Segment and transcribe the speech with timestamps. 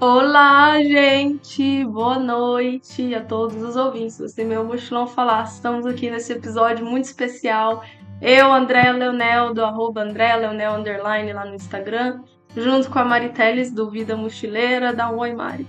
[0.00, 1.84] Olá, gente!
[1.84, 5.44] Boa noite a todos os ouvintes do meu mochilão falar.
[5.44, 7.84] Estamos aqui nesse episódio muito especial.
[8.18, 12.22] Eu, André Leonel, do arroba André Leonel Underline lá no Instagram,
[12.56, 14.94] junto com a Mari Teles, do Vida Mochileira.
[14.94, 15.66] Dá um oi, Mari.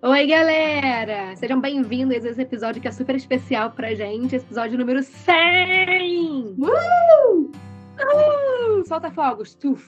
[0.00, 1.36] Oi, galera!
[1.36, 6.56] Sejam bem-vindos a esse episódio que é super especial pra gente, episódio número 100!
[6.58, 7.63] Uh!
[7.98, 8.86] Uh!
[8.86, 9.54] Solta fogos!
[9.54, 9.82] Tuf,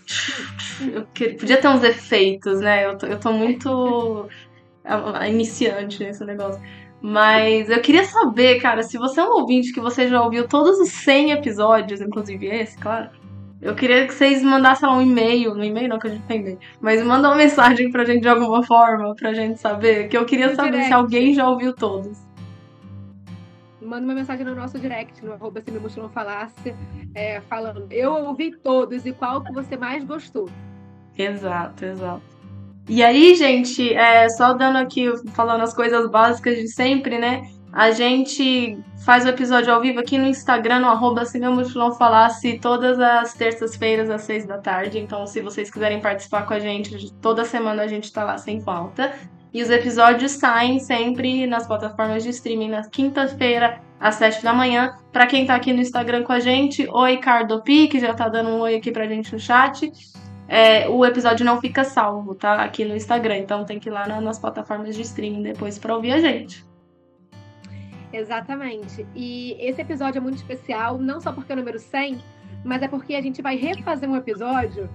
[0.93, 2.87] Eu podia ter uns efeitos, né?
[2.87, 4.29] Eu tô, eu tô muito
[5.29, 6.61] iniciante nesse negócio.
[7.01, 10.79] Mas eu queria saber, cara, se você é um ouvinte que você já ouviu todos
[10.79, 13.11] os 100 episódios, inclusive esse, claro,
[13.61, 16.59] eu queria que vocês mandassem um e-mail, no e-mail não que a gente tem e-mail,
[16.81, 20.55] mas manda uma mensagem pra gente de alguma forma, pra gente saber, que eu queria
[20.55, 20.89] saber direct.
[20.89, 22.26] se alguém já ouviu todos.
[23.87, 26.11] Manda uma mensagem no nosso direct, no arroba se me mostrou
[27.15, 30.49] é, falando, eu ouvi todos e qual que você mais gostou.
[31.17, 32.23] Exato, exato.
[32.89, 37.49] E aí, gente, é, só dando aqui, falando as coisas básicas de sempre, né?
[37.73, 41.93] A gente faz o episódio ao vivo aqui no Instagram, no arroba se meu mochilão
[41.93, 44.99] falasse, todas as terças-feiras às seis da tarde.
[44.99, 48.61] Então, se vocês quiserem participar com a gente, toda semana a gente tá lá sem
[48.61, 49.13] falta.
[49.57, 54.99] E os episódios saem sempre nas plataformas de streaming na quinta-feira, às sete da manhã.
[55.11, 58.51] Para quem tá aqui no Instagram com a gente, oi Cardopi, que já tá dando
[58.51, 59.91] um oi aqui pra gente no chat.
[60.47, 62.63] É, o episódio não fica salvo, tá?
[62.63, 63.39] Aqui no Instagram.
[63.39, 66.63] Então tem que ir lá nas plataformas de streaming depois para ouvir a gente.
[68.13, 69.07] Exatamente.
[69.15, 72.19] E esse episódio é muito especial, não só porque é o número 100,
[72.63, 74.87] mas é porque a gente vai refazer um episódio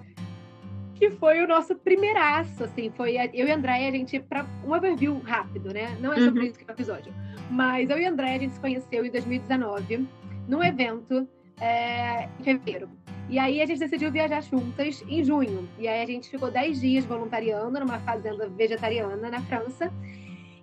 [1.01, 4.71] que foi o nosso primeiraço, assim, foi eu e a Andréia, a gente, para um
[4.71, 5.97] overview rápido, né?
[5.99, 6.45] Não é sobre uhum.
[6.45, 7.11] isso que é o episódio,
[7.49, 10.07] mas eu e a Andréia, a gente se conheceu em 2019,
[10.47, 11.27] num evento
[11.59, 12.87] é, em fevereiro.
[13.27, 15.67] E aí a gente decidiu viajar juntas em junho.
[15.79, 19.91] E aí a gente ficou 10 dias voluntariando numa fazenda vegetariana na França.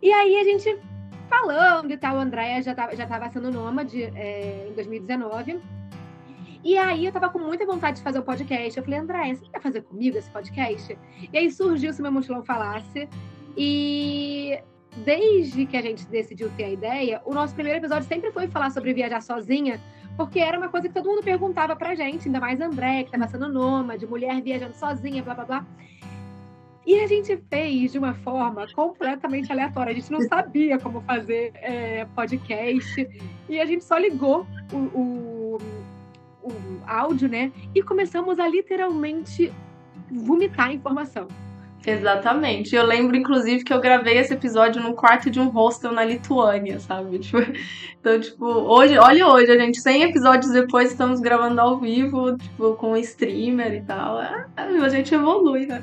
[0.01, 0.79] E aí a gente
[1.29, 2.17] falando e tal.
[2.17, 5.59] A Andrea já estava já tava sendo nômade é, em 2019.
[6.65, 8.77] E aí eu tava com muita vontade de fazer o um podcast.
[8.77, 10.99] Eu falei, Andréia, você quer fazer comigo esse podcast?
[11.33, 13.09] E aí surgiu se meu mochilão falasse.
[13.57, 14.61] E
[15.05, 18.71] desde que a gente decidiu ter a ideia, o nosso primeiro episódio sempre foi falar
[18.71, 19.81] sobre viajar sozinha,
[20.17, 23.29] porque era uma coisa que todo mundo perguntava pra gente, ainda mais André, que tava
[23.29, 25.67] sendo nômade, mulher viajando sozinha, blá blá blá.
[26.89, 29.93] E a gente fez de uma forma completamente aleatória.
[29.93, 33.07] A gente não sabia como fazer é, podcast.
[33.47, 35.59] E a gente só ligou o, o,
[36.49, 37.53] o áudio, né?
[37.75, 39.53] E começamos a literalmente
[40.11, 41.29] vomitar informação.
[41.87, 42.75] Exatamente.
[42.75, 46.81] Eu lembro, inclusive, que eu gravei esse episódio no quarto de um hostel na Lituânia,
[46.81, 47.19] sabe?
[47.29, 47.39] Tipo,
[48.01, 52.75] então, tipo, hoje, olha hoje, a gente, 100 episódios depois, estamos gravando ao vivo, tipo,
[52.75, 54.21] com streamer e tal.
[54.21, 55.83] É, a gente evolui, né?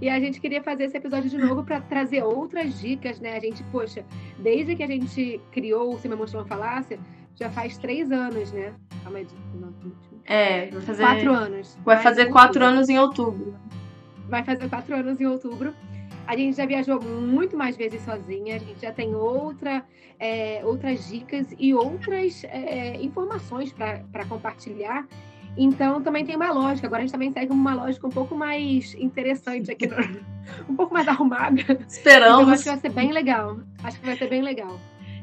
[0.00, 3.36] E a gente queria fazer esse episódio de novo para trazer outras dicas, né?
[3.36, 4.04] A gente, poxa,
[4.38, 6.98] desde que a gente criou o Se Me Mostrou Falácia,
[7.42, 8.72] já faz três anos, né?
[9.02, 9.26] Calma aí.
[10.24, 11.02] É, vai fazer.
[11.02, 11.78] Quatro anos.
[11.84, 13.56] Vai fazer quatro anos em outubro.
[14.28, 15.74] Vai fazer quatro anos em outubro.
[16.26, 19.84] A gente já viajou muito mais vezes sozinha, a gente já tem outra,
[20.20, 25.04] é, outras dicas e outras é, informações para compartilhar.
[25.56, 26.86] Então também tem uma lógica.
[26.86, 29.96] Agora a gente também segue uma lógica um pouco mais interessante aqui, no...
[30.70, 31.60] um pouco mais arrumada.
[31.88, 32.42] Esperamos.
[32.42, 33.58] Então, acho que vai ser bem legal.
[33.82, 34.78] Acho que vai ser bem legal.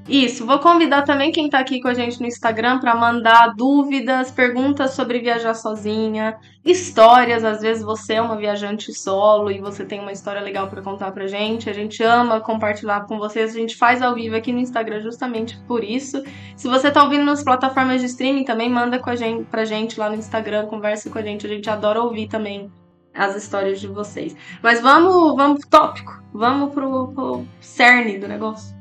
[0.09, 4.31] Isso, vou convidar também quem está aqui com a gente no Instagram para mandar dúvidas,
[4.31, 6.35] perguntas sobre viajar sozinha,
[6.65, 7.43] histórias.
[7.43, 11.11] Às vezes você é uma viajante solo e você tem uma história legal para contar
[11.11, 11.69] pra gente.
[11.69, 13.51] A gente ama compartilhar com vocês.
[13.51, 16.23] A gente faz ao vivo aqui no Instagram justamente por isso.
[16.55, 19.99] Se você está ouvindo nas plataformas de streaming, também manda com a gente, pra gente
[19.99, 21.45] lá no Instagram, conversa com a gente.
[21.45, 22.71] A gente adora ouvir também
[23.13, 24.35] as histórias de vocês.
[24.63, 26.23] Mas vamos, vamos pro tópico.
[26.33, 28.78] Vamos pro, pro cerne do negócio.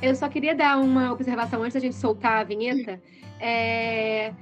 [0.00, 3.00] Eu só queria dar uma observação antes da gente soltar a vinheta.
[3.40, 4.32] É,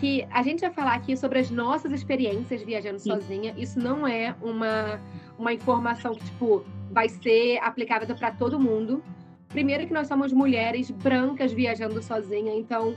[0.00, 3.10] que a gente vai falar aqui sobre as nossas experiências viajando Sim.
[3.10, 3.54] sozinha.
[3.56, 5.00] Isso não é uma,
[5.38, 9.02] uma informação que, tipo, vai ser aplicável para todo mundo.
[9.48, 12.94] Primeiro que nós somos mulheres brancas viajando sozinha, então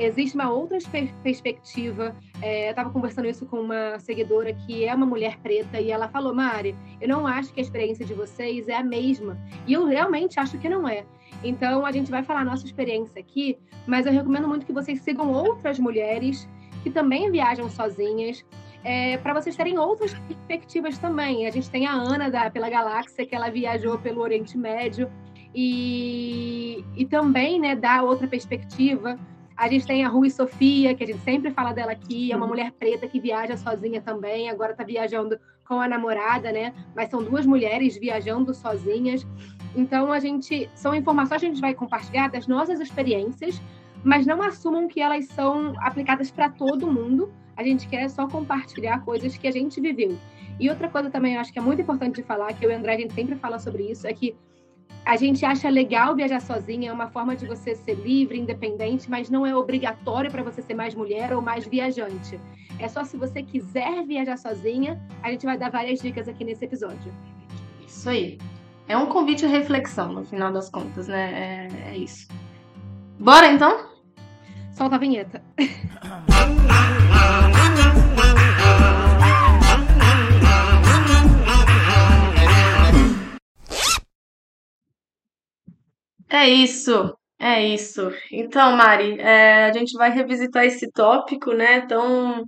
[0.00, 0.78] existe uma outra
[1.22, 2.16] perspectiva.
[2.40, 6.08] É, eu estava conversando isso com uma seguidora que é uma mulher preta e ela
[6.08, 9.38] falou, Mari, eu não acho que a experiência de vocês é a mesma.
[9.66, 11.04] E eu realmente acho que não é.
[11.42, 15.00] Então, a gente vai falar a nossa experiência aqui, mas eu recomendo muito que vocês
[15.00, 16.48] sigam outras mulheres
[16.82, 18.44] que também viajam sozinhas,
[18.82, 21.46] é, para vocês terem outras perspectivas também.
[21.46, 25.10] A gente tem a Ana da Pela Galáxia, que ela viajou pelo Oriente Médio,
[25.54, 29.18] e, e também né, dá outra perspectiva.
[29.60, 32.46] A gente tem a Rui Sofia, que a gente sempre fala dela aqui, é uma
[32.46, 32.52] uhum.
[32.52, 36.72] mulher preta que viaja sozinha também, agora está viajando com a namorada, né?
[36.96, 39.26] Mas são duas mulheres viajando sozinhas.
[39.76, 43.60] Então a gente são informações que a gente vai compartilhar das nossas experiências,
[44.02, 47.30] mas não assumam que elas são aplicadas para todo mundo.
[47.54, 50.16] A gente quer só compartilhar coisas que a gente viveu.
[50.58, 52.74] E outra coisa também, eu acho que é muito importante de falar, que eu e
[52.74, 54.34] o André a gente sempre fala sobre isso, é que
[55.04, 59.30] a gente acha legal viajar sozinha, é uma forma de você ser livre, independente, mas
[59.30, 62.38] não é obrigatório para você ser mais mulher ou mais viajante.
[62.78, 66.64] É só se você quiser viajar sozinha, a gente vai dar várias dicas aqui nesse
[66.64, 67.12] episódio.
[67.86, 68.38] Isso aí.
[68.88, 71.68] É um convite à reflexão, no final das contas, né?
[71.86, 72.26] É, é isso.
[73.18, 73.88] Bora então?
[74.72, 75.42] Solta a vinheta.
[86.30, 88.02] É isso, é isso.
[88.30, 91.80] Então, Mari, é, a gente vai revisitar esse tópico, né?
[91.86, 92.44] Tão,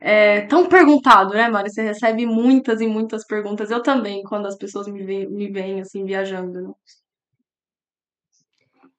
[0.00, 1.70] é, tão perguntado, né, Mari?
[1.70, 3.70] Você recebe muitas e muitas perguntas.
[3.70, 6.72] Eu também, quando as pessoas me veem, me veem assim, viajando, né?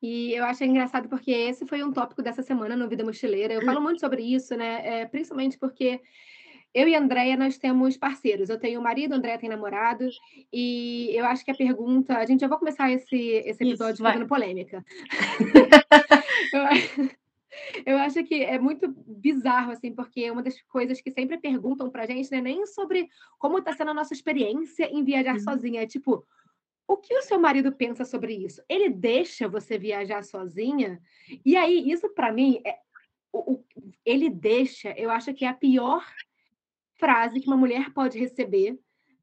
[0.02, 3.54] E eu acho engraçado porque esse foi um tópico dessa semana no Vida Mochileira.
[3.54, 5.02] Eu falo muito sobre isso, né?
[5.02, 6.00] É, principalmente porque
[6.74, 8.50] eu e a Andrea, nós temos parceiros.
[8.50, 10.08] Eu tenho marido, a Andrea tem namorado.
[10.54, 12.18] E eu acho que a pergunta...
[12.18, 14.86] A gente já vai começar esse, esse episódio Isso, fazendo polêmica.
[16.54, 21.90] eu, eu acho que é muito bizarro, assim, porque uma das coisas que sempre perguntam
[21.90, 25.40] pra gente não é nem sobre como está sendo a nossa experiência em viajar uhum.
[25.40, 25.82] sozinha.
[25.82, 26.24] É tipo,
[26.88, 28.62] o que o seu marido pensa sobre isso?
[28.70, 31.02] Ele deixa você viajar sozinha?
[31.44, 32.78] E aí, isso para mim, é,
[33.32, 33.66] o, o,
[34.06, 36.04] ele deixa, eu acho que é a pior
[37.00, 38.78] frase que uma mulher pode receber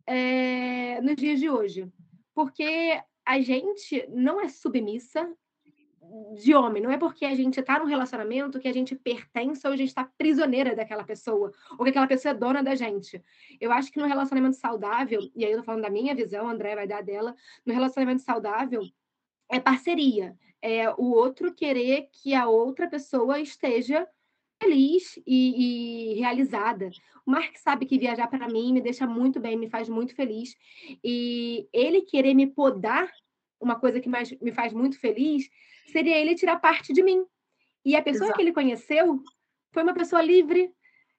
[0.07, 1.87] é, nos dias de hoje.
[2.35, 5.29] Porque a gente não é submissa
[6.37, 9.73] de homem, não é porque a gente está num relacionamento que a gente pertence ou
[9.73, 13.23] a gente está prisioneira daquela pessoa, ou que aquela pessoa é dona da gente.
[13.61, 16.53] Eu acho que no relacionamento saudável, e aí eu tô falando da minha visão, a
[16.53, 17.35] André vai dar dela,
[17.65, 18.83] no relacionamento saudável
[19.51, 24.07] é parceria, é o outro querer que a outra pessoa esteja
[24.63, 26.91] feliz e, e, realizada.
[27.27, 30.57] O Mark sabe que viajar para mim me deixa muito bem, me faz muito feliz.
[31.05, 33.11] E ele querer me podar,
[33.61, 35.49] uma coisa que mais me faz muito feliz,
[35.87, 37.25] seria ele tirar parte de mim.
[37.85, 38.37] E a pessoa Exato.
[38.37, 39.23] que ele conheceu
[39.73, 40.73] foi uma pessoa livre,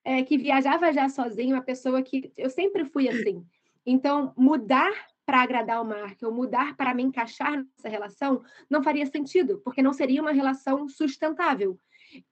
[0.03, 3.45] é, que viajava já sozinha, uma pessoa que eu sempre fui assim.
[3.85, 4.91] Então, mudar
[5.25, 9.81] para agradar o Mark ou mudar para me encaixar nessa relação não faria sentido, porque
[9.81, 11.77] não seria uma relação sustentável.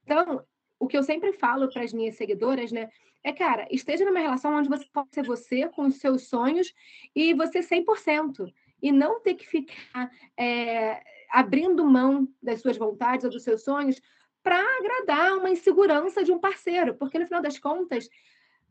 [0.03, 0.43] Então,
[0.79, 2.89] o que eu sempre falo para as minhas seguidoras, né?
[3.23, 6.73] É, cara, esteja numa relação onde você pode ser você com os seus sonhos
[7.15, 8.53] e você 100%.
[8.81, 11.01] E não ter que ficar é,
[11.31, 13.99] abrindo mão das suas vontades ou dos seus sonhos
[14.43, 16.93] para agradar uma insegurança de um parceiro.
[16.95, 18.07] Porque, no final das contas,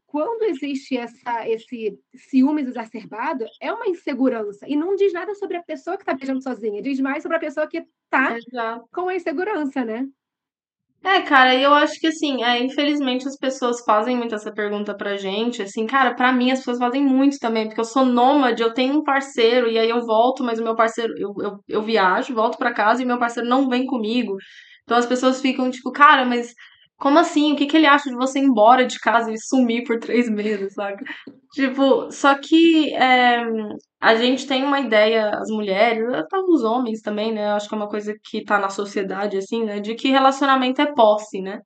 [0.06, 4.68] quando existe essa, esse ciúmes exacerbado, é uma insegurança.
[4.68, 7.40] E não diz nada sobre a pessoa que está beijando sozinha, diz mais sobre a
[7.40, 8.36] pessoa que está
[8.92, 10.08] com a insegurança, né?
[11.06, 15.18] É, cara, eu acho que assim, é, infelizmente as pessoas fazem muito essa pergunta pra
[15.18, 18.72] gente, assim, cara, pra mim as pessoas fazem muito também, porque eu sou nômade, eu
[18.72, 22.34] tenho um parceiro, e aí eu volto, mas o meu parceiro, eu, eu, eu viajo,
[22.34, 24.34] volto pra casa e meu parceiro não vem comigo.
[24.82, 26.54] Então as pessoas ficam tipo, cara, mas
[26.98, 27.52] como assim?
[27.52, 30.28] O que, que ele acha de você ir embora de casa e sumir por três
[30.28, 31.04] meses, sabe?
[31.52, 33.42] Tipo, só que é,
[34.00, 37.52] a gente tem uma ideia, as mulheres, até os homens também, né?
[37.52, 39.80] Acho que é uma coisa que tá na sociedade, assim, né?
[39.80, 41.60] De que relacionamento é posse, né?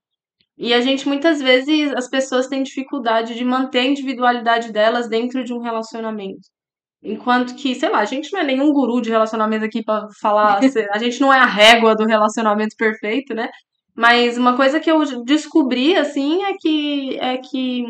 [0.59, 5.45] E a gente, muitas vezes, as pessoas têm dificuldade de manter a individualidade delas dentro
[5.45, 6.41] de um relacionamento.
[7.03, 10.59] Enquanto que, sei lá, a gente não é nenhum guru de relacionamento aqui para falar,
[10.93, 13.49] a gente não é a régua do relacionamento perfeito, né?
[13.99, 17.83] Mas uma coisa que eu descobri, assim, é que, é que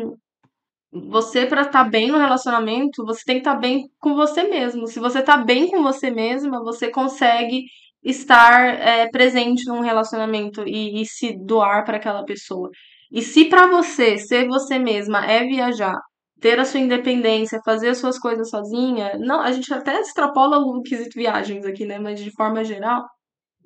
[0.91, 4.41] você, para estar tá bem no relacionamento, você tem que estar tá bem com você
[4.41, 4.87] mesmo.
[4.87, 7.65] Se você tá bem com você mesma, você consegue
[8.03, 12.71] estar é, presente num relacionamento e, e se doar para aquela pessoa.
[13.11, 15.95] E se para você ser você mesma é viajar,
[16.41, 20.81] ter a sua independência, fazer as suas coisas sozinha, não, a gente até extrapola o
[20.81, 21.99] quesito viagens aqui, né?
[21.99, 23.05] Mas de forma geral,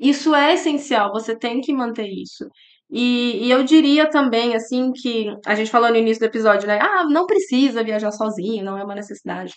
[0.10, 2.46] isso é essencial, você tem que manter isso.
[2.90, 6.80] E, e, eu diria também, assim, que a gente falou no início do episódio, né?
[6.82, 9.54] Ah, não precisa viajar sozinha, não é uma necessidade.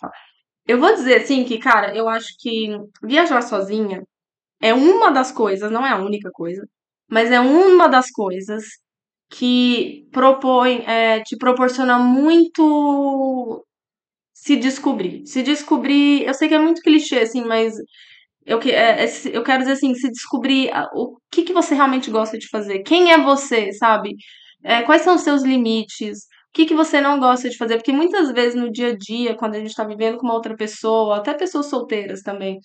[0.67, 2.71] Eu vou dizer, assim, que, cara, eu acho que
[3.03, 4.03] viajar sozinha
[4.61, 6.67] é uma das coisas, não é a única coisa,
[7.11, 8.65] mas é uma das coisas
[9.31, 13.65] que propõe, é, te proporciona muito
[14.35, 15.27] se descobrir.
[15.27, 17.75] Se descobrir, eu sei que é muito clichê, assim, mas
[18.47, 22.11] eu, que, é, é, eu quero dizer assim, se descobrir o que, que você realmente
[22.11, 22.81] gosta de fazer.
[22.85, 24.15] Quem é você, sabe?
[24.65, 26.21] É, quais são os seus limites?
[26.51, 27.77] O que, que você não gosta de fazer?
[27.77, 30.57] Porque muitas vezes no dia a dia, quando a gente está vivendo com uma outra
[30.57, 32.59] pessoa, até pessoas solteiras também,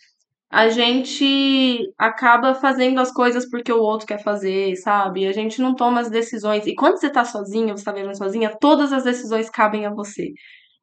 [0.51, 5.25] a gente acaba fazendo as coisas porque o outro quer fazer, sabe?
[5.25, 6.67] A gente não toma as decisões.
[6.67, 10.31] E quando você tá sozinha, você tá vivendo sozinha, todas as decisões cabem a você.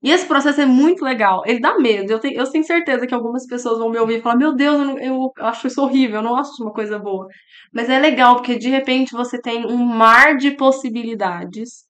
[0.03, 1.43] E esse processo é muito legal.
[1.45, 2.13] Ele dá medo.
[2.13, 4.79] Eu tenho, eu tenho certeza que algumas pessoas vão me ouvir e falar: Meu Deus,
[4.79, 7.27] eu, não, eu acho isso horrível, eu não acho uma coisa boa.
[7.73, 11.85] Mas é legal, porque de repente você tem um mar de possibilidades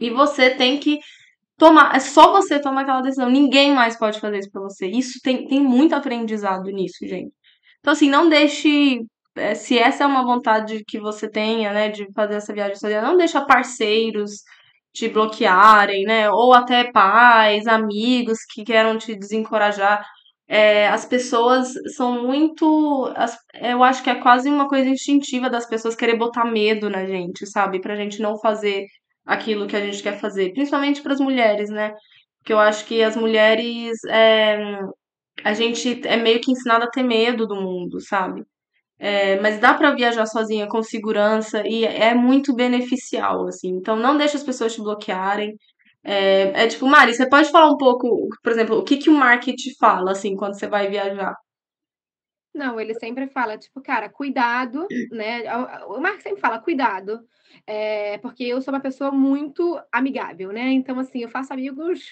[0.00, 0.98] e você tem que
[1.56, 1.94] tomar.
[1.94, 3.30] É só você tomar aquela decisão.
[3.30, 4.88] Ninguém mais pode fazer isso pra você.
[4.88, 7.32] Isso tem, tem muito aprendizado nisso, gente.
[7.80, 9.00] Então, assim, não deixe.
[9.36, 13.00] É, se essa é uma vontade que você tenha, né, de fazer essa viagem sozinha,
[13.00, 14.42] não deixa parceiros
[14.92, 16.30] te bloquearem, né?
[16.30, 20.04] Ou até pais, amigos que queiram te desencorajar.
[20.48, 23.12] É, as pessoas são muito.
[23.16, 27.06] As, eu acho que é quase uma coisa instintiva das pessoas querer botar medo na
[27.06, 27.80] gente, sabe?
[27.80, 28.84] Pra gente não fazer
[29.24, 30.52] aquilo que a gente quer fazer.
[30.52, 31.94] Principalmente para as mulheres, né?
[32.38, 33.92] Porque eu acho que as mulheres.
[34.08, 34.58] É,
[35.44, 38.44] a gente é meio que ensinado a ter medo do mundo, sabe?
[39.04, 43.70] É, mas dá para viajar sozinha com segurança e é muito beneficial, assim.
[43.70, 45.56] Então não deixa as pessoas te bloquearem.
[46.04, 49.12] É, é tipo, Mari, você pode falar um pouco, por exemplo, o que, que o
[49.12, 51.34] marketing fala, assim, quando você vai viajar?
[52.54, 55.42] Não, ele sempre fala, tipo, cara, cuidado, né?
[55.86, 57.26] O Mark sempre fala, cuidado,
[57.66, 60.70] é, porque eu sou uma pessoa muito amigável, né?
[60.70, 62.04] Então, assim, eu faço amigos,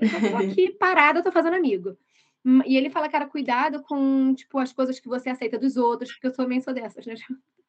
[0.00, 1.98] eu tô aqui parada, eu tô fazendo amigo.
[2.44, 6.12] Hum, e ele fala, cara, cuidado com, tipo, as coisas que você aceita dos outros,
[6.12, 7.14] porque eu também sou dessas, né?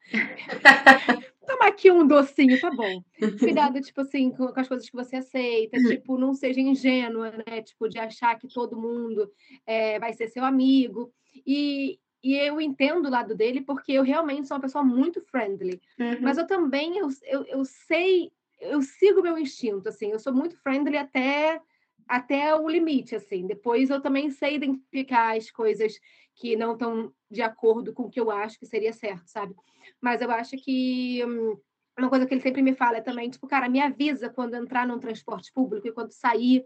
[1.46, 3.04] Toma aqui um docinho, tá bom.
[3.40, 5.78] Cuidado, tipo assim, com, com, as coisas que você aceita.
[5.78, 5.90] Uhum.
[5.90, 7.62] Tipo, não seja ingênua, né?
[7.62, 9.32] Tipo, de achar que todo mundo
[9.66, 11.14] é, vai ser seu amigo.
[11.46, 15.80] E, e eu entendo o lado dele, porque eu realmente sou uma pessoa muito friendly.
[16.00, 16.18] Uhum.
[16.22, 20.12] Mas eu também, eu, eu, eu sei, eu sigo meu instinto, assim.
[20.12, 21.62] Eu sou muito friendly até
[22.08, 23.48] até o limite, assim.
[23.48, 26.00] Depois eu também sei identificar as coisas
[26.36, 29.56] que não estão de acordo com o que eu acho que seria certo, sabe?
[30.02, 31.58] Mas eu acho que hum,
[31.98, 34.86] uma coisa que ele sempre me fala é também, tipo, cara, me avisa quando entrar
[34.86, 36.66] num transporte público e quando sair,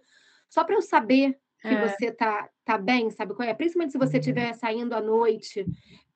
[0.49, 1.87] só para eu saber que é.
[1.87, 3.53] você tá, tá bem, sabe qual é?
[3.53, 5.65] Principalmente se você estiver saindo à noite,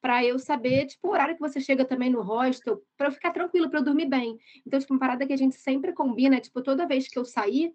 [0.01, 3.31] para eu saber, tipo, o horário que você chega também no hostel, para eu ficar
[3.31, 4.37] tranquilo, para eu dormir bem.
[4.65, 7.73] Então, tipo, uma parada que a gente sempre combina, tipo, toda vez que eu sair,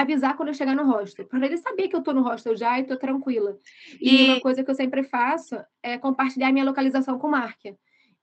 [0.00, 2.78] avisar quando eu chegar no hostel, para ele saber que eu estou no hostel já
[2.78, 3.58] e estou tranquila.
[4.00, 7.58] E, e, uma coisa que eu sempre faço é compartilhar minha localização com o Mark.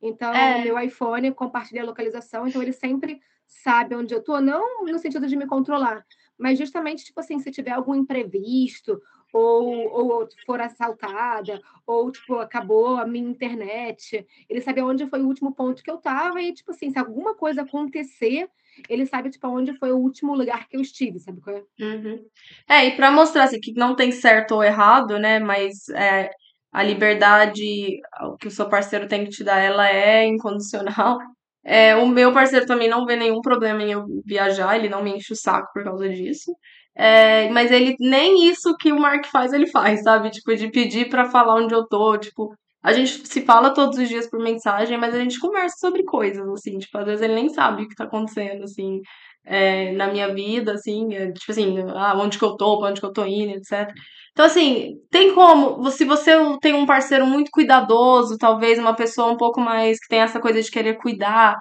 [0.02, 0.64] Então, é.
[0.64, 5.28] meu iPhone compartilha a localização, então ele sempre sabe onde eu estou, não no sentido
[5.28, 6.06] de me controlar,
[6.38, 9.02] mas justamente, tipo assim, se tiver algum imprevisto,
[9.34, 15.28] ou, ou for assaltada, ou, tipo, acabou a minha internet, ele sabe onde foi o
[15.28, 18.50] último ponto que eu estava, e, tipo assim, se alguma coisa acontecer,
[18.90, 21.64] ele sabe, tipo, onde foi o último lugar que eu estive, sabe qual é?
[21.80, 22.20] Uhum.
[22.68, 26.30] É, e para mostrar, assim, que não tem certo ou errado, né, mas é,
[26.72, 28.00] a liberdade
[28.40, 31.18] que o seu parceiro tem que te dar, ela é incondicional.
[31.68, 35.16] É, o meu parceiro também não vê nenhum problema em eu viajar, ele não me
[35.16, 36.56] enche o saco por causa disso.
[36.94, 40.30] É, mas ele nem isso que o Mark faz, ele faz, sabe?
[40.30, 42.56] Tipo, de pedir para falar onde eu tô, tipo,
[42.86, 46.48] a gente se fala todos os dias por mensagem, mas a gente conversa sobre coisas,
[46.50, 49.02] assim, tipo, às vezes ele nem sabe o que tá acontecendo, assim,
[49.44, 53.00] é, na minha vida, assim, é, tipo assim, ah, onde que eu tô, pra onde
[53.02, 53.92] que eu tô indo, etc.
[54.32, 59.38] Então, assim, tem como, se você tem um parceiro muito cuidadoso, talvez uma pessoa um
[59.38, 61.56] pouco mais que tem essa coisa de querer cuidar,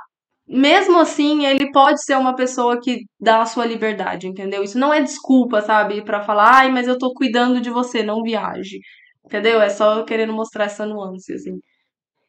[0.47, 4.63] mesmo assim, ele pode ser uma pessoa que dá a sua liberdade, entendeu?
[4.63, 8.23] Isso não é desculpa, sabe, para falar, ai, mas eu tô cuidando de você, não
[8.23, 8.79] viaje.
[9.25, 9.61] Entendeu?
[9.61, 11.59] É só querendo mostrar essa nuance, assim.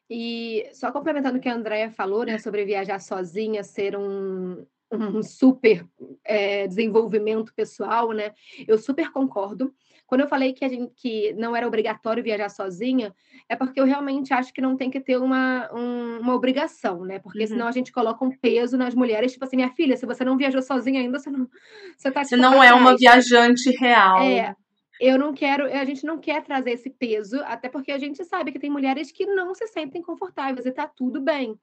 [0.10, 5.24] E só complementando o que a Andrea falou, né, sobre viajar sozinha ser um, um
[5.24, 5.86] super
[6.24, 8.32] é, desenvolvimento pessoal, né?
[8.68, 9.74] Eu super concordo.
[10.06, 13.12] Quando eu falei que, a gente, que não era obrigatório viajar sozinha,
[13.50, 17.18] é porque eu realmente acho que não tem que ter uma, um, uma obrigação, né?
[17.18, 17.48] Porque uhum.
[17.48, 20.38] senão a gente coloca um peso nas mulheres, tipo assim, minha filha, se você não
[20.38, 21.50] viajou sozinha ainda, você não.
[21.98, 24.20] Você, tá, você tipo, não é uma viajante real.
[24.20, 24.56] É,
[25.00, 28.52] eu não quero, a gente não quer trazer esse peso, até porque a gente sabe
[28.52, 31.60] que tem mulheres que não se sentem confortáveis e tá tudo bem.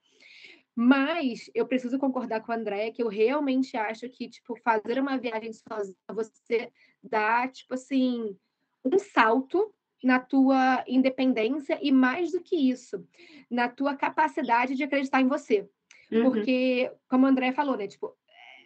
[0.74, 5.18] Mas eu preciso concordar com a Andréia que eu realmente acho que, tipo, fazer uma
[5.18, 6.70] viagem sozinha, você
[7.02, 8.36] dá, tipo assim,
[8.84, 9.72] um salto
[10.02, 13.06] na tua independência e mais do que isso,
[13.50, 15.68] na tua capacidade de acreditar em você.
[16.10, 16.22] Uhum.
[16.24, 18.16] Porque, como a Andréia falou, né, tipo,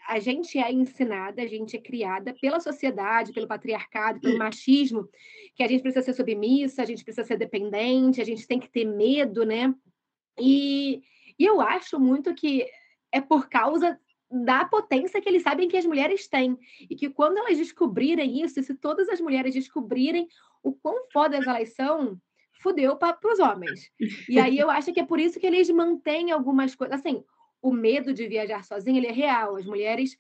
[0.09, 5.09] a gente é ensinada, a gente é criada pela sociedade, pelo patriarcado, pelo machismo,
[5.55, 8.71] que a gente precisa ser submissa, a gente precisa ser dependente, a gente tem que
[8.71, 9.75] ter medo, né?
[10.39, 11.03] E,
[11.39, 12.67] e eu acho muito que
[13.13, 13.99] é por causa
[14.31, 16.59] da potência que eles sabem que as mulheres têm.
[16.89, 20.29] E que quando elas descobrirem isso, e se todas as mulheres descobrirem
[20.63, 22.21] o quão fodas elas são,
[22.61, 23.91] fudeu para os homens.
[24.29, 26.99] E aí eu acho que é por isso que eles mantêm algumas coisas.
[26.99, 27.25] Assim,
[27.67, 29.57] o medo de viajar sozinha ele é real.
[29.57, 30.17] As mulheres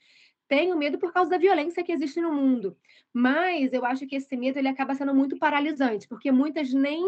[0.48, 2.76] têm o medo por causa da violência que existe no mundo.
[3.12, 7.02] Mas eu acho que esse medo ele acaba sendo muito paralisante, porque muitas nem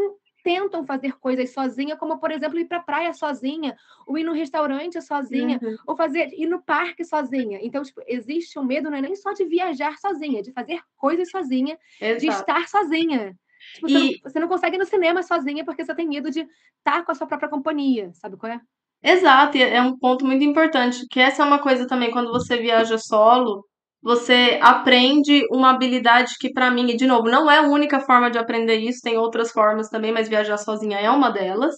[0.44, 3.76] tentam fazer coisas sozinha, como por exemplo ir para a praia sozinha,
[4.06, 5.76] ou ir no restaurante sozinha, uhum.
[5.88, 7.58] ou fazer ir no parque sozinha.
[7.60, 11.30] Então, tipo, existe um medo não é nem só de viajar sozinha, de fazer coisas
[11.30, 12.20] sozinha, Exato.
[12.20, 13.36] de estar sozinha.
[13.74, 13.92] Tipo, e...
[13.92, 17.04] você, não, você, não, consegue ir no cinema sozinha porque você tem medo de estar
[17.04, 18.60] com a sua própria companhia, sabe qual é?
[19.02, 22.56] Exato, e é um ponto muito importante, que essa é uma coisa também quando você
[22.56, 23.64] viaja solo,
[24.02, 28.30] você aprende uma habilidade que para mim, e de novo, não é a única forma
[28.30, 31.76] de aprender isso, tem outras formas também, mas viajar sozinha é uma delas,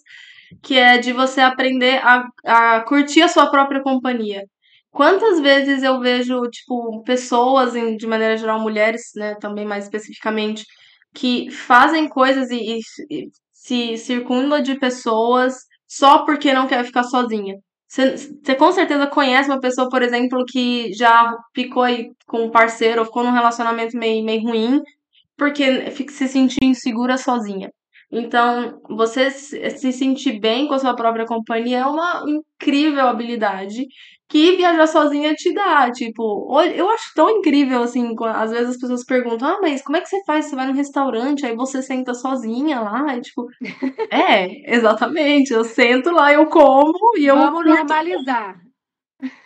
[0.62, 4.42] que é de você aprender a, a curtir a sua própria companhia.
[4.90, 10.64] Quantas vezes eu vejo, tipo, pessoas, de maneira geral, mulheres, né, também mais especificamente,
[11.14, 15.54] que fazem coisas e, e, e se circunda de pessoas
[15.90, 17.56] só porque não quer ficar sozinha.
[17.88, 23.00] Você com certeza conhece uma pessoa, por exemplo, que já ficou aí com um parceiro
[23.00, 24.80] ou ficou num relacionamento meio, meio ruim
[25.36, 27.70] porque se sentiu insegura sozinha.
[28.12, 33.86] Então, você se sentir bem com a sua própria companhia é uma incrível habilidade
[34.30, 35.90] que viajar sozinha te dá.
[35.90, 40.00] Tipo, eu acho tão incrível, assim, às vezes as pessoas perguntam, ah, mas como é
[40.00, 40.46] que você faz?
[40.46, 43.46] Você vai no restaurante, aí você senta sozinha lá, e tipo,
[44.10, 47.36] é, exatamente, eu sento lá, eu como e eu.
[47.36, 48.56] Vamos normalizar.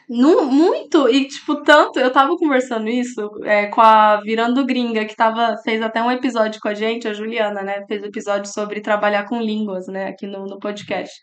[0.09, 5.57] muito, e tipo, tanto, eu tava conversando isso é, com a Virando Gringa, que tava,
[5.65, 9.25] fez até um episódio com a gente, a Juliana, né, fez um episódio sobre trabalhar
[9.27, 11.15] com línguas, né, aqui no, no podcast,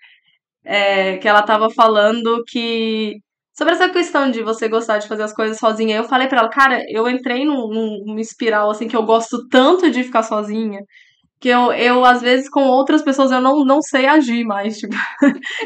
[0.66, 3.18] é, que ela tava falando que
[3.54, 6.50] Sobre essa questão de você gostar de fazer as coisas sozinha, eu falei para ela,
[6.50, 7.68] cara, eu entrei num,
[8.06, 10.80] num, espiral assim que eu gosto tanto de ficar sozinha,
[11.40, 14.96] que eu, eu às vezes com outras pessoas eu não, não sei agir mais, tipo,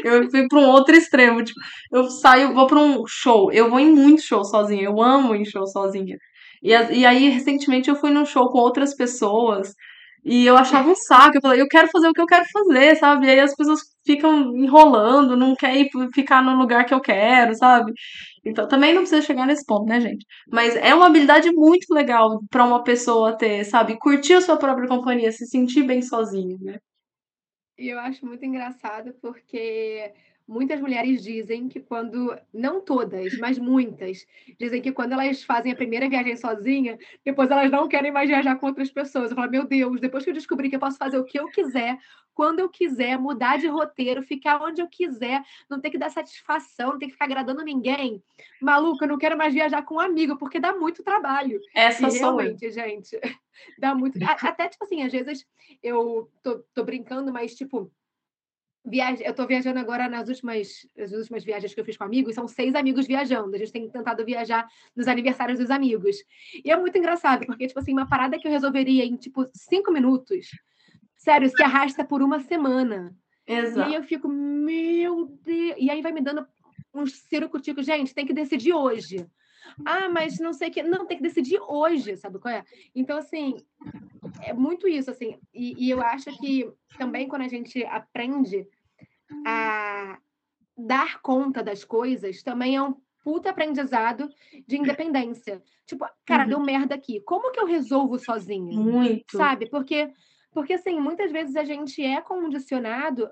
[0.04, 1.60] eu fui para um outro extremo, tipo,
[1.92, 5.42] eu saio, vou para um show, eu vou em muito show sozinha, eu amo ir
[5.42, 6.16] em show sozinha.
[6.62, 9.72] E, e aí recentemente eu fui num show com outras pessoas
[10.26, 11.36] e eu achava um saco.
[11.36, 13.26] Eu falei, eu quero fazer o que eu quero fazer, sabe?
[13.26, 17.92] E aí as pessoas ficam enrolando, não querem ficar no lugar que eu quero, sabe?
[18.44, 20.26] Então também não precisa chegar nesse ponto, né, gente?
[20.50, 23.96] Mas é uma habilidade muito legal para uma pessoa ter, sabe?
[23.98, 26.78] Curtir a sua própria companhia, se sentir bem sozinha, né?
[27.78, 30.12] E eu acho muito engraçado porque
[30.48, 34.24] Muitas mulheres dizem que quando, não todas, mas muitas,
[34.58, 38.54] dizem que quando elas fazem a primeira viagem sozinha, depois elas não querem mais viajar
[38.56, 39.30] com outras pessoas.
[39.30, 41.48] Eu falo, meu Deus, depois que eu descobri que eu posso fazer o que eu
[41.48, 41.98] quiser,
[42.32, 46.90] quando eu quiser, mudar de roteiro, ficar onde eu quiser, não ter que dar satisfação,
[46.90, 48.22] não ter que ficar agradando ninguém.
[48.60, 51.58] Maluca, eu não quero mais viajar com um amigo, porque dá muito trabalho.
[51.74, 53.18] Essa e realmente, gente,
[53.80, 54.18] dá muito.
[54.22, 55.44] Até, tipo assim, às vezes
[55.82, 57.90] eu tô, tô brincando, mas, tipo
[58.86, 59.24] Viaje...
[59.24, 62.46] Eu estou viajando agora nas últimas, as últimas viagens que eu fiz com amigos, são
[62.46, 63.54] seis amigos viajando.
[63.54, 66.16] A gente tem tentado viajar nos aniversários dos amigos.
[66.64, 69.90] E é muito engraçado, porque, tipo assim, uma parada que eu resolveria em, tipo, cinco
[69.90, 70.50] minutos,
[71.16, 73.14] sério, se arrasta por uma semana.
[73.46, 73.78] Exato.
[73.78, 75.76] E aí eu fico, meu Deus.
[75.78, 76.46] E aí vai me dando
[76.94, 79.26] uns circuitos, gente, tem que decidir hoje.
[79.84, 80.82] Ah, mas não sei o que.
[80.82, 82.64] Não, tem que decidir hoje, sabe qual é?
[82.94, 83.56] Então, assim,
[84.42, 85.38] é muito isso, assim.
[85.52, 88.66] E, e eu acho que também quando a gente aprende
[89.46, 90.18] a
[90.76, 94.28] dar conta das coisas também é um puta aprendizado
[94.68, 95.62] de independência.
[95.84, 96.48] Tipo, cara, uhum.
[96.48, 97.20] deu merda aqui.
[97.20, 98.78] Como que eu resolvo sozinha?
[98.78, 99.36] Muito.
[99.36, 99.68] Sabe?
[99.68, 100.12] Porque,
[100.52, 103.28] porque assim, muitas vezes a gente é condicionado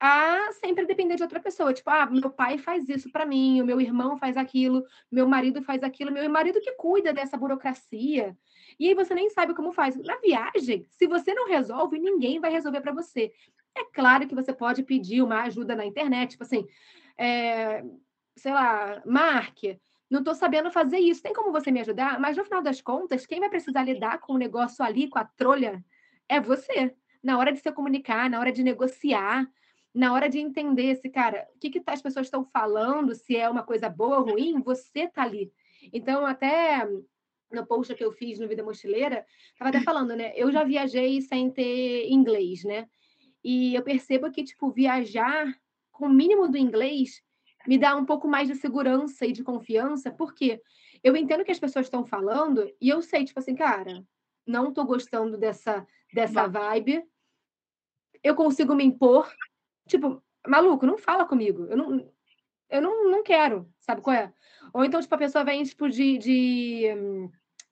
[0.00, 1.72] a sempre depender de outra pessoa.
[1.72, 5.62] Tipo, ah, meu pai faz isso para mim, o meu irmão faz aquilo, meu marido
[5.62, 8.36] faz aquilo, meu marido que cuida dessa burocracia.
[8.78, 9.96] E aí você nem sabe como faz.
[9.96, 13.32] Na viagem, se você não resolve, ninguém vai resolver para você.
[13.76, 16.66] É claro que você pode pedir uma ajuda na internet, tipo assim,
[17.18, 17.84] é,
[18.34, 19.58] sei lá, Mark,
[20.08, 22.18] não estou sabendo fazer isso, tem como você me ajudar?
[22.18, 25.24] Mas no final das contas, quem vai precisar lidar com o negócio ali, com a
[25.24, 25.84] trolha,
[26.28, 26.94] é você.
[27.22, 29.46] Na hora de se comunicar, na hora de negociar,
[29.92, 33.48] na hora de entender se, cara, o que, que as pessoas estão falando, se é
[33.48, 35.52] uma coisa boa ou ruim, você tá ali.
[35.92, 36.86] Então, até
[37.50, 40.32] no post que eu fiz no Vida Mochileira, estava até falando, né?
[40.36, 42.88] Eu já viajei sem ter inglês, né?
[43.48, 45.56] E eu percebo que, tipo, viajar
[45.92, 47.22] com o mínimo do inglês
[47.64, 50.60] me dá um pouco mais de segurança e de confiança, porque
[51.00, 54.04] eu entendo que as pessoas estão falando e eu sei, tipo assim, cara,
[54.44, 57.04] não tô gostando dessa, dessa vibe,
[58.20, 59.32] eu consigo me impor.
[59.86, 61.66] Tipo, maluco, não fala comigo.
[61.66, 62.12] Eu não,
[62.68, 64.32] eu não, não quero, sabe qual é?
[64.74, 66.86] Ou então, tipo, a pessoa vem, tipo, de, de,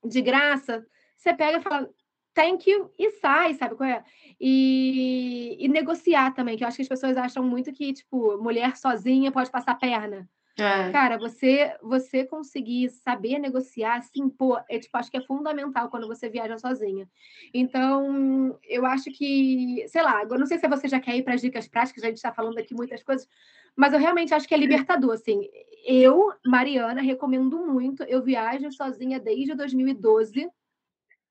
[0.05, 1.91] de graça, você pega e fala,
[2.35, 4.05] thank you, e sai, sabe qual é?
[4.41, 8.77] E, e negociar também, que eu acho que as pessoas acham muito que, tipo, mulher
[8.77, 10.29] sozinha pode passar perna.
[10.57, 10.93] É.
[10.93, 16.07] Cara, você você conseguir saber negociar, se impor, é, tipo, acho que é fundamental quando
[16.07, 17.09] você viaja sozinha.
[17.53, 21.35] Então, eu acho que, sei lá, eu não sei se você já quer ir para
[21.35, 23.29] as dicas práticas, a gente está falando aqui muitas coisas,
[23.75, 25.49] mas eu realmente acho que é libertador, assim.
[25.85, 28.05] Eu, Mariana, recomendo muito.
[28.05, 30.49] Eu viajo sozinha desde 2012.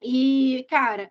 [0.03, 1.09] E, cara,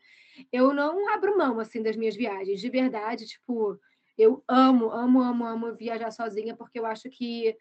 [0.53, 2.61] eu não abro mão, assim, das minhas viagens.
[2.61, 3.79] De verdade, tipo,
[4.17, 7.57] eu amo, amo, amo, amo viajar sozinha, porque eu acho que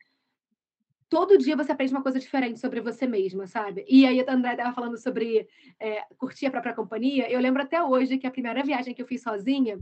[1.10, 3.86] todo dia você aprende uma coisa diferente sobre você mesma, sabe?
[3.88, 7.30] E aí a André estava falando sobre é, curtir a própria companhia.
[7.30, 9.78] Eu lembro até hoje que a primeira viagem que eu fiz sozinha,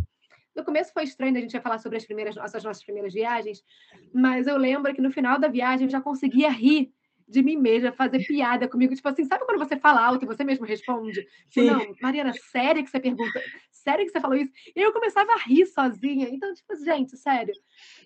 [0.56, 3.64] no começo foi estranho, a gente ia falar sobre as primeiras, as nossas primeiras viagens,
[4.12, 6.92] mas eu lembro que no final da viagem eu já conseguia rir
[7.30, 10.44] de mim mesma, fazer piada comigo, tipo assim, sabe quando você fala alto e você
[10.44, 11.22] mesmo responde?
[11.50, 11.66] Tipo, Sim.
[11.68, 13.42] Não, Mariana, sério que você pergunta?
[13.72, 14.52] Sério que você falou isso?
[14.76, 16.28] E eu começava a rir sozinha.
[16.30, 17.54] Então, tipo, gente, sério,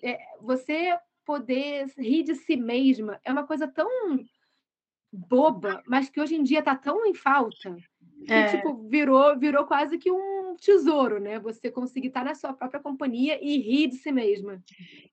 [0.02, 3.88] é, você poder rir de si mesma é uma coisa tão
[5.10, 7.74] boba, mas que hoje em dia está tão em falta
[8.26, 8.46] que é.
[8.56, 11.38] tipo virou virou quase que um tesouro, né?
[11.40, 14.62] Você conseguir estar tá na sua própria companhia e rir de si mesma.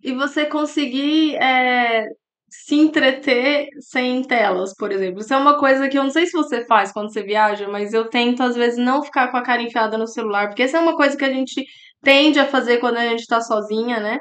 [0.01, 2.07] E você conseguir é,
[2.51, 5.21] se entreter sem telas, por exemplo.
[5.21, 7.93] Isso é uma coisa que eu não sei se você faz quando você viaja, mas
[7.93, 10.81] eu tento às vezes não ficar com a cara enfiada no celular, porque essa é
[10.81, 11.65] uma coisa que a gente
[12.03, 14.19] tende a fazer quando a gente está sozinha, né?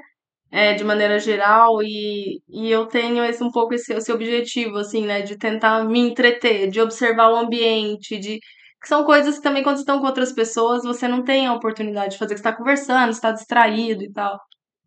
[0.50, 5.06] é, de maneira geral, e, e eu tenho esse, um pouco esse, esse objetivo, assim,
[5.06, 8.38] né, de tentar me entreter, de observar o ambiente, de
[8.82, 11.54] que são coisas que também quando você está com outras pessoas, você não tem a
[11.54, 14.40] oportunidade de fazer, que você está conversando, está distraído e tal.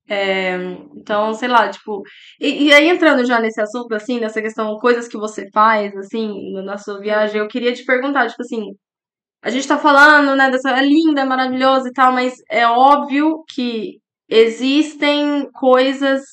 [0.07, 0.55] É,
[0.95, 2.03] então, sei lá, tipo.
[2.39, 6.53] E, e, aí, entrando já nesse assunto, assim, nessa questão, coisas que você faz, assim,
[6.63, 8.73] na sua viagem, eu queria te perguntar, tipo assim.
[9.43, 10.71] A gente tá falando, né, dessa.
[10.71, 16.23] É linda, é maravilhosa e tal, mas é óbvio que existem coisas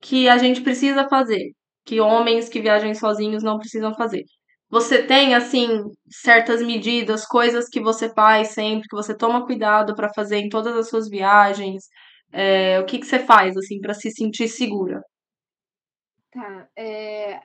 [0.00, 1.52] que a gente precisa fazer,
[1.84, 4.24] que homens que viajam sozinhos não precisam fazer.
[4.70, 5.68] Você tem, assim,
[6.10, 10.76] certas medidas, coisas que você faz sempre, que você toma cuidado para fazer em todas
[10.76, 11.84] as suas viagens?
[12.32, 15.02] É, o que, que você faz, assim, para se sentir segura?
[16.30, 16.68] Tá.
[16.76, 17.40] É...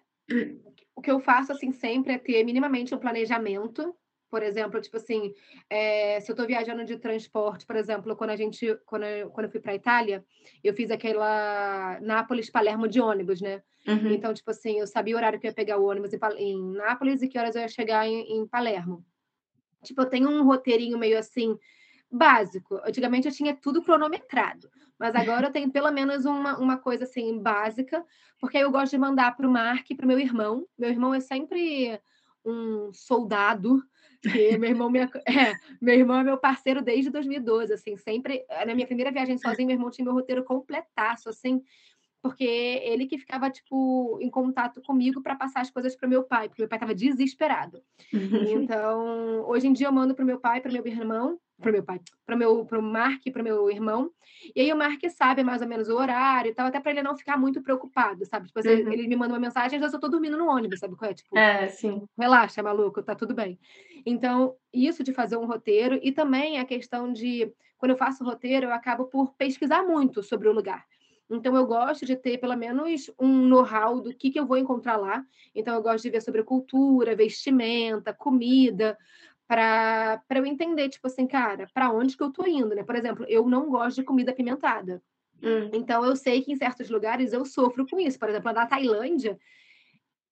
[0.95, 3.95] O que eu faço, assim, sempre é ter minimamente um planejamento
[4.31, 5.33] por exemplo, tipo assim,
[5.69, 9.47] é, se eu estou viajando de transporte, por exemplo, quando a gente, quando eu, quando
[9.47, 10.23] eu fui para Itália,
[10.63, 13.61] eu fiz aquela Nápoles-Palermo de ônibus, né?
[13.85, 14.11] Uhum.
[14.13, 16.71] Então, tipo assim, eu sabia o horário que eu ia pegar o ônibus em, em
[16.75, 19.03] Nápoles e que horas eu ia chegar em, em Palermo.
[19.83, 21.57] Tipo, eu tenho um roteirinho meio assim,
[22.11, 22.79] básico.
[22.85, 24.69] Antigamente eu tinha tudo cronometrado,
[24.99, 28.03] mas agora eu tenho pelo menos uma, uma coisa assim básica,
[28.39, 30.67] porque eu gosto de mandar para o Mark e para o meu irmão.
[30.77, 31.99] Meu irmão é sempre
[32.43, 33.81] um soldado
[34.23, 38.85] meu irmão, minha, é, meu irmão é meu parceiro desde 2012, assim, sempre, na minha
[38.85, 41.61] primeira viagem sozinho, meu irmão tinha meu roteiro completaço, assim,
[42.21, 46.47] porque ele que ficava, tipo, em contato comigo para passar as coisas para meu pai,
[46.47, 47.81] porque meu pai estava desesperado.
[48.13, 52.01] Então, hoje em dia eu mando para meu pai, para meu irmão, para meu pai,
[52.25, 54.11] para meu pro Mark, para meu irmão.
[54.55, 57.03] E aí o Mark sabe mais ou menos o horário e tal, até para ele
[57.03, 58.47] não ficar muito preocupado, sabe?
[58.47, 58.91] Tipo, uhum.
[58.91, 61.13] ele me manda uma mensagem, às vezes eu tô dormindo no ônibus, sabe qual é?
[61.13, 62.03] Tipo, é, sim.
[62.17, 63.59] Relaxa, maluco, tá tudo bem.
[64.05, 68.67] Então, isso de fazer um roteiro e também a questão de quando eu faço roteiro,
[68.67, 70.85] eu acabo por pesquisar muito sobre o lugar.
[71.27, 74.97] Então, eu gosto de ter pelo menos um know-how do que, que eu vou encontrar
[74.97, 75.25] lá.
[75.55, 78.97] Então, eu gosto de ver sobre cultura, vestimenta, comida,
[79.51, 82.83] para eu entender, tipo assim, cara, para onde que eu tô indo, né?
[82.83, 85.03] Por exemplo, eu não gosto de comida apimentada.
[85.43, 85.69] Hum.
[85.73, 88.17] Então, eu sei que em certos lugares eu sofro com isso.
[88.17, 89.37] Por exemplo, na Tailândia,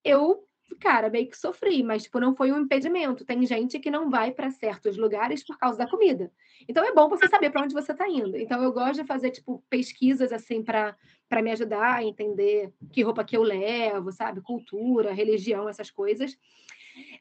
[0.06, 0.48] eu,
[0.80, 3.26] cara, meio que sofri, mas, tipo, não foi um impedimento.
[3.26, 6.32] Tem gente que não vai para certos lugares por causa da comida.
[6.66, 8.38] Então, é bom você saber para onde você está indo.
[8.38, 10.96] Então, eu gosto de fazer, tipo, pesquisas, assim, para
[11.44, 14.40] me ajudar a entender que roupa que eu levo, sabe?
[14.40, 16.38] Cultura, religião, essas coisas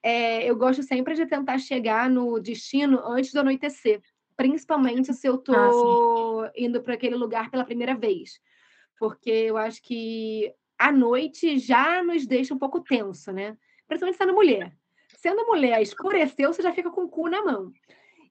[0.03, 4.01] é, eu gosto sempre de tentar chegar no destino antes do anoitecer,
[4.37, 8.41] principalmente se eu estou ah, indo para aquele lugar pela primeira vez,
[8.99, 13.57] porque eu acho que a noite já nos deixa um pouco tenso, né?
[13.87, 14.73] Principalmente sendo mulher.
[15.17, 17.73] Sendo mulher, escureceu, você já fica com o cu na mão.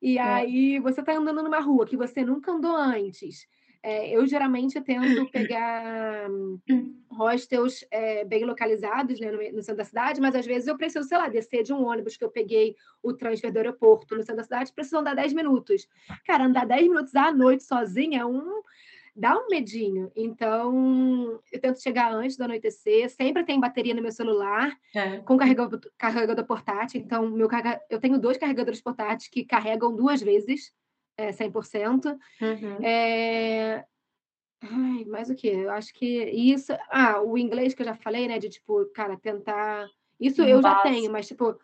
[0.02, 0.22] E é.
[0.22, 3.48] aí você está andando numa rua que você nunca andou antes.
[3.88, 6.28] É, eu geralmente tento pegar
[7.10, 11.08] hostels é, bem localizados né, no, no, centro da cidade, mas às vezes eu preciso,
[11.08, 14.36] sei lá, descer de um ônibus que eu peguei o transfer do aeroporto no centro
[14.36, 15.88] da cidade, preciso andar 10 minutos.
[16.26, 18.62] Cara, andar 10 minutos à noite sozinha é um
[19.16, 20.12] dá um medinho.
[20.16, 23.10] Então, eu tento chegar antes do anoitecer.
[23.10, 25.20] Sempre tem bateria no meu celular, é.
[25.20, 27.00] com carregador, carregador portátil.
[27.00, 27.82] Então, meu carga...
[27.90, 30.74] eu tenho dois carregadores portáteis que carregam duas vezes,
[31.18, 32.18] é, 100%.
[32.42, 32.86] Uhum.
[32.86, 33.84] É...
[34.62, 35.48] Ai, mais o que?
[35.48, 36.74] Eu acho que isso.
[36.90, 38.40] Ah, o inglês que eu já falei, né?
[38.40, 39.88] De tipo, cara, tentar.
[40.20, 41.56] Isso eu já tenho, mas tipo,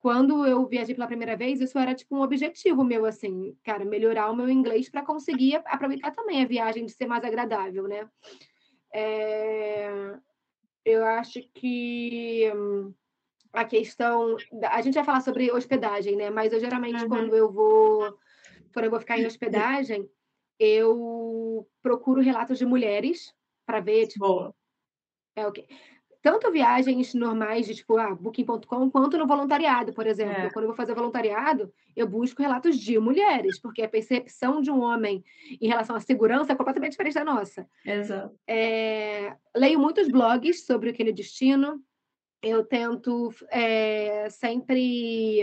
[0.00, 4.30] quando eu viajei pela primeira vez, isso era tipo um objetivo meu, assim, cara, melhorar
[4.30, 8.08] o meu inglês para conseguir aproveitar também a viagem de ser mais agradável, né?
[8.92, 10.18] É...
[10.84, 12.50] Eu acho que
[13.52, 14.36] a questão.
[14.70, 16.30] A gente vai falar sobre hospedagem, né?
[16.30, 17.08] Mas eu geralmente, uhum.
[17.08, 18.16] quando eu vou.
[18.72, 20.08] Quando eu vou ficar em hospedagem,
[20.58, 23.34] eu procuro relatos de mulheres
[23.66, 24.26] para ver, tipo.
[24.26, 24.54] Boa.
[25.36, 25.64] É o okay.
[25.64, 25.74] quê?
[26.22, 30.34] tanto viagens normais de tipo ah, booking.com quanto no voluntariado, por exemplo.
[30.34, 30.50] É.
[30.50, 34.80] Quando eu vou fazer voluntariado, eu busco relatos de mulheres, porque a percepção de um
[34.80, 35.24] homem
[35.60, 37.66] em relação à segurança é completamente diferente da nossa.
[37.84, 38.34] Exato.
[38.46, 41.82] É, leio muitos blogs sobre aquele destino.
[42.42, 45.42] Eu tento é, sempre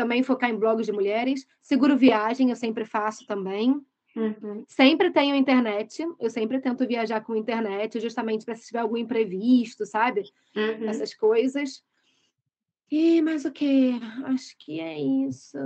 [0.00, 1.46] também focar em blogs de mulheres.
[1.60, 3.78] Seguro viagem, eu sempre faço também.
[4.16, 4.64] Uhum.
[4.66, 9.84] Sempre tenho internet, eu sempre tento viajar com internet, justamente para se tiver algum imprevisto,
[9.84, 10.22] sabe?
[10.56, 10.88] Uhum.
[10.88, 11.84] Essas coisas.
[12.90, 13.92] E mais o que?
[14.24, 15.58] Acho que é isso.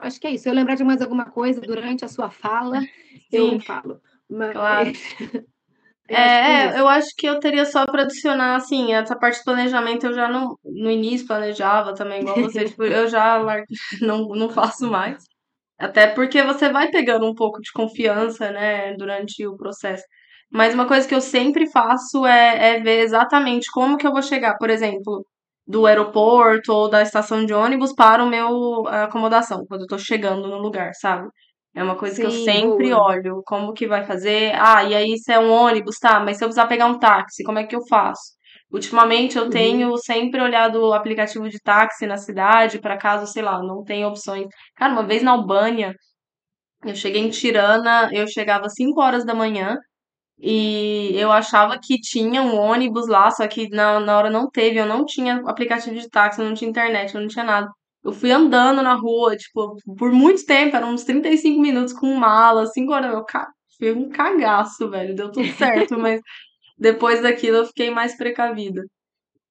[0.00, 0.42] Acho que é isso.
[0.42, 2.80] Se eu lembrar de mais alguma coisa durante a sua fala,
[3.30, 3.54] Sim.
[3.54, 4.00] eu falo.
[4.28, 4.52] Mas...
[4.52, 4.90] Claro.
[6.08, 9.38] Eu é, acho é eu acho que eu teria só para adicionar, assim, essa parte
[9.38, 13.38] de planejamento eu já não, no início planejava também, igual você, tipo, eu já
[14.02, 15.22] não, não faço mais.
[15.78, 20.04] Até porque você vai pegando um pouco de confiança, né, durante o processo.
[20.52, 24.22] Mas uma coisa que eu sempre faço é, é ver exatamente como que eu vou
[24.22, 25.26] chegar, por exemplo,
[25.66, 30.46] do aeroporto ou da estação de ônibus para o meu acomodação, quando eu tô chegando
[30.48, 31.28] no lugar, sabe?
[31.74, 33.02] É uma coisa Sim, que eu sempre boa.
[33.02, 34.54] olho, como que vai fazer.
[34.54, 37.42] Ah, e aí se é um ônibus, tá, mas se eu precisar pegar um táxi,
[37.42, 38.34] como é que eu faço?
[38.72, 39.50] Ultimamente eu uhum.
[39.50, 44.06] tenho sempre olhado o aplicativo de táxi na cidade, para caso, sei lá, não tenha
[44.08, 44.46] opções.
[44.76, 45.94] Cara, uma vez na Albânia,
[46.84, 49.76] eu cheguei em Tirana, eu chegava às 5 horas da manhã
[50.38, 54.78] e eu achava que tinha um ônibus lá, só que na, na hora não teve,
[54.78, 57.68] eu não tinha aplicativo de táxi, não tinha internet, não tinha nada.
[58.04, 62.66] Eu fui andando na rua, tipo, por muito tempo, eram uns 35 minutos com mala,
[62.66, 63.48] 5 horas, eu ca...
[63.78, 66.20] fui um cagaço, velho, deu tudo certo, mas
[66.78, 68.82] depois daquilo eu fiquei mais precavida.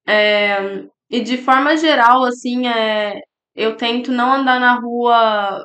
[0.08, 3.20] É, e de forma geral, assim, é,
[3.56, 5.64] eu tento não andar na rua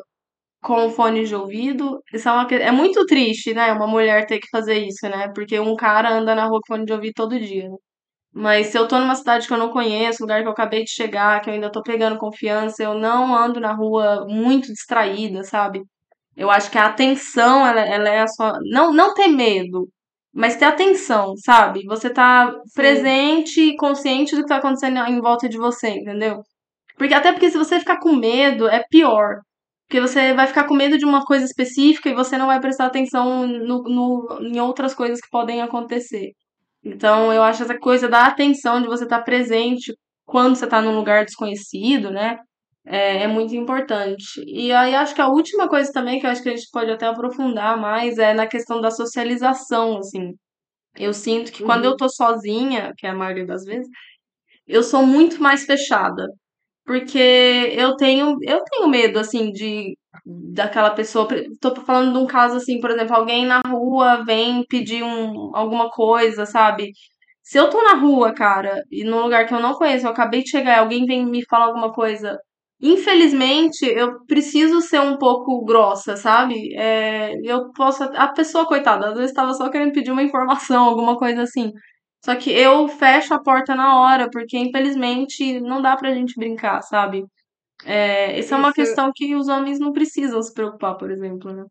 [0.62, 2.01] com fone de ouvido.
[2.12, 3.72] Isso é, uma, é muito triste, né?
[3.72, 5.29] Uma mulher ter que fazer isso, né?
[5.35, 7.68] Porque um cara anda na rua com fone de ouvido todo dia.
[7.68, 7.77] Né?
[8.32, 10.90] Mas se eu tô numa cidade que eu não conheço, lugar que eu acabei de
[10.90, 15.82] chegar, que eu ainda tô pegando confiança, eu não ando na rua muito distraída, sabe?
[16.36, 18.58] Eu acho que a atenção, ela, ela é a sua.
[18.70, 19.88] Não, não ter medo,
[20.32, 21.84] mas ter atenção, sabe?
[21.86, 22.58] Você tá Sim.
[22.74, 26.42] presente e consciente do que tá acontecendo em volta de você, entendeu?
[26.96, 29.36] Porque até porque se você ficar com medo, é pior.
[29.88, 32.86] Porque você vai ficar com medo de uma coisa específica e você não vai prestar
[32.86, 36.32] atenção no, no, em outras coisas que podem acontecer.
[36.88, 39.94] Então, eu acho essa coisa da atenção, de você estar tá presente
[40.27, 42.38] quando você está num lugar desconhecido, né?
[42.88, 44.42] é, é, muito importante.
[44.46, 46.90] E aí acho que a última coisa também que eu acho que a gente pode
[46.90, 50.33] até aprofundar mais é na questão da socialização, assim.
[50.96, 51.68] Eu sinto que uhum.
[51.68, 51.96] quando eu uhum.
[51.98, 53.88] tô sozinha, que é a maioria das vezes,
[54.66, 56.27] eu sou muito mais fechada.
[56.87, 61.28] Porque eu tenho, eu tenho medo, assim, de daquela pessoa.
[61.61, 65.90] Tô falando de um caso assim, por exemplo, alguém na rua vem pedir um, alguma
[65.90, 66.92] coisa, sabe?
[67.42, 70.42] Se eu tô na rua, cara, e num lugar que eu não conheço, eu acabei
[70.42, 72.38] de chegar e alguém vem me falar alguma coisa
[72.81, 76.72] Infelizmente, eu preciso ser um pouco grossa, sabe?
[76.76, 78.04] É, eu posso.
[78.04, 81.72] A pessoa, coitada, às vezes estava só querendo pedir uma informação, alguma coisa assim.
[82.24, 86.81] Só que eu fecho a porta na hora, porque infelizmente não dá pra gente brincar,
[86.83, 87.24] sabe?
[87.84, 91.64] É, essa é uma questão que os homens não precisam se preocupar, por exemplo, né?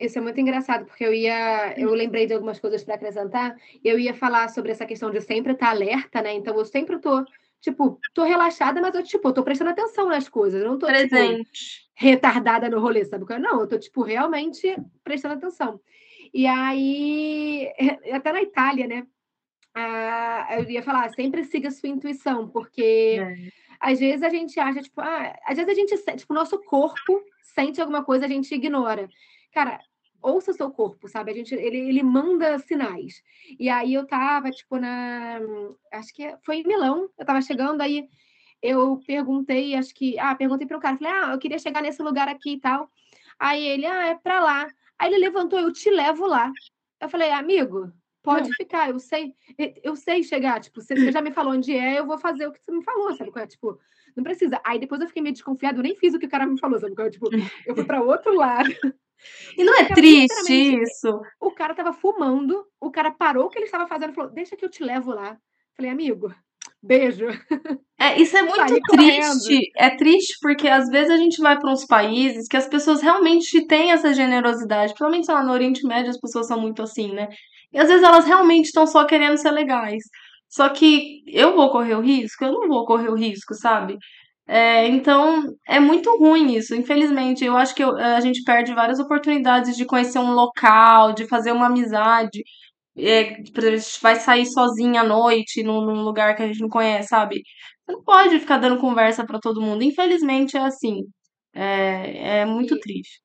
[0.00, 3.56] Isso é muito engraçado, porque eu ia, eu lembrei de algumas coisas para acrescentar.
[3.82, 6.34] Eu ia falar sobre essa questão de sempre estar alerta, né?
[6.34, 7.24] Então eu sempre estou
[7.60, 10.62] tipo, tô relaxada, mas eu, tipo, tô prestando atenção nas coisas.
[10.62, 11.50] Eu não tô, tipo, Presente.
[11.52, 13.24] tipo, retardada no rolê, sabe?
[13.38, 15.80] Não, eu tô, tipo, realmente prestando atenção.
[16.32, 17.68] E aí,
[18.12, 19.06] até na Itália, né?
[19.74, 23.34] Ah, eu ia falar, sempre siga sua intuição, porque é.
[23.80, 27.22] Às vezes a gente acha, tipo, ah, às vezes a gente, tipo, o nosso corpo
[27.42, 29.08] sente alguma coisa, a gente ignora.
[29.52, 29.80] Cara,
[30.22, 31.30] ouça o seu corpo, sabe?
[31.30, 33.22] A gente, ele, ele manda sinais.
[33.58, 35.40] E aí eu tava, tipo, na.
[35.92, 38.08] Acho que foi em Milão, eu tava chegando, aí
[38.62, 40.18] eu perguntei, acho que.
[40.18, 42.90] Ah, perguntei para o cara, falei, ah, eu queria chegar nesse lugar aqui e tal.
[43.38, 44.68] Aí ele, ah, é para lá.
[44.98, 46.52] Aí ele levantou, eu te levo lá.
[47.00, 47.92] Eu falei, amigo,
[48.34, 49.34] pode ficar, eu sei,
[49.82, 52.60] eu sei chegar, tipo, você, já me falou onde é, eu vou fazer o que
[52.62, 53.32] você me falou, sabe?
[53.36, 53.46] É?
[53.46, 53.78] Tipo,
[54.16, 54.60] não precisa.
[54.64, 56.78] Aí depois eu fiquei meio desconfiado, eu nem fiz o que o cara me falou,
[56.78, 56.94] sabe?
[56.98, 57.10] É?
[57.10, 57.28] Tipo,
[57.66, 58.68] eu fui para outro lado.
[59.56, 61.20] E não é cara, triste isso?
[61.40, 64.56] O cara tava fumando, o cara parou o que ele estava fazendo e falou: Deixa
[64.56, 65.36] que eu te levo lá.
[65.76, 66.32] Falei, amigo,
[66.82, 67.26] beijo.
[67.98, 69.72] É, isso é muito triste.
[69.76, 73.66] É triste porque às vezes a gente vai para uns países que as pessoas realmente
[73.66, 74.92] têm essa generosidade.
[74.92, 77.28] Principalmente lá no Oriente Médio as pessoas são muito assim, né?
[77.72, 80.02] E às vezes elas realmente estão só querendo ser legais.
[80.48, 82.44] Só que eu vou correr o risco?
[82.44, 83.98] Eu não vou correr o risco, sabe?
[84.46, 87.44] É, então, é muito ruim isso, infelizmente.
[87.44, 91.52] Eu acho que eu, a gente perde várias oportunidades de conhecer um local, de fazer
[91.52, 92.42] uma amizade.
[92.96, 96.46] É, por exemplo, a gente vai sair sozinha à noite num, num, lugar que a
[96.48, 97.42] gente não conhece, sabe?
[97.86, 99.84] Você não pode ficar dando conversa para todo mundo.
[99.84, 101.02] Infelizmente é assim.
[101.54, 103.20] É, é muito triste.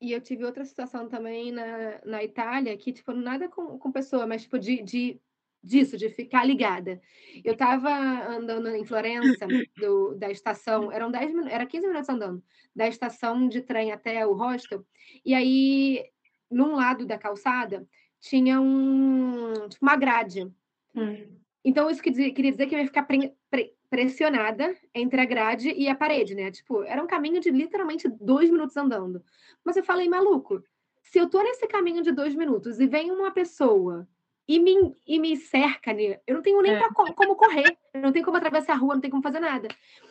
[0.00, 4.26] E eu tive outra situação também na, na Itália, que, tipo, nada com, com pessoa,
[4.26, 5.20] mas, tipo, de, de
[5.62, 7.00] disso, de ficar ligada.
[7.44, 7.90] Eu estava
[8.28, 12.42] andando em Florença, do, da estação, eram 10 minutos, era 15 minutos andando,
[12.74, 14.84] da estação de trem até o hostel,
[15.24, 16.04] e aí,
[16.50, 17.86] num lado da calçada,
[18.20, 20.50] tinha um, tipo, uma grade.
[20.94, 21.38] Hum.
[21.68, 25.86] Então, isso queria dizer que eu ia ficar pre, pre, pressionada entre a grade e
[25.86, 26.50] a parede, né?
[26.50, 29.22] Tipo, era um caminho de literalmente dois minutos andando.
[29.62, 30.64] Mas eu falei, maluco,
[31.02, 34.08] se eu tô nesse caminho de dois minutos e vem uma pessoa
[34.48, 36.18] e me, e me cerca, né?
[36.26, 36.78] Eu não tenho nem é.
[36.78, 39.68] pra, como correr, eu não tenho como atravessar a rua, não tenho como fazer nada.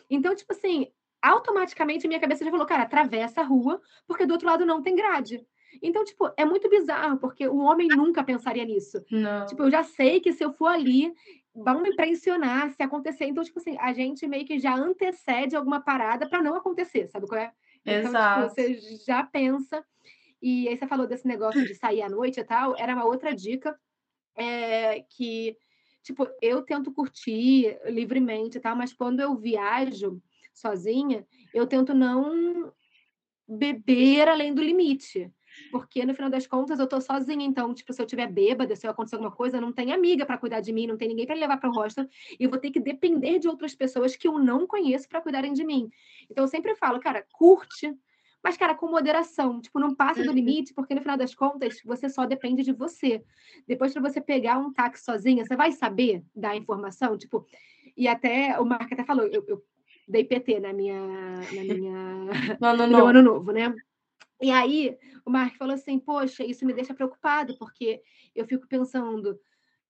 [0.08, 0.86] Então, tipo assim,
[1.20, 4.94] automaticamente minha cabeça já falou, cara, atravessa a rua, porque do outro lado não tem
[4.94, 5.44] grade.
[5.82, 9.04] Então, tipo, é muito bizarro, porque o homem nunca pensaria nisso.
[9.10, 9.46] Não.
[9.46, 11.12] Tipo, eu já sei que se eu for ali,
[11.54, 13.26] vão me pressionar se acontecer.
[13.26, 17.26] Então, tipo assim, a gente meio que já antecede alguma parada para não acontecer, sabe
[17.26, 17.52] qual é?
[17.82, 18.54] Então, tipo, Exato.
[18.54, 19.84] Tipo, você já pensa.
[20.40, 23.34] E aí você falou desse negócio de sair à noite e tal, era uma outra
[23.34, 23.78] dica
[24.36, 25.56] é, que,
[26.02, 30.22] tipo, eu tento curtir livremente e tal, mas quando eu viajo
[30.54, 32.72] sozinha, eu tento não
[33.48, 35.32] beber além do limite.
[35.70, 38.86] Porque no final das contas eu tô sozinha, então, tipo, se eu tiver bêbada, se
[38.86, 41.36] eu acontecer alguma coisa, não tem amiga para cuidar de mim, não tem ninguém para
[41.36, 42.06] levar para o hostel,
[42.38, 45.52] e eu vou ter que depender de outras pessoas que eu não conheço para cuidarem
[45.52, 45.90] de mim.
[46.30, 47.94] Então eu sempre falo, cara, curte,
[48.42, 49.60] mas, cara, com moderação.
[49.60, 50.34] Tipo, não passa do uhum.
[50.34, 53.22] limite, porque no final das contas, você só depende de você.
[53.66, 57.18] Depois, para você pegar um táxi sozinha, você vai saber dar informação?
[57.18, 57.44] Tipo,
[57.96, 59.62] e até o Marco até falou, eu, eu
[60.06, 61.00] dei PT na minha.
[61.52, 61.92] Na minha
[62.60, 63.74] no, no, no meu ano novo, né?
[64.40, 68.02] E aí, o Mark falou assim: Poxa, isso me deixa preocupado, porque
[68.34, 69.38] eu fico pensando,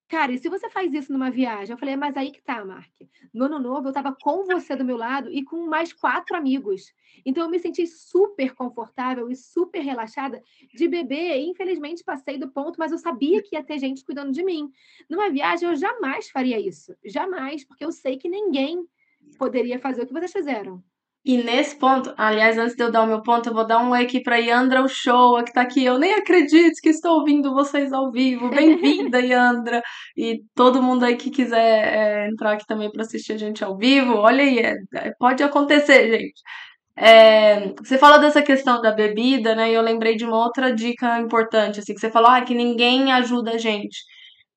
[0.08, 1.70] Cara, e se você faz isso numa viagem?
[1.70, 2.90] Eu falei, mas aí que tá, Mark.
[3.32, 6.94] No ano novo, eu tava com você do meu lado e com mais quatro amigos.
[7.26, 10.42] Então, eu me senti super confortável e super relaxada
[10.74, 11.38] de beber.
[11.42, 14.72] Infelizmente, passei do ponto, mas eu sabia que ia ter gente cuidando de mim.
[15.10, 16.96] Numa viagem, eu jamais faria isso.
[17.04, 18.88] Jamais, porque eu sei que ninguém
[19.38, 20.82] poderia fazer o que vocês fizeram.
[21.28, 23.90] E nesse ponto, aliás, antes de eu dar o meu ponto, eu vou dar um
[23.90, 25.84] oi aqui pra Yandra Uchoa, que tá aqui.
[25.84, 28.48] Eu nem acredito que estou ouvindo vocês ao vivo.
[28.48, 29.82] Bem-vinda, Yandra!
[30.16, 33.76] E todo mundo aí que quiser é, entrar aqui também para assistir a gente ao
[33.76, 36.40] vivo, olha aí, é, é, pode acontecer, gente.
[36.96, 39.70] É, você fala dessa questão da bebida, né?
[39.70, 43.12] E eu lembrei de uma outra dica importante, assim, que você falou ah, que ninguém
[43.12, 43.98] ajuda a gente.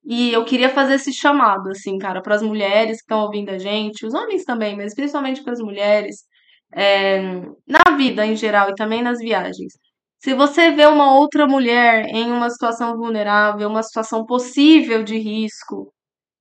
[0.06, 3.58] E eu queria fazer esse chamado, assim, cara, para as mulheres que estão ouvindo a
[3.58, 6.31] gente, os homens também, mas principalmente para as mulheres
[6.74, 7.22] é,
[7.68, 9.74] na vida em geral e também nas viagens.
[10.20, 15.92] Se você vê uma outra mulher em uma situação vulnerável, uma situação possível de risco,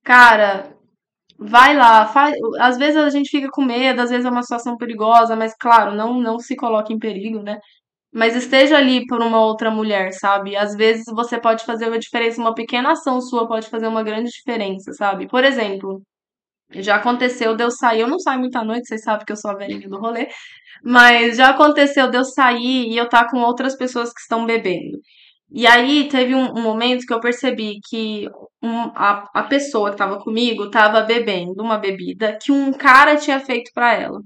[0.03, 0.75] cara,
[1.39, 2.05] vai lá.
[2.07, 2.35] Faz...
[2.59, 5.95] Às vezes a gente fica com medo, às vezes é uma situação perigosa, mas claro,
[5.95, 7.59] não, não se coloque em perigo, né?
[8.13, 10.55] Mas esteja ali por uma outra mulher, sabe?
[10.55, 14.29] Às vezes você pode fazer uma diferença, uma pequena ação sua pode fazer uma grande
[14.31, 15.27] diferença, sabe?
[15.27, 16.01] Por exemplo,
[16.73, 19.51] já aconteceu de eu sair, eu não saio muita noite, vocês sabem que eu sou
[19.51, 20.27] a velhinha do rolê,
[20.83, 24.45] mas já aconteceu de eu sair e eu estar tá com outras pessoas que estão
[24.45, 24.97] bebendo.
[25.53, 28.27] E aí teve um, um momento que eu percebi que
[28.63, 33.39] um, a, a pessoa que estava comigo estava bebendo uma bebida que um cara tinha
[33.39, 34.21] feito para ela.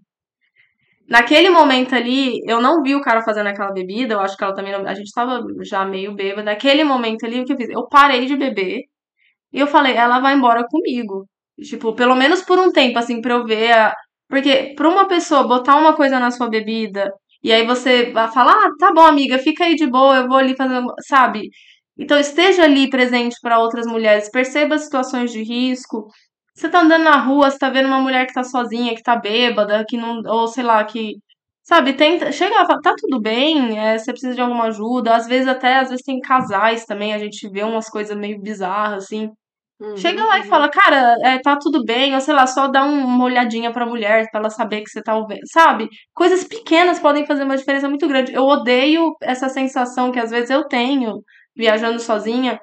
[1.08, 4.56] Naquele momento ali, eu não vi o cara fazendo aquela bebida, eu acho que ela
[4.56, 6.43] também não, a gente estava já meio bêbada.
[6.43, 7.70] Naquele momento ali, o que eu fiz?
[7.70, 8.84] Eu parei de beber
[9.54, 11.28] e eu falei, ela vai embora comigo.
[11.62, 13.72] Tipo, pelo menos por um tempo, assim, pra eu ver.
[13.74, 13.95] A...
[14.30, 17.12] Porque pra uma pessoa botar uma coisa na sua bebida
[17.43, 20.38] E aí você vai falar, ah, tá bom, amiga, fica aí de boa, eu vou
[20.38, 21.49] ali fazer, sabe?
[21.97, 26.08] Então esteja ali presente para outras mulheres, perceba situações de risco.
[26.56, 29.16] Você tá andando na rua, você tá vendo uma mulher que tá sozinha, que tá
[29.16, 31.16] bêbada, que não, ou sei lá, que
[31.64, 35.16] Sabe, tenta, chega fala, tá tudo bem, é, você precisa de alguma ajuda.
[35.16, 39.06] Às vezes até, às vezes tem casais também, a gente vê umas coisas meio bizarras,
[39.06, 39.32] assim.
[39.80, 40.47] Uhum, Chega lá e uhum.
[40.47, 43.86] fala, cara, é, tá tudo bem, ou sei lá, só dá um- uma olhadinha pra
[43.86, 45.89] mulher, pra ela saber que você tá ouvindo, sabe?
[46.13, 48.34] Coisas pequenas podem fazer uma diferença muito grande.
[48.34, 51.21] Eu odeio essa sensação que às vezes eu tenho,
[51.55, 52.59] viajando sozinha,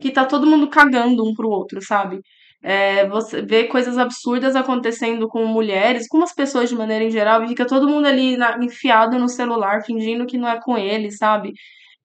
[0.00, 2.20] que tá todo mundo cagando um pro outro, sabe?
[2.62, 7.42] É, você vê coisas absurdas acontecendo com mulheres, com as pessoas de maneira em geral,
[7.44, 11.10] e fica todo mundo ali na- enfiado no celular, fingindo que não é com ele,
[11.10, 11.52] sabe?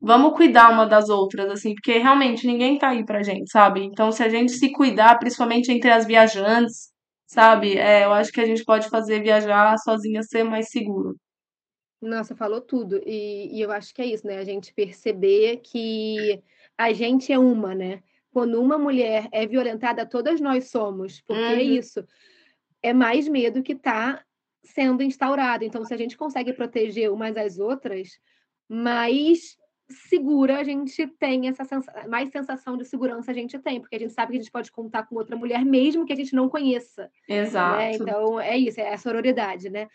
[0.01, 3.83] Vamos cuidar uma das outras, assim, porque realmente ninguém tá aí pra gente, sabe?
[3.83, 6.91] Então, se a gente se cuidar, principalmente entre as viajantes,
[7.27, 7.77] sabe?
[7.77, 11.15] É, eu acho que a gente pode fazer viajar sozinha ser mais seguro.
[12.01, 13.01] Nossa, falou tudo.
[13.05, 14.37] E, e eu acho que é isso, né?
[14.37, 16.41] A gente perceber que
[16.77, 18.01] a gente é uma, né?
[18.31, 22.05] Quando uma mulher é violentada, todas nós somos, porque é Uhum, isso.
[22.83, 24.23] É mais medo que está
[24.63, 25.63] sendo instaurado.
[25.65, 28.09] Então, se a gente consegue proteger umas às outras,
[28.69, 29.57] mais
[29.89, 31.91] segura a gente tem essa sensa...
[32.07, 34.71] mais sensação de segurança a gente tem, porque a gente sabe que a gente pode
[34.71, 37.37] contar com outra mulher, mesmo que a gente não conheça né?
[37.41, 38.03] exato.
[38.03, 39.87] Então é isso, é a sororidade, né?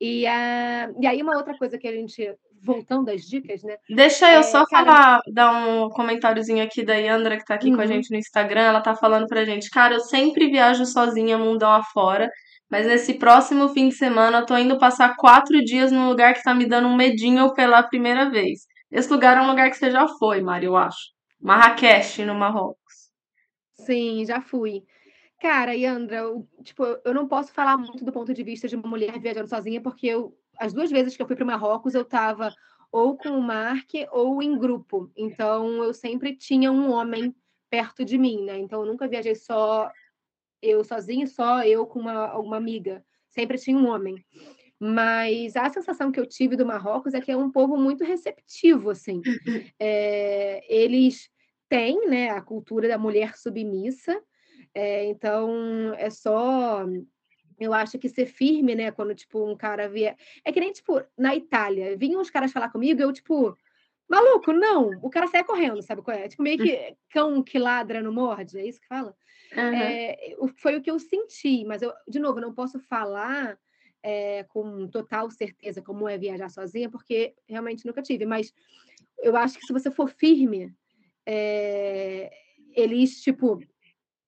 [0.00, 3.76] E, a, e aí uma outra coisa que a gente, voltando às dicas, né?
[3.88, 7.70] Deixa eu É, só cara, falar, dar um comentáriozinho aqui da Yandra, que tá aqui
[7.70, 8.62] com a uhum, gente no Instagram.
[8.62, 12.30] Ela tá falando pra gente, cara, eu sempre viajo sozinha mundão afora,
[12.70, 16.42] mas nesse próximo fim de semana eu tô indo passar quatro dias num lugar que
[16.42, 18.71] tá me dando um medinho pela primeira vez.
[18.92, 21.12] Esse lugar é um lugar que você já foi, Mari, eu acho.
[21.40, 23.10] Marrakech, no Marrocos.
[23.72, 24.84] sim, já fui.
[25.40, 28.88] Cara, Yandra, eu, tipo, eu não posso falar muito do ponto de vista de uma
[28.88, 32.02] mulher viajando sozinha, porque eu, as duas vezes que eu fui para o Marrocos, eu
[32.02, 32.54] estava
[32.92, 35.10] ou com o Mark ou em grupo.
[35.16, 37.34] Então, eu sempre tinha um homem
[37.70, 38.58] perto de mim, né?
[38.58, 39.90] Então, eu nunca viajei só
[40.60, 43.04] eu sozinha, só eu com uma, uma amiga.
[43.30, 44.24] Sempre tinha um homem.
[44.84, 48.90] Mas a sensação que eu tive do Marrocos é que é um povo muito receptivo,
[48.90, 49.28] assim.
[49.78, 51.30] É, eles
[51.68, 54.20] têm, né, a cultura da mulher submissa,
[54.74, 56.84] é, então é só
[57.60, 61.00] eu acho que ser firme, né, quando, tipo, um cara vier é que nem, tipo,
[61.18, 63.56] na Itália, vinham os caras falar comigo, eu, tipo:
[64.08, 66.28] "Maluco, não", o cara saia correndo, sabe qual é?
[66.28, 69.14] Tipo, meio que cão que ladra não morde, é isso que fala?
[69.56, 70.00] Uhum.
[70.38, 73.58] O foi o que eu senti, mas eu de novo, não posso falar,
[74.02, 78.52] eh, com total certeza como é viajar sozinha, porque realmente nunca tive, mas
[79.18, 80.74] eu acho que se você for firme,
[81.26, 82.30] eh,
[82.74, 83.60] eles, tipo,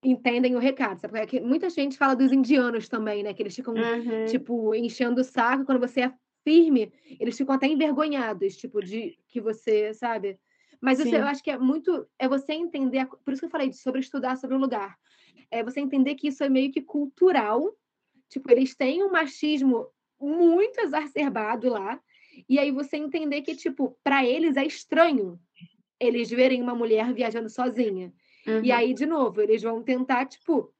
[0.07, 3.75] Entendem o recado, sabe, porque muita gente fala dos indianos também, né, que eles ficam,
[3.75, 4.27] Uhum.
[4.27, 6.13] tipo, enchendo o saco, quando você é
[6.47, 10.39] firme, eles ficam até envergonhados, tipo, de que você sabe.
[10.79, 13.73] Mas isso eu acho que é muito é você entender por isso que eu falei
[13.73, 14.95] sobre estudar sobre o lugar.
[15.51, 17.75] É você entender que isso é meio que cultural,
[18.29, 19.89] tipo, eles têm um machismo
[20.21, 22.01] muito exacerbado lá,
[22.49, 25.39] e aí você entender que, tipo, para eles é estranho
[26.01, 28.13] eles verem uma mulher viajando sozinha.
[28.63, 28.73] E Uhum.
[28.73, 30.73] aí, de novo, eles vão tentar, tipo,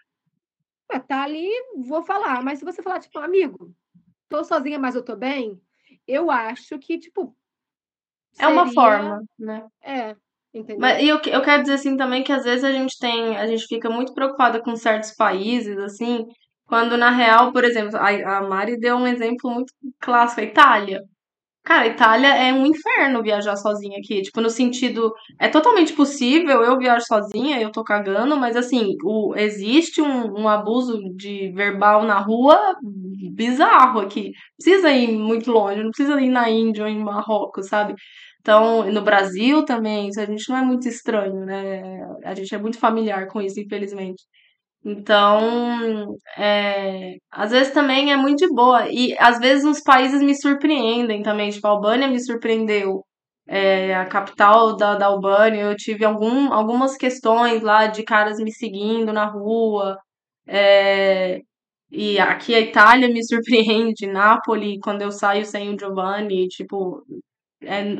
[0.93, 1.49] "Ué, tá ali,
[1.87, 3.75] vou falar", mas se você falar, tipo: "Amigo,
[4.29, 5.61] tô sozinha, mas eu tô bem",
[6.09, 7.37] eu acho que, tipo,
[8.39, 9.67] É uma seria forma, né?
[9.83, 10.17] é,
[10.77, 11.09] Mas e entendeu?
[11.09, 13.67] eu, que- eu quero dizer assim também que às vezes a gente tem, a gente
[13.67, 16.25] fica muito preocupada com certos países, assim,
[16.67, 21.01] quando na real, por exemplo, a, a Mari deu um exemplo muito clássico, a Itália.
[21.65, 24.21] Cara, a Itália é um inferno viajar sozinha aqui.
[24.23, 29.35] Tipo, no sentido, é totalmente possível, eu viajo sozinha, eu tô cagando, mas assim, o,
[29.35, 32.59] existe um, um abuso de verbal na rua
[33.33, 34.33] bizarro aqui.
[34.59, 37.95] Precisa ir muito longe, não precisa ir na Índia ou em Marrocos, sabe?
[38.41, 41.83] Então, no Brasil também, isso a gente não é muito estranho, né?
[42.25, 44.23] A gente é muito familiar com isso, infelizmente.
[44.85, 48.87] Então, é, às vezes também é muito de boa.
[48.91, 51.51] E às vezes os países me surpreendem também.
[51.51, 53.05] Tipo, a Albânia me surpreendeu.
[53.47, 58.53] É, a capital da, da Albânia, eu tive algum, algumas questões lá de caras me
[58.53, 59.99] seguindo na rua.
[60.47, 61.41] É,
[61.91, 67.03] e aqui a Itália me surpreende, Nápoles, quando eu saio sem o Giovanni, tipo,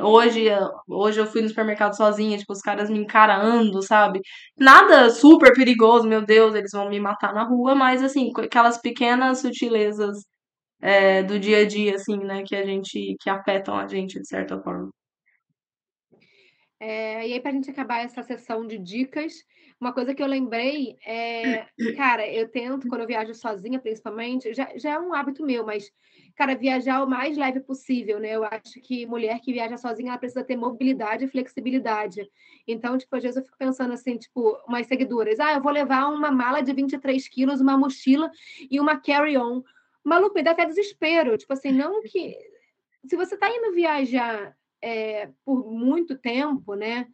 [0.03, 0.45] hoje,
[0.87, 4.19] hoje eu fui no supermercado sozinha, tipo, os caras me encarando, sabe?
[4.57, 9.39] Nada super perigoso, meu Deus, eles vão me matar na rua, mas assim, aquelas pequenas
[9.41, 10.17] sutilezas
[10.81, 14.27] é, do dia a dia, assim, né, que a gente, que afetam a gente de
[14.27, 14.89] certa forma.
[16.79, 19.33] É, e aí, para a gente acabar essa sessão de dicas,
[19.79, 24.69] uma coisa que eu lembrei é, cara, eu tento, quando eu viajo sozinha, principalmente, já,
[24.77, 25.89] já é um hábito meu, mas,
[26.35, 28.35] cara, viajar o mais leve possível, né?
[28.35, 32.29] Eu acho que mulher que viaja sozinha, ela precisa ter mobilidade e flexibilidade.
[32.67, 36.07] Então, tipo, às vezes eu fico pensando assim, tipo, umas seguidoras, ah, eu vou levar
[36.07, 38.29] uma mala de 23 quilos, uma mochila
[38.69, 39.63] e uma carry-on.
[40.03, 41.37] Maluco, me dá até desespero.
[41.37, 42.37] Tipo assim, não que.
[43.07, 47.07] Se você está indo viajar é, por muito tempo, né?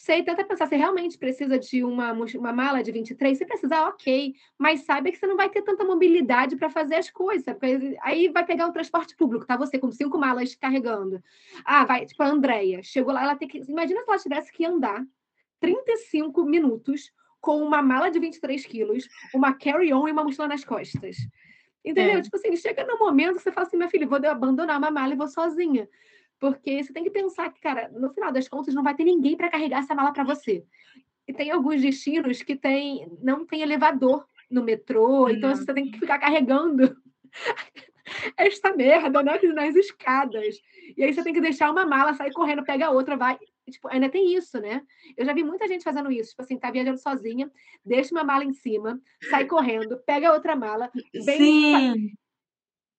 [0.00, 3.36] Sei, tenta pensar, você realmente precisa de uma, uma mala de 23?
[3.36, 7.10] Se precisar, ok, mas saiba que você não vai ter tanta mobilidade para fazer as
[7.10, 9.56] coisas, porque aí vai pegar o transporte público, tá?
[9.56, 11.20] Você com cinco malas carregando.
[11.64, 13.58] Ah, vai, tipo a Andrea, chegou lá, ela tem que.
[13.68, 15.04] Imagina se ela tivesse que andar
[15.58, 21.16] 35 minutos com uma mala de 23 quilos, uma carry-on e uma mochila nas costas.
[21.84, 22.18] Entendeu?
[22.18, 22.22] É.
[22.22, 25.12] Tipo assim, chega no momento que você fala assim, minha filha, vou abandonar uma mala
[25.12, 25.88] e vou sozinha.
[26.38, 29.36] Porque você tem que pensar que, cara, no final das contas, não vai ter ninguém
[29.36, 30.64] para carregar essa mala para você.
[31.26, 35.98] E tem alguns destinos que tem, não tem elevador no metrô, então você tem que
[35.98, 36.96] ficar carregando
[38.36, 40.58] esta merda né, nas escadas.
[40.96, 43.38] E aí você tem que deixar uma mala, sair correndo, pega outra, vai.
[43.70, 44.82] Tipo, ainda tem isso, né?
[45.16, 46.30] Eu já vi muita gente fazendo isso.
[46.30, 47.50] Tipo assim, tá viajando sozinha,
[47.84, 51.36] deixa uma mala em cima, sai correndo, pega outra mala, vem.
[51.36, 52.12] Sim.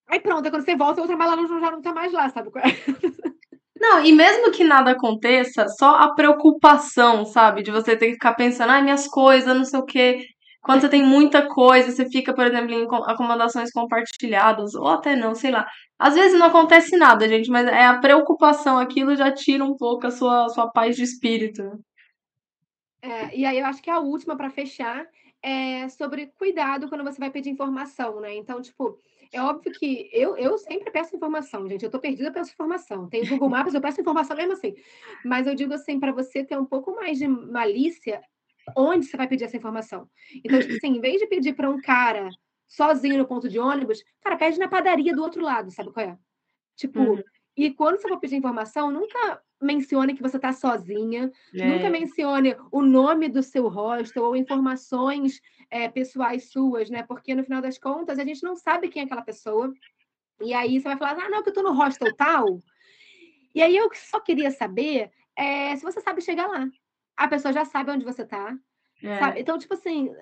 [0.09, 2.49] Aí pronto, quando você volta, a outra mala já não tá mais lá, sabe?
[3.79, 7.63] Não, e mesmo que nada aconteça, só a preocupação, sabe?
[7.63, 10.25] De você ter que ficar pensando, ai, minhas coisas, não sei o quê.
[10.61, 15.33] Quando você tem muita coisa, você fica, por exemplo, em acomodações compartilhadas, ou até não,
[15.33, 15.65] sei lá.
[15.97, 20.07] Às vezes não acontece nada, gente, mas é a preocupação, aquilo já tira um pouco
[20.07, 21.61] a sua, sua paz de espírito.
[23.01, 25.05] É, e aí eu acho que a última para fechar
[25.41, 28.35] é sobre cuidado quando você vai pedir informação, né?
[28.35, 28.99] Então, tipo,
[29.31, 31.83] é óbvio que eu, eu sempre peço informação, gente.
[31.83, 33.07] Eu tô perdida, eu peço informação.
[33.07, 34.75] Tem Google Maps, eu peço informação mesmo assim.
[35.23, 38.21] Mas eu digo assim, para você ter um pouco mais de malícia,
[38.75, 40.09] onde você vai pedir essa informação?
[40.43, 42.29] Então, tipo assim, em vez de pedir para um cara
[42.67, 46.17] sozinho no ponto de ônibus, cara, pede na padaria do outro lado, sabe qual é?
[46.75, 47.23] Tipo, uhum.
[47.55, 51.65] e quando você for pedir informação, nunca mencione que você está sozinha, é.
[51.65, 57.03] nunca mencione o nome do seu hostel ou informações é, pessoais suas, né?
[57.03, 59.73] Porque no final das contas a gente não sabe quem é aquela pessoa.
[60.41, 62.61] E aí você vai falar, ah, não, que eu tô no hostel tal.
[63.53, 66.69] E aí eu só queria saber é, se você sabe chegar lá.
[67.15, 68.57] A pessoa já sabe onde você tá.
[69.03, 69.39] É.
[69.39, 70.13] Então, tipo assim,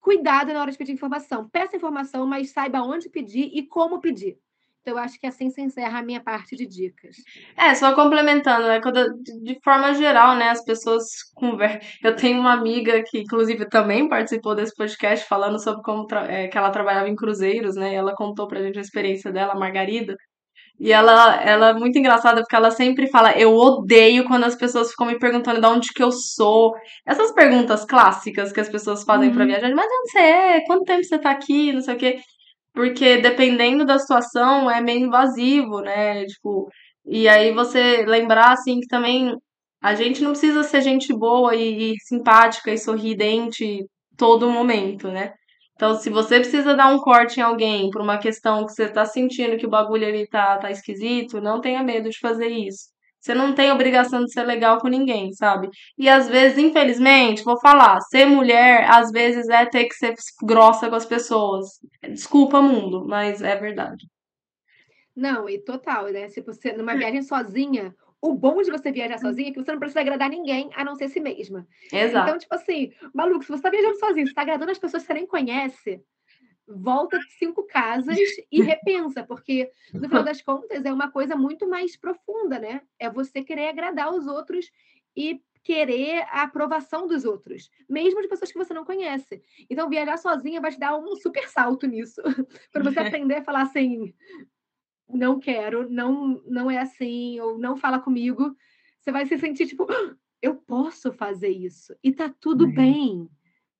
[0.00, 1.48] cuidado na hora de pedir informação.
[1.48, 4.38] Peça informação, mas saiba onde pedir e como pedir.
[4.84, 7.16] Então, eu acho que assim se encerra a minha parte de dicas.
[7.56, 8.82] É, só complementando, né?
[8.82, 9.02] Quando,
[9.42, 11.04] de forma geral, né, as pessoas
[11.34, 11.80] conversam.
[12.02, 16.58] Eu tenho uma amiga que, inclusive, também participou desse podcast falando sobre como é, que
[16.58, 17.92] ela trabalhava em cruzeiros, né?
[17.92, 20.14] E ela contou pra gente a experiência dela, a Margarida.
[20.78, 24.90] E ela, ela é muito engraçada porque ela sempre fala: Eu odeio quando as pessoas
[24.90, 26.74] ficam me perguntando de onde que eu sou.
[27.06, 29.34] Essas perguntas clássicas que as pessoas fazem uhum.
[29.34, 30.60] para viajar: Mas onde você é?
[30.66, 31.72] Quanto tempo você tá aqui?
[31.72, 32.18] Não sei o quê
[32.74, 36.26] porque dependendo da situação é meio invasivo, né?
[36.26, 36.68] Tipo,
[37.06, 39.34] e aí você lembrar assim que também
[39.82, 43.84] a gente não precisa ser gente boa e, simpática e sorridente
[44.16, 45.34] todo momento, né?
[45.74, 49.04] Então, se você precisa dar um corte em alguém por uma questão que você tá
[49.04, 52.93] sentindo que o bagulho ali tá, tá esquisito, não tenha medo de fazer isso.
[53.24, 55.70] Você não tem obrigação de ser legal com ninguém, sabe?
[55.96, 60.90] E às vezes, infelizmente, vou falar, ser mulher, às vezes é ter que ser grossa
[60.90, 61.80] com as pessoas.
[62.02, 64.06] Desculpa, mundo, mas é verdade.
[65.16, 66.28] Não, e total, né?
[66.28, 69.78] Se você numa viagem sozinha, o bom de você viajar sozinha é que você não
[69.78, 71.66] precisa agradar ninguém, a não ser si mesma.
[71.90, 72.28] Exato.
[72.28, 75.06] Então, tipo assim, maluco, se você tá viajando sozinho, você tá agradando as pessoas que
[75.06, 75.98] você nem conhece,
[76.66, 78.16] volta cinco casas
[78.50, 82.82] e repensa, porque no final das contas é uma coisa muito mais profunda, né?
[82.98, 84.70] É você querer agradar os outros
[85.16, 89.42] e querer a aprovação dos outros, mesmo de pessoas que você não conhece.
[89.68, 92.20] Então, viajar sozinha vai te dar um super salto nisso,
[92.70, 94.14] para você aprender a falar assim:
[95.08, 98.54] não quero, não, não é assim, ou não fala comigo.
[99.00, 102.72] Você vai se sentir tipo, ah, eu posso fazer isso, e tá tudo é.
[102.72, 103.28] bem.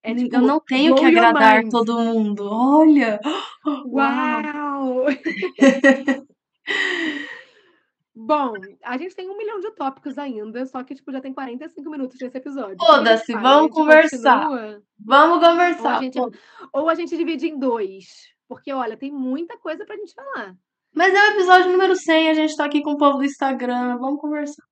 [0.05, 2.47] É, tipo, eu não tenho que agradar todo mundo.
[2.47, 3.19] Olha!
[3.91, 5.07] Uau!
[8.15, 8.53] Bom,
[8.85, 12.19] a gente tem um milhão de tópicos ainda, só que tipo, já tem 45 minutos
[12.21, 12.77] nesse episódio.
[12.77, 14.47] Foda-se, vamos conversar.
[14.47, 15.95] Continua, vamos conversar.
[15.95, 16.21] Ou a, gente,
[16.71, 18.29] ou a gente divide em dois.
[18.47, 20.55] Porque, olha, tem muita coisa pra gente falar.
[20.95, 23.97] Mas é o episódio número 100, a gente tá aqui com o povo do Instagram,
[23.97, 24.65] vamos conversar.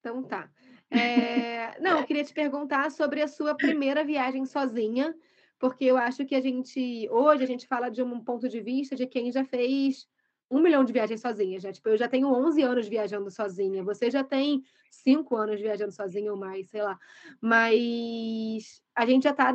[0.00, 0.50] Então tá.
[0.90, 1.80] É...
[1.80, 5.14] Não, eu queria te perguntar sobre a sua primeira viagem sozinha,
[5.58, 8.94] porque eu acho que a gente, hoje, a gente fala de um ponto de vista
[8.94, 10.06] de quem já fez
[10.50, 11.72] um milhão de viagens sozinha já.
[11.72, 13.82] Tipo, eu já tenho 11 anos viajando sozinha.
[13.82, 16.98] Você já tem cinco anos viajando sozinha ou mais, sei lá.
[17.40, 19.52] Mas a gente já está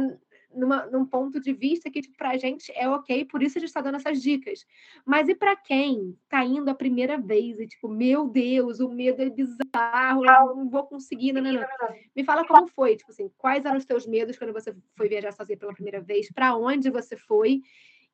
[0.53, 3.69] numa, num ponto de vista que, tipo, pra gente é ok, por isso a gente
[3.69, 4.65] está dando essas dicas.
[5.05, 9.21] Mas e para quem tá indo a primeira vez e, tipo, meu Deus, o medo
[9.21, 11.67] é bizarro, eu não vou conseguir, não, não, não.
[12.15, 15.31] Me fala como foi, tipo assim, quais eram os teus medos quando você foi viajar
[15.31, 17.61] sozinha pela primeira vez, para onde você foi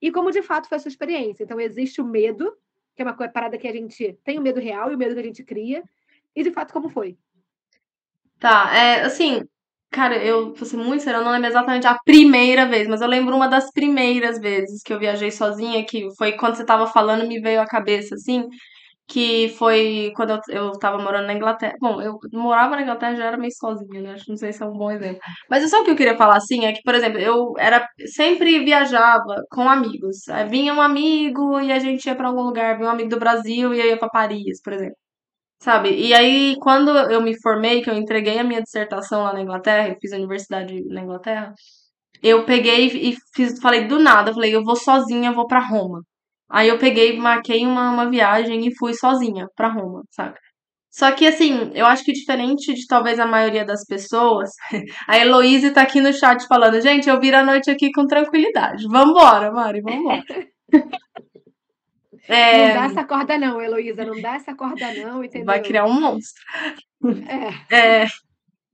[0.02, 1.44] e como de fato foi a sua experiência.
[1.44, 2.56] Então, existe o medo,
[2.96, 5.22] que é uma parada que a gente tem o medo real e o medo que
[5.22, 5.84] a gente cria,
[6.36, 7.18] e de fato como foi.
[8.40, 9.48] Tá, é assim,
[9.96, 13.08] cara, eu vou ser muito sério, eu não lembro exatamente a primeira vez, mas eu
[13.08, 17.26] lembro uma das primeiras vezes que eu viajei sozinha, que foi quando você tava falando,
[17.26, 18.44] me veio à cabeça, assim,
[19.08, 21.76] que foi quando eu, eu tava morando na Inglaterra.
[21.82, 24.14] Bom, eu morava na Inglaterra já era meio sozinha, né?
[24.14, 25.20] Acho não sei se é um bom exemplo.
[25.50, 28.60] Mas só o que eu queria falar assim é que, por exemplo, eu era sempre
[28.66, 30.18] viajava com amigos.
[30.50, 33.74] Vinha um amigo e a gente ia para algum lugar, vinha um amigo do Brasil
[33.74, 35.05] e eu ia para Paris, por exemplo.
[35.66, 35.90] Sabe?
[36.00, 39.90] E aí, quando eu me formei, que eu entreguei a minha dissertação lá na Inglaterra,
[39.90, 41.56] eu fiz a universidade na Inglaterra,
[42.22, 46.04] eu peguei e fiz, falei do nada, falei, eu vou sozinha, eu vou para Roma.
[46.50, 50.38] Aí eu peguei, marquei uma, uma viagem e fui sozinha pra Roma, sabe?
[50.92, 54.52] Só que, assim, eu acho que diferente de talvez a maioria das pessoas,
[55.10, 58.88] a Heloísa tá aqui no chat falando, gente, eu viro a noite aqui com tranquilidade.
[58.88, 60.24] Vambora, Mari, vambora.
[62.28, 62.68] é...
[62.68, 65.46] Não dá essa corda não, Heloísa, não dá essa corda não, entendeu?
[65.46, 66.44] Vai criar um monstro.
[67.70, 67.76] É.
[68.04, 68.08] é...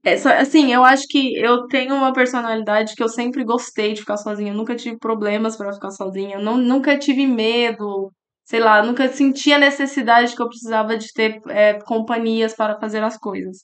[0.04, 4.16] É, assim, eu acho que eu tenho uma personalidade que eu sempre gostei de ficar
[4.16, 4.50] sozinha.
[4.52, 6.36] Eu nunca tive problemas para ficar sozinha.
[6.36, 8.10] Eu não, nunca tive medo,
[8.44, 13.02] sei lá, nunca senti a necessidade que eu precisava de ter é, companhias para fazer
[13.04, 13.58] as coisas,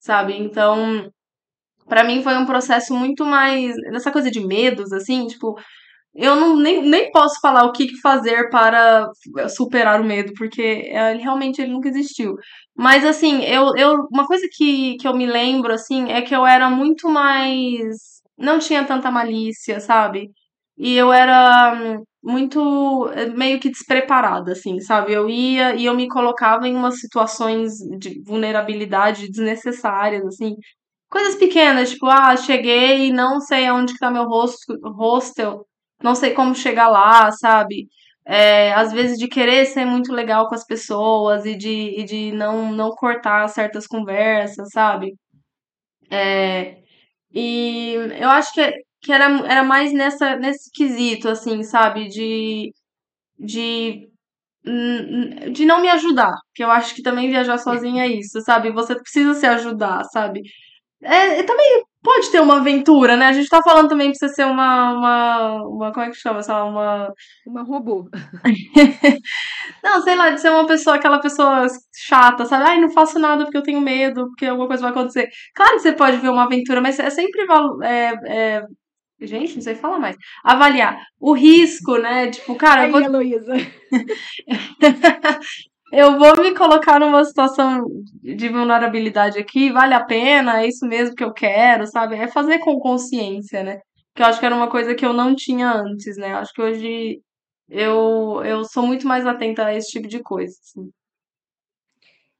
[0.00, 0.36] sabe?
[0.36, 1.08] Então,
[1.86, 3.74] para mim foi um processo muito mais.
[3.92, 5.54] Nessa coisa de medos, assim, tipo,
[6.16, 9.10] eu não, nem, nem posso falar o que fazer para
[9.48, 12.34] superar o medo, porque é, realmente ele nunca existiu.
[12.76, 16.46] Mas assim, eu, eu uma coisa que, que eu me lembro assim é que eu
[16.46, 20.30] era muito mais não tinha tanta malícia, sabe?
[20.76, 25.12] E eu era hum, muito eh, meio que despreparada assim, sabe?
[25.12, 30.54] Eu ia e eu me colocava em umas situações de vulnerabilidade desnecessárias assim.
[31.10, 35.64] Coisas pequenas, tipo, ah, cheguei e não sei aonde que tá meu hostel,
[36.02, 37.88] não sei como chegar lá, sabe?
[38.24, 42.32] É, às vezes de querer ser muito legal com as pessoas e de, e de
[42.32, 45.14] não, não cortar certas conversas, sabe?
[46.10, 46.78] É,
[47.34, 48.72] e eu acho que,
[49.02, 52.08] que era, era mais nessa, nesse quesito, assim, sabe?
[52.08, 52.72] De,
[53.38, 54.08] de,
[55.52, 56.34] de não me ajudar.
[56.54, 58.70] Que eu acho que também viajar sozinha é isso, sabe?
[58.72, 60.42] Você precisa se ajudar, sabe?
[61.02, 63.26] É, também pode ter uma aventura, né?
[63.26, 64.92] A gente tá falando também você ser uma.
[64.92, 66.40] uma, uma como é que chama?
[66.40, 67.12] Sei lá, uma.
[67.44, 68.08] Uma robô.
[69.82, 72.64] não, sei lá, de ser uma pessoa, aquela pessoa chata, sabe?
[72.64, 75.28] Ai, não faço nada porque eu tenho medo, porque alguma coisa vai acontecer.
[75.52, 77.44] Claro que você pode ver uma aventura, mas é sempre.
[77.82, 78.62] É, é,
[79.20, 80.16] Gente, não sei falar mais.
[80.44, 82.30] Avaliar o risco, né?
[82.30, 82.82] Tipo, cara.
[82.82, 83.00] Aí, vou...
[83.00, 83.54] Heloísa.
[85.92, 87.84] eu vou me colocar numa situação
[88.22, 92.16] de vulnerabilidade aqui, vale a pena, é isso mesmo que eu quero, sabe?
[92.16, 93.80] É fazer com consciência, né?
[94.14, 96.34] Que eu acho que era uma coisa que eu não tinha antes, né?
[96.34, 97.20] Acho que hoje
[97.68, 100.54] eu, eu sou muito mais atenta a esse tipo de coisa.
[100.60, 100.90] Assim.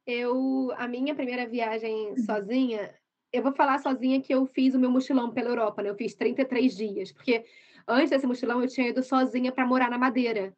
[0.05, 2.93] Eu, a minha primeira viagem sozinha,
[3.31, 5.89] eu vou falar sozinha que eu fiz o meu mochilão pela Europa, né?
[5.89, 7.45] Eu fiz 33 dias, porque
[7.87, 10.53] antes desse mochilão eu tinha ido sozinha para morar na Madeira.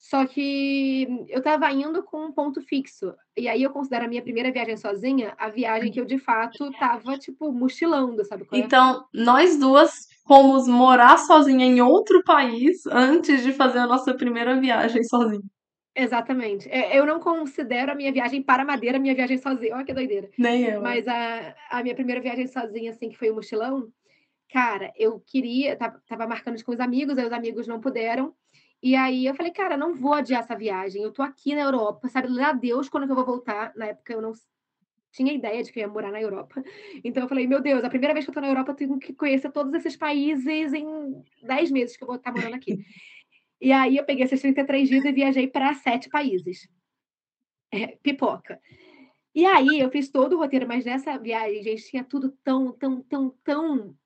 [0.00, 3.14] Só que eu estava indo com um ponto fixo.
[3.36, 6.70] E aí eu considero a minha primeira viagem sozinha a viagem que eu de fato
[6.70, 8.46] estava tipo mochilando, sabe?
[8.50, 8.58] É?
[8.58, 14.58] Então, nós duas fomos morar sozinha em outro país antes de fazer a nossa primeira
[14.58, 15.42] viagem sozinha.
[15.94, 16.66] Exatamente.
[16.70, 19.74] É, eu não considero a minha viagem para Madeira minha viagem sozinha.
[19.74, 20.30] Olha que doideira.
[20.38, 20.80] Nem eu.
[20.80, 23.86] Mas a, a minha primeira viagem sozinha, assim, que foi o mochilão,
[24.50, 28.34] cara, eu queria, tava, tava marcando com os amigos, aí os amigos não puderam.
[28.82, 31.02] E aí eu falei, cara, não vou adiar essa viagem.
[31.02, 33.72] Eu tô aqui na Europa, sabe lá Deus quando que eu vou voltar.
[33.76, 34.32] Na época eu não
[35.12, 36.62] tinha ideia de que eu ia morar na Europa.
[37.04, 38.98] Então eu falei, meu Deus, a primeira vez que eu tô na Europa, eu tenho
[38.98, 42.78] que conhecer todos esses países em 10 meses que eu vou estar morando aqui.
[43.60, 46.68] e aí eu peguei esses 33 dias e viajei para sete países.
[47.72, 48.58] É, pipoca.
[49.34, 53.02] E aí eu fiz todo o roteiro, mas nessa viagem, gente, tinha tudo tão, tão,
[53.02, 53.96] tão, tão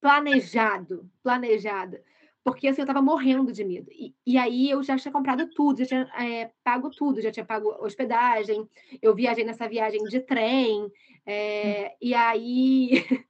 [0.00, 1.98] planejado, planejado
[2.44, 3.90] porque assim, eu tava morrendo de medo.
[3.92, 7.44] E, e aí eu já tinha comprado tudo, já tinha é, pago tudo, já tinha
[7.44, 8.68] pago hospedagem,
[9.02, 10.90] eu viajei nessa viagem de trem,
[11.26, 12.90] é, e aí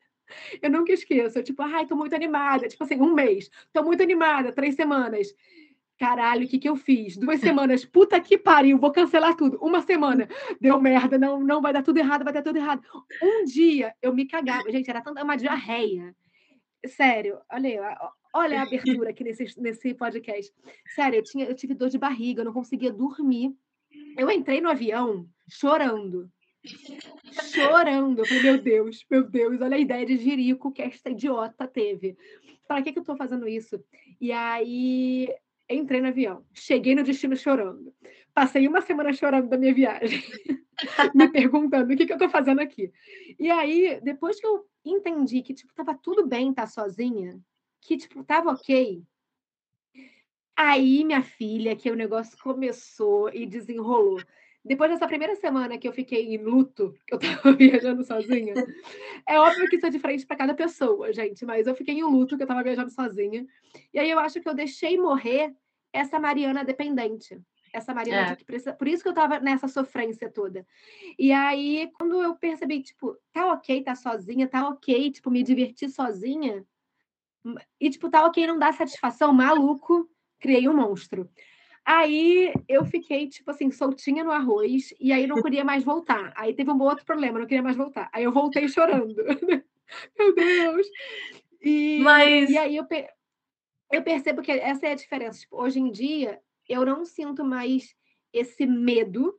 [0.63, 4.03] eu nunca esqueço, eu, tipo, ai, tô muito animada, tipo assim, um mês, tô muito
[4.03, 5.35] animada, três semanas.
[5.99, 7.17] caralho, o que, que eu fiz?
[7.17, 9.59] Duas semanas, puta que pariu, vou cancelar tudo.
[9.61, 10.29] Uma semana,
[10.61, 12.83] deu merda, não, não vai dar tudo errado, vai dar tudo errado.
[13.21, 16.15] Um dia eu me cagava, gente, era tanta uma diarreia.
[16.87, 17.99] Sério, olha,
[18.33, 20.53] olha a abertura aqui nesse, nesse podcast.
[20.95, 23.55] Sério, eu, tinha, eu tive dor de barriga, eu não conseguia dormir.
[24.17, 26.31] Eu entrei no avião chorando.
[27.53, 28.21] Chorando.
[28.21, 32.17] Eu falei, meu Deus, meu Deus, olha a ideia de jirico que esta idiota teve.
[32.67, 33.83] Para que, que eu tô fazendo isso?
[34.21, 35.29] E aí
[35.69, 37.95] entrei no avião, cheguei no destino chorando.
[38.33, 40.23] Passei uma semana chorando da minha viagem,
[41.15, 42.91] me perguntando o que, que eu estou fazendo aqui.
[43.39, 47.39] E aí, depois que eu entendi que tipo tava tudo bem estar sozinha,
[47.81, 49.03] que tipo tava ok,
[50.57, 54.21] aí minha filha, que o negócio começou e desenrolou.
[54.65, 58.55] Depois dessa primeira semana que eu fiquei em luto, que eu tava viajando sozinha,
[59.27, 62.37] é óbvio que isso é diferente para cada pessoa, gente, mas eu fiquei em luto
[62.37, 63.47] que eu tava viajando sozinha.
[63.95, 65.55] E aí eu acho que eu deixei morrer
[65.93, 67.41] essa Mariana dependente.
[67.73, 68.37] Essa Mariana é.
[68.37, 68.73] que precisa.
[68.73, 70.67] Por isso que eu tava nessa sofrência toda.
[71.19, 75.89] E aí, quando eu percebi, tipo, tá ok tá sozinha, tá ok, tipo, me divertir
[75.89, 76.65] sozinha.
[77.81, 80.09] E, tipo, tá ok não dar satisfação, maluco,
[80.41, 81.31] criei um monstro.
[81.85, 86.33] Aí eu fiquei, tipo assim, soltinha no arroz, e aí não queria mais voltar.
[86.37, 88.11] Aí teve um outro problema, não queria mais voltar.
[88.13, 89.15] Aí eu voltei chorando.
[90.19, 90.87] Meu Deus!
[91.63, 92.51] E, Mas...
[92.51, 92.87] e aí eu,
[93.91, 95.41] eu percebo que essa é a diferença.
[95.41, 97.95] Tipo, hoje em dia, eu não sinto mais
[98.33, 99.35] esse medo.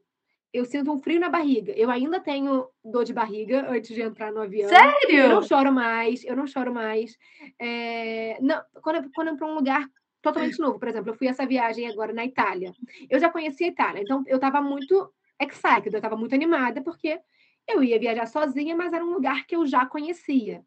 [0.51, 1.71] Eu sinto um frio na barriga.
[1.73, 4.67] Eu ainda tenho dor de barriga antes de entrar no avião.
[4.67, 5.19] Sério?
[5.19, 7.17] Eu não choro mais, eu não choro mais.
[7.59, 8.37] É...
[8.41, 9.87] Não, quando, eu, quando eu para um lugar
[10.21, 12.73] totalmente novo, por exemplo, eu fui essa viagem agora na Itália.
[13.09, 17.19] Eu já conhecia a Itália, então eu estava muito excited, eu estava muito animada, porque
[17.67, 20.63] eu ia viajar sozinha, mas era um lugar que eu já conhecia.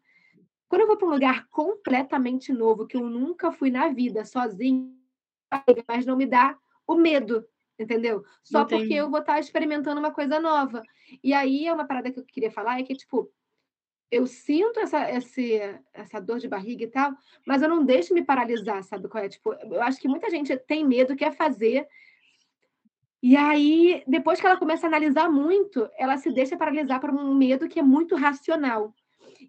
[0.67, 4.91] Quando eu vou para um lugar completamente novo, que eu nunca fui na vida sozinha,
[5.87, 6.57] mas não me dá
[6.87, 7.45] o medo,
[7.77, 8.23] entendeu?
[8.43, 8.81] Só Entendi.
[8.81, 10.81] porque eu vou estar experimentando uma coisa nova.
[11.23, 13.31] E aí é uma parada que eu queria falar, é que, tipo,
[14.11, 15.59] eu sinto essa, esse,
[15.93, 17.11] essa dor de barriga e tal,
[17.45, 19.29] mas eu não deixo me paralisar, sabe qual é?
[19.29, 21.87] Tipo, eu acho que muita gente tem medo, quer fazer,
[23.23, 27.33] e aí, depois que ela começa a analisar muito, ela se deixa paralisar por um
[27.33, 28.93] medo que é muito racional.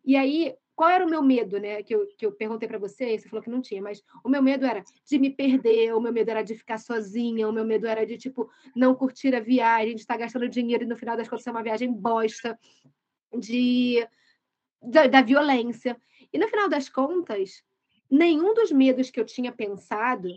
[0.05, 1.83] E aí, qual era o meu medo, né?
[1.83, 4.43] Que eu, que eu perguntei para você, você falou que não tinha, mas o meu
[4.43, 7.87] medo era de me perder, o meu medo era de ficar sozinha, o meu medo
[7.87, 11.29] era de, tipo, não curtir a viagem, de estar gastando dinheiro e no final das
[11.29, 12.59] contas ser uma viagem bosta,
[13.39, 14.07] de
[14.83, 15.97] da, da violência.
[16.33, 17.63] E no final das contas,
[18.11, 20.29] nenhum dos medos que eu tinha pensado,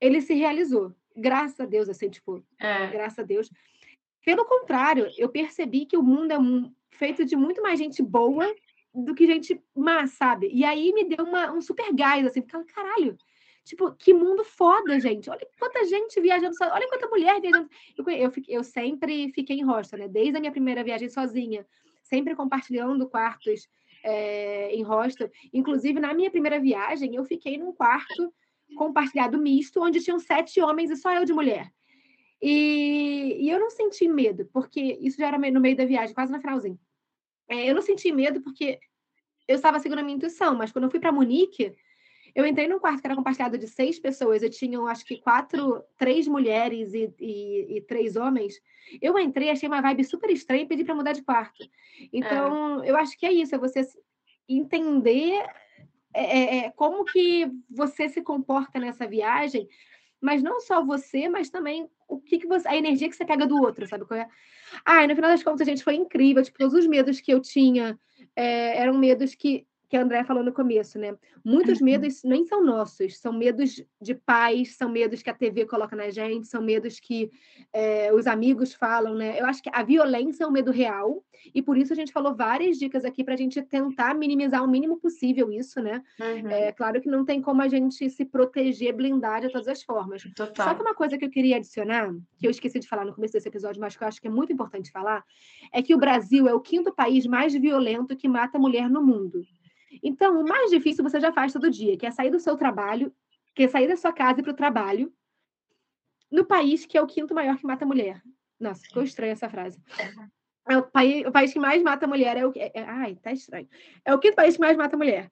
[0.00, 0.94] ele se realizou.
[1.16, 2.88] Graças a Deus, assim, tipo, é.
[2.88, 3.50] graças a Deus.
[4.24, 8.54] Pelo contrário, eu percebi que o mundo é feito de muito mais gente boa
[8.94, 10.48] do que gente má, sabe?
[10.52, 13.18] E aí me deu uma, um super gás, assim, porque caralho,
[13.64, 15.28] tipo, que mundo foda, gente.
[15.28, 16.64] Olha quanta gente viajando, so...
[16.64, 17.68] olha quanta mulher viajando.
[17.98, 20.08] Eu, eu, eu sempre fiquei em hostel, né?
[20.08, 21.66] Desde a minha primeira viagem sozinha,
[22.02, 23.68] sempre compartilhando quartos
[24.04, 25.30] é, em hostel.
[25.52, 28.32] Inclusive, na minha primeira viagem, eu fiquei num quarto
[28.76, 31.72] compartilhado misto, onde tinham sete homens e só eu de mulher.
[32.40, 36.30] E, e eu não senti medo, porque isso já era no meio da viagem, quase
[36.30, 36.78] no finalzinho.
[37.48, 38.78] É, eu não senti medo porque
[39.46, 41.74] eu estava seguindo a minha intuição, mas quando eu fui para Munique,
[42.34, 45.84] eu entrei num quarto que era compartilhado de seis pessoas, eu tinha, acho que, quatro,
[45.96, 48.60] três mulheres e, e, e três homens.
[49.00, 51.64] Eu entrei, achei uma vibe super estranha e pedi para mudar de quarto.
[52.12, 52.90] Então, é.
[52.90, 53.86] eu acho que é isso, é você
[54.48, 55.44] entender
[56.12, 59.68] é, é, é, como que você se comporta nessa viagem,
[60.24, 63.46] mas não só você, mas também o que, que você, a energia que você pega
[63.46, 64.26] do outro, sabe qual é?
[64.82, 66.42] Ah, no final das contas, a gente foi incrível.
[66.42, 67.98] Tipo, todos os medos que eu tinha
[68.34, 71.16] é, eram medos que que a André falou no começo, né?
[71.44, 71.84] Muitos uhum.
[71.84, 76.10] medos nem são nossos, são medos de pais, são medos que a TV coloca na
[76.10, 77.30] gente, são medos que
[77.72, 79.40] é, os amigos falam, né?
[79.40, 81.22] Eu acho que a violência é um medo real,
[81.52, 84.68] e por isso a gente falou várias dicas aqui para a gente tentar minimizar o
[84.68, 86.02] mínimo possível isso, né?
[86.20, 86.48] Uhum.
[86.48, 90.22] É claro que não tem como a gente se proteger, blindar de todas as formas.
[90.34, 90.68] Total.
[90.68, 93.32] Só que uma coisa que eu queria adicionar, que eu esqueci de falar no começo
[93.32, 95.24] desse episódio, mas que eu acho que é muito importante falar,
[95.72, 99.42] é que o Brasil é o quinto país mais violento que mata mulher no mundo.
[100.02, 103.12] Então, o mais difícil você já faz todo dia, que é sair do seu trabalho,
[103.54, 105.12] que é sair da sua casa e para o trabalho,
[106.30, 108.20] no país que é o quinto maior que mata mulher.
[108.58, 109.80] Nossa, ficou estranha essa frase.
[110.68, 112.52] É o, país, o país que mais mata mulher é o.
[112.56, 113.68] É, é, ai, tá estranho.
[114.04, 115.30] É o quinto país que mais mata mulher.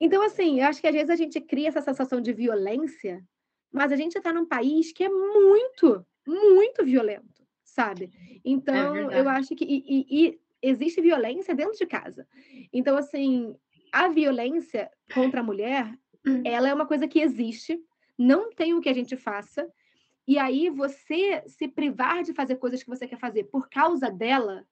[0.00, 3.22] Então, assim, eu acho que às vezes a gente cria essa sensação de violência,
[3.72, 8.10] mas a gente está num país que é muito, muito violento, sabe?
[8.44, 9.64] Então, é eu acho que.
[9.64, 12.26] E, e, e existe violência dentro de casa.
[12.72, 13.56] Então, assim,
[13.92, 15.86] a violência contra a mulher,
[16.26, 16.42] hum.
[16.44, 17.78] ela é uma coisa que existe,
[18.18, 19.68] não tem o que a gente faça,
[20.26, 24.66] e aí você se privar de fazer coisas que você quer fazer por causa dela,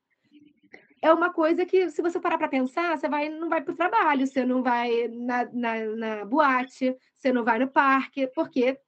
[1.03, 3.77] é uma coisa que, se você parar para pensar, você vai, não vai para o
[3.77, 8.79] trabalho, você não vai na, na, na boate, você não vai no parque, porque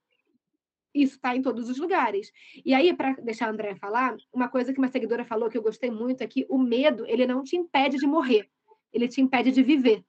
[0.95, 2.30] isso está em todos os lugares.
[2.64, 5.62] E aí, para deixar a André falar, uma coisa que uma seguidora falou que eu
[5.62, 8.47] gostei muito é que o medo, ele não te impede de morrer,
[8.93, 10.05] ele te impede de viver.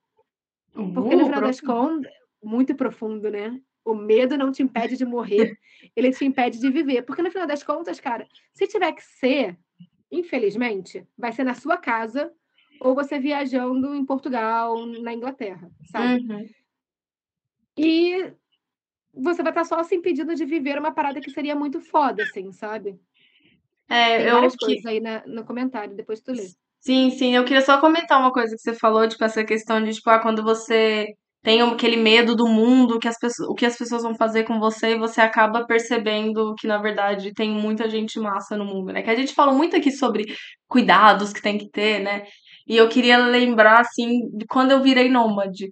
[0.74, 2.12] Porque, no final das contas,
[2.42, 3.60] muito profundo, né?
[3.84, 5.58] O medo não te impede de morrer,
[5.94, 7.02] ele te impede de viver.
[7.02, 9.56] Porque, no final das contas, cara, se tiver que ser,
[10.10, 12.32] infelizmente, vai ser na sua casa
[12.80, 16.24] ou você viajando em Portugal, na Inglaterra, sabe?
[16.24, 16.48] Uhum.
[17.76, 18.32] E
[19.12, 22.50] você vai estar só se impedindo de viver uma parada que seria muito foda, assim,
[22.52, 22.98] sabe?
[23.88, 24.88] É, Tem várias eu coisas que...
[24.88, 26.48] aí na, no comentário, depois tu lê.
[26.86, 29.90] Sim, sim, eu queria só comentar uma coisa que você falou, tipo, essa questão de,
[29.94, 31.06] tipo, ah, quando você
[31.42, 34.58] tem aquele medo do mundo, que as pessoas, o que as pessoas vão fazer com
[34.60, 39.00] você, e você acaba percebendo que, na verdade, tem muita gente massa no mundo, né?
[39.02, 40.24] Que a gente falou muito aqui sobre
[40.68, 42.24] cuidados que tem que ter, né?
[42.66, 45.70] E eu queria lembrar, assim, de quando eu virei nômade,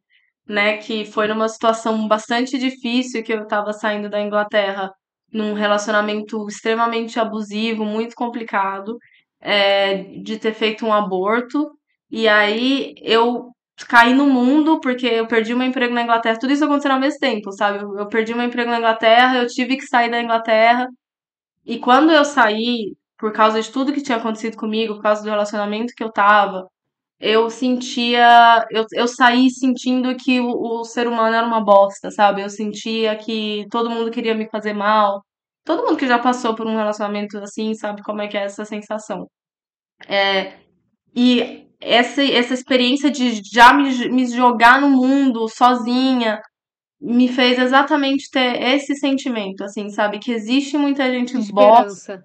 [0.49, 0.79] né?
[0.79, 4.91] Que foi numa situação bastante difícil que eu tava saindo da Inglaterra
[5.33, 8.97] num relacionamento extremamente abusivo, muito complicado,
[9.43, 11.71] é, de ter feito um aborto.
[12.11, 13.53] E aí eu
[13.89, 16.39] caí no mundo porque eu perdi meu emprego na Inglaterra.
[16.39, 17.81] Tudo isso aconteceu ao mesmo tempo, sabe?
[17.83, 20.89] Eu, eu perdi meu emprego na Inglaterra, eu tive que sair da Inglaterra.
[21.65, 25.31] E quando eu saí, por causa de tudo que tinha acontecido comigo, por causa do
[25.31, 26.67] relacionamento que eu tava,
[27.21, 28.67] eu sentia.
[28.71, 32.43] Eu, eu saí sentindo que o, o ser humano era uma bosta, sabe?
[32.43, 35.23] Eu sentia que todo mundo queria me fazer mal.
[35.65, 38.65] Todo mundo que já passou por um relacionamento assim sabe como é que é essa
[38.65, 39.27] sensação.
[40.09, 40.55] É,
[41.15, 46.41] e essa, essa experiência de já me, me jogar no mundo sozinha
[47.01, 50.21] me fez exatamente ter esse sentimento, assim, sabe?
[50.21, 52.25] Que existe muita gente bosta.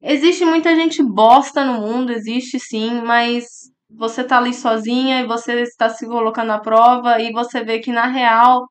[0.00, 3.44] Existe muita gente bosta no mundo, existe sim, mas
[3.90, 7.92] você tá ali sozinha e você está se colocando à prova e você vê que
[7.92, 8.66] na real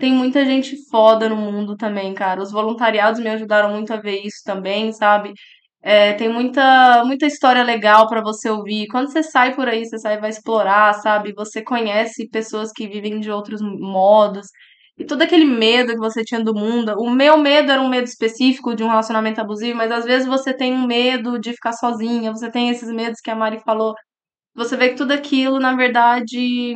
[0.00, 2.42] tem muita gente foda no mundo também, cara.
[2.42, 5.32] Os voluntariados me ajudaram muito a ver isso também, sabe?
[5.82, 8.86] É, tem muita, muita história legal para você ouvir.
[8.88, 11.32] Quando você sai por aí, você sai e vai explorar, sabe?
[11.34, 14.46] Você conhece pessoas que vivem de outros modos.
[14.98, 16.94] E todo aquele medo que você tinha do mundo.
[16.98, 20.54] O meu medo era um medo específico de um relacionamento abusivo, mas às vezes você
[20.54, 23.94] tem um medo de ficar sozinha, você tem esses medos que a Mari falou.
[24.54, 26.74] Você vê que tudo aquilo, na verdade,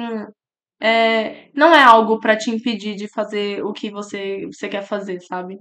[0.84, 5.20] é, não é algo para te impedir de fazer o que você, você quer fazer,
[5.20, 5.58] sabe?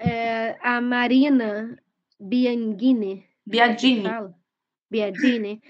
[0.00, 1.76] é, a Marina
[2.18, 3.26] Bianchini.
[3.46, 4.04] Biagini.
[4.90, 5.60] Biagini.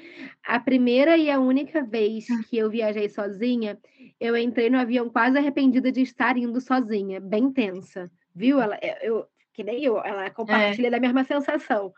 [0.47, 3.79] A primeira e a única vez que eu viajei sozinha,
[4.21, 8.11] eu entrei no avião quase arrependida de estar indo sozinha, bem tensa.
[8.35, 8.61] Viu?
[8.61, 10.91] Ela, eu, que nem eu, ela compartilha é.
[10.91, 11.93] da mesma sensação.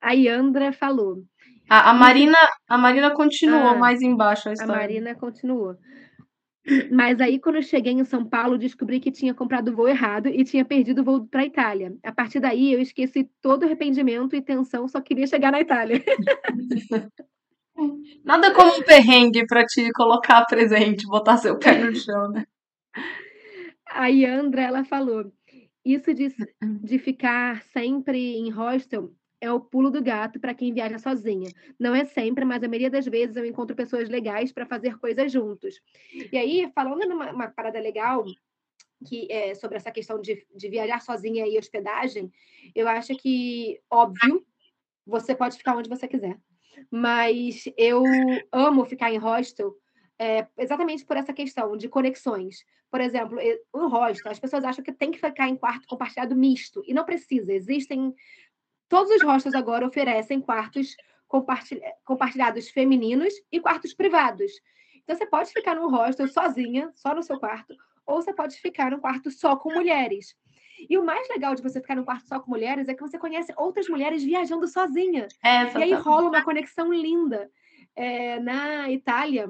[0.00, 1.24] A Yandra falou.
[1.68, 2.38] A, a Marina,
[2.68, 4.74] a Marina continuou ah, mais embaixo a história.
[4.74, 5.76] A Marina continuou.
[6.90, 10.28] Mas aí, quando eu cheguei em São Paulo, descobri que tinha comprado o voo errado
[10.28, 11.96] e tinha perdido o voo para a Itália.
[12.04, 16.02] A partir daí, eu esqueci todo o arrependimento e tensão, só queria chegar na Itália.
[18.24, 22.46] Nada como um perrengue para te colocar presente, botar seu pé no chão, né?
[23.90, 25.30] A Yandra, ela falou,
[25.84, 26.34] isso de,
[26.82, 29.12] de ficar sempre em hostel
[29.46, 31.50] é o pulo do gato para quem viaja sozinha.
[31.78, 35.30] Não é sempre, mas a maioria das vezes eu encontro pessoas legais para fazer coisas
[35.30, 35.80] juntos.
[36.32, 38.24] E aí, falando numa parada legal,
[39.06, 42.32] que é sobre essa questão de, de viajar sozinha e hospedagem,
[42.74, 44.44] eu acho que, óbvio,
[45.06, 46.38] você pode ficar onde você quiser.
[46.90, 48.02] Mas eu
[48.52, 49.74] amo ficar em hostel
[50.18, 52.64] é, exatamente por essa questão de conexões.
[52.90, 53.38] Por exemplo,
[53.72, 57.04] o hostel, as pessoas acham que tem que ficar em quarto compartilhado misto, e não
[57.04, 57.52] precisa.
[57.52, 58.14] Existem
[58.88, 60.96] Todos os hostels agora oferecem quartos
[62.04, 64.52] compartilhados femininos e quartos privados.
[65.02, 67.74] Então, você pode ficar num hostel sozinha, só no seu quarto,
[68.06, 70.36] ou você pode ficar num quarto só com mulheres.
[70.88, 73.18] E o mais legal de você ficar num quarto só com mulheres é que você
[73.18, 75.26] conhece outras mulheres viajando sozinha.
[75.42, 77.50] É, e aí rola uma conexão linda.
[77.94, 79.48] É, na Itália,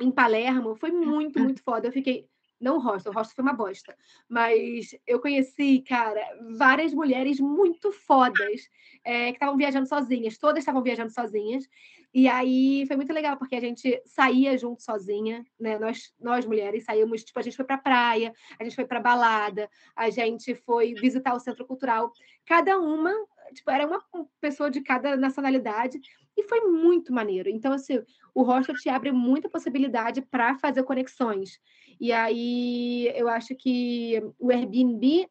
[0.00, 1.88] em Palermo, foi muito, muito foda.
[1.88, 2.26] Eu fiquei
[2.60, 3.96] não o hostel, o hostel foi uma bosta.
[4.28, 6.20] Mas eu conheci, cara,
[6.56, 8.68] várias mulheres muito fodas
[9.04, 10.38] é, que estavam viajando sozinhas.
[10.38, 11.68] Todas estavam viajando sozinhas.
[12.14, 15.78] E aí foi muito legal, porque a gente saía junto sozinha, né?
[15.78, 19.68] Nós, nós mulheres saímos, tipo, a gente foi pra praia, a gente foi pra balada,
[19.94, 22.10] a gente foi visitar o centro cultural.
[22.46, 23.12] Cada uma
[23.52, 24.02] tipo, era uma
[24.40, 26.00] pessoa de cada nacionalidade
[26.36, 27.48] e foi muito maneiro.
[27.48, 28.02] Então, assim,
[28.34, 31.58] o hostel te abre muita possibilidade para fazer conexões.
[32.00, 35.28] E aí eu acho que o Airbnb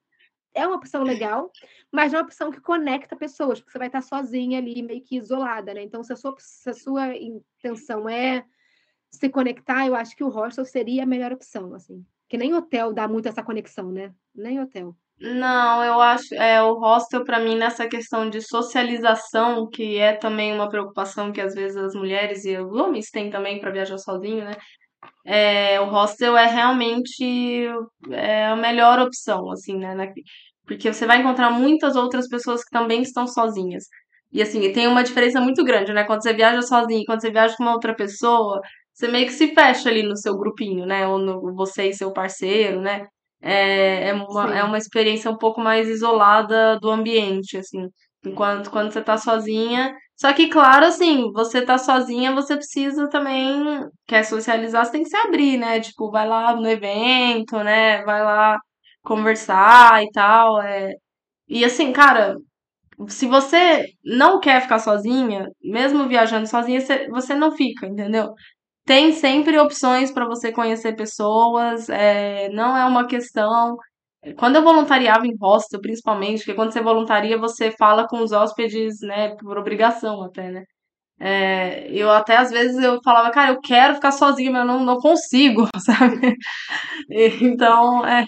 [0.53, 1.51] é uma opção legal,
[1.91, 5.03] mas não é uma opção que conecta pessoas, porque você vai estar sozinha ali, meio
[5.03, 5.83] que isolada, né?
[5.83, 8.45] Então, se a sua, se a sua intenção é
[9.11, 12.05] se conectar, eu acho que o hostel seria a melhor opção, assim.
[12.27, 14.13] Que nem hotel dá muito essa conexão, né?
[14.33, 14.95] Nem hotel.
[15.19, 20.53] Não, eu acho, é, o hostel para mim nessa questão de socialização, que é também
[20.53, 24.43] uma preocupação que às vezes as mulheres e os homens têm também para viajar sozinho,
[24.43, 24.51] né?
[25.25, 27.67] É, o hostel é realmente
[28.11, 29.95] é a melhor opção, assim, né?
[30.67, 33.85] Porque você vai encontrar muitas outras pessoas que também estão sozinhas.
[34.33, 36.03] E assim, tem uma diferença muito grande, né?
[36.05, 38.61] Quando você viaja sozinho quando você viaja com uma outra pessoa,
[38.93, 41.07] você meio que se fecha ali no seu grupinho, né?
[41.07, 43.07] Ou no você e seu parceiro, né?
[43.47, 47.87] É, é, uma, é uma experiência um pouco mais isolada do ambiente, assim.
[48.25, 49.95] Enquanto quando você tá sozinha.
[50.15, 53.63] Só que, claro, assim, você tá sozinha, você precisa também.
[54.07, 55.79] Quer socializar, você tem que se abrir, né?
[55.79, 58.03] Tipo, vai lá no evento, né?
[58.03, 58.57] Vai lá
[59.03, 60.61] conversar e tal.
[60.61, 60.93] É...
[61.47, 62.37] E assim, cara,
[63.09, 66.79] se você não quer ficar sozinha, mesmo viajando sozinha,
[67.09, 68.33] você não fica, entendeu?
[68.85, 73.75] Tem sempre opções para você conhecer pessoas, é, não é uma questão.
[74.37, 78.99] Quando eu voluntariava em hostel, principalmente, porque quando você voluntaria, você fala com os hóspedes,
[79.01, 80.63] né, por obrigação até, né?
[81.19, 84.83] É, eu até às vezes eu falava, cara, eu quero ficar sozinha, mas eu não,
[84.85, 86.35] não consigo, sabe?
[87.09, 88.25] Então, é.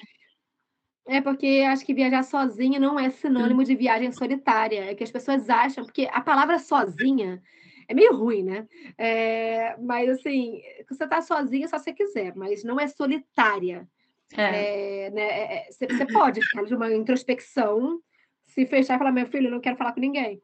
[1.07, 4.85] É porque acho que viajar sozinha não é sinônimo de viagem solitária.
[4.91, 7.41] É que as pessoas acham, porque a palavra sozinha
[7.87, 8.67] é meio ruim, né?
[8.97, 13.87] É, mas assim, você tá sozinha só se quiser, mas não é solitária.
[14.35, 15.05] É.
[15.05, 15.65] É, né?
[15.71, 18.01] Você é, é, pode ficar de uma introspecção,
[18.45, 20.41] se fechar e falar, meu filho, não quero falar com ninguém.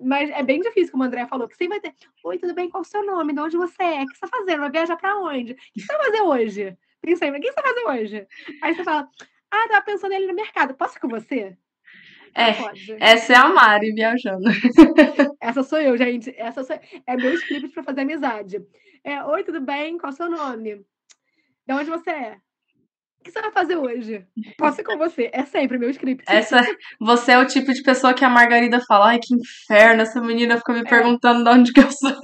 [0.00, 1.94] Mas é bem difícil, como o André falou, que você vai ter.
[2.24, 2.68] Oi, tudo bem?
[2.68, 3.32] Qual o seu nome?
[3.32, 4.02] De onde você é?
[4.02, 4.60] O que você está fazendo?
[4.60, 5.52] Vai viajar para onde?
[5.52, 6.78] O que você vai fazer hoje?
[7.18, 8.26] Sempre, o que você vai fazer hoje?
[8.62, 9.08] Aí você fala,
[9.50, 11.56] ah, tava pensando nele no mercado, posso ir com você?
[12.36, 12.54] É,
[13.00, 14.44] essa é a Mari viajando.
[15.40, 16.34] Essa sou eu, gente.
[16.36, 16.78] Essa sou...
[17.06, 18.58] é meu script para fazer amizade.
[19.02, 19.96] É, Oi, tudo bem?
[19.96, 20.84] Qual é o seu nome?
[21.66, 22.36] De onde você é?
[23.20, 24.26] O que você vai fazer hoje?
[24.58, 25.30] Posso ir com você?
[25.32, 26.24] É sempre meu script.
[26.28, 26.60] Essa,
[27.00, 30.58] você é o tipo de pessoa que a Margarida fala, ai, que inferno, essa menina
[30.58, 30.84] fica me é.
[30.84, 32.20] perguntando de onde que eu sou.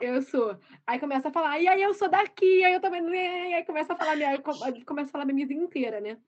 [0.00, 0.58] Eu sou.
[0.84, 3.54] Aí começa a falar, e aí eu sou daqui, aí eu também.
[3.54, 4.36] Aí começa a falar minha,
[4.84, 6.18] começa a falar minha vida inteira, né?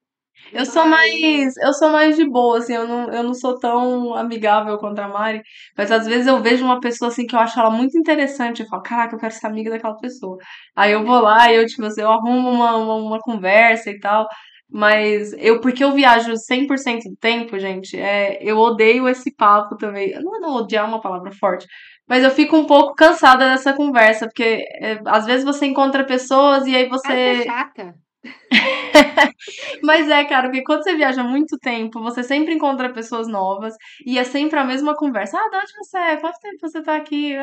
[0.51, 4.13] Eu sou mais, eu sou mais de boa, assim, eu não, eu não sou tão
[4.15, 5.41] amigável contra a Mari,
[5.77, 8.67] mas às vezes eu vejo uma pessoa assim que eu acho ela muito interessante, eu
[8.67, 10.37] falo, caraca, eu quero ser amiga daquela pessoa.
[10.75, 13.99] Aí eu vou lá e eu, tipo assim, eu arrumo uma, uma, uma conversa e
[13.99, 14.27] tal,
[14.69, 20.13] mas eu, porque eu viajo 100% do tempo, gente, é, eu odeio esse papo também.
[20.21, 21.65] Não, não odiar é uma palavra forte,
[22.07, 26.65] mas eu fico um pouco cansada dessa conversa, porque é, às vezes você encontra pessoas
[26.67, 27.13] e aí você.
[27.13, 28.04] é chata.
[29.83, 34.17] Mas é, cara, porque quando você viaja muito tempo, você sempre encontra pessoas novas e
[34.17, 35.37] é sempre a mesma conversa.
[35.37, 36.17] Ah, de onde você é?
[36.17, 37.35] Quanto tempo você tá aqui?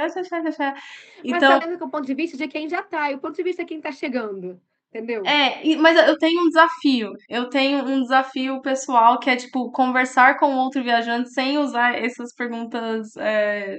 [1.24, 1.60] Então...
[1.60, 3.62] Mas tá o ponto de vista de quem já tá e o ponto de vista
[3.62, 4.60] de quem tá chegando.
[4.95, 5.22] Entendeu?
[5.24, 7.12] É, mas eu tenho um desafio.
[7.26, 12.34] Eu tenho um desafio pessoal que é, tipo, conversar com outro viajante sem usar essas
[12.34, 13.78] perguntas é,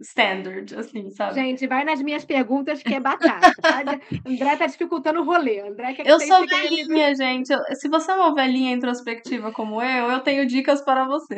[0.00, 1.34] standard, assim, sabe?
[1.34, 3.52] Gente, vai nas minhas perguntas que é batata.
[3.62, 3.80] Tá?
[4.26, 5.60] André tá dificultando o rolê.
[5.60, 7.54] André quer que Eu sou velhinha, gente.
[7.76, 11.36] Se você é uma velhinha introspectiva como eu, eu tenho dicas para você.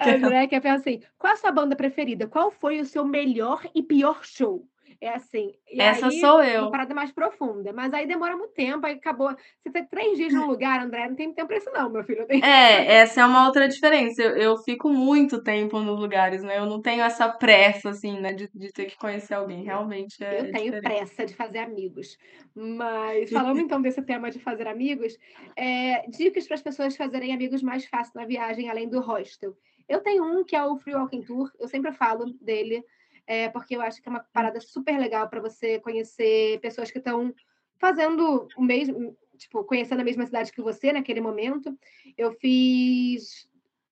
[0.00, 2.26] André quer pensar assim: qual a sua banda preferida?
[2.26, 4.64] Qual foi o seu melhor e pior show?
[5.00, 5.52] É assim.
[5.70, 6.62] Essa aí, sou eu.
[6.62, 7.72] Uma parada mais profunda.
[7.72, 9.30] Mas aí demora muito tempo, aí acabou.
[9.62, 12.26] Você tem três dias num lugar, André, não tem tempo pra isso, não, meu filho.
[12.28, 14.20] É, essa é uma outra diferença.
[14.20, 16.58] Eu, eu fico muito tempo nos lugares, né?
[16.58, 19.62] Eu não tenho essa pressa, assim, né, de, de ter que conhecer alguém.
[19.62, 20.40] Realmente é.
[20.40, 20.82] Eu tenho diferente.
[20.82, 22.18] pressa de fazer amigos.
[22.54, 25.16] Mas falando então desse tema de fazer amigos,
[25.56, 29.56] é, dicas para as pessoas fazerem amigos mais fácil na viagem, além do hostel.
[29.88, 32.84] Eu tenho um que é o Free Walking Tour, eu sempre falo dele
[33.28, 36.96] é, porque eu acho que é uma parada super legal para você conhecer pessoas que
[36.96, 37.34] estão
[37.78, 41.78] fazendo o mesmo, tipo, conhecendo a mesma cidade que você naquele momento.
[42.16, 43.46] Eu fiz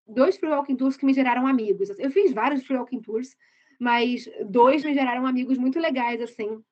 [0.09, 1.91] dois free walking tours que me geraram amigos.
[1.99, 3.37] Eu fiz vários free walking tours,
[3.79, 6.65] mas dois me geraram amigos muito legais, assim,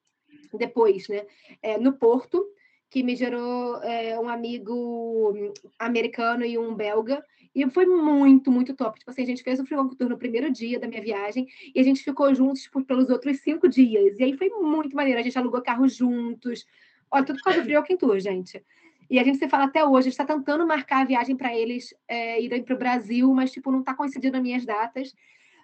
[0.55, 1.27] depois, né?
[1.61, 2.47] É, no Porto,
[2.89, 7.23] que me gerou é, um amigo americano e um belga,
[7.55, 8.99] e foi muito, muito top.
[8.99, 11.47] Tipo assim, a gente fez o Free Walk Tour no primeiro dia da minha viagem
[11.73, 14.19] e a gente ficou juntos tipo, pelos outros cinco dias.
[14.19, 15.21] E aí foi muito maneiro.
[15.21, 16.67] A gente alugou carro juntos.
[17.11, 18.65] Olha, tudo por causa do Free Walking Tour, gente.
[19.09, 21.57] E a gente se fala até hoje, a gente está tentando marcar a viagem para
[21.57, 25.15] eles é, irem para o Brasil, mas tipo, não está coincidindo as minhas datas.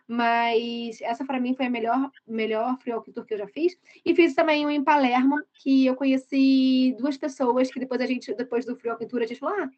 [0.07, 3.77] Mas essa para mim foi a melhor, melhor free walking tour que eu já fiz.
[4.05, 8.35] E fiz também um em Palermo, que eu conheci duas pessoas que depois a gente,
[8.35, 9.71] depois do free walking tour, a gente falou: ah,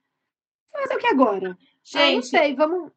[0.72, 1.56] fazer o que agora?
[1.84, 2.92] Gente, ah, não sei, vamos.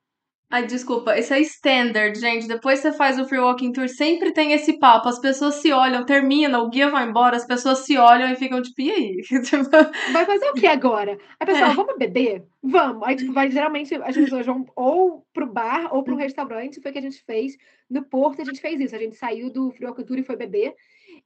[0.47, 2.47] Ai, desculpa, isso é standard, gente.
[2.47, 5.09] Depois você faz o free walking tour, sempre tem esse papo.
[5.09, 8.61] As pessoas se olham, termina, o guia vai embora, as pessoas se olham e ficam
[8.61, 9.21] tipo, e aí?
[9.43, 9.69] Tipo,
[10.13, 11.17] vai fazer o que agora?
[11.39, 11.73] Aí, pessoal, é.
[11.73, 12.45] vamos beber?
[12.61, 13.03] Vamos.
[13.07, 16.79] Aí, tipo, vai, geralmente as pessoas vão ou pro bar ou pro restaurante.
[16.79, 17.57] Foi o que a gente fez.
[17.89, 18.95] No Porto, a gente fez isso.
[18.95, 20.73] A gente saiu do free walking tour e foi beber.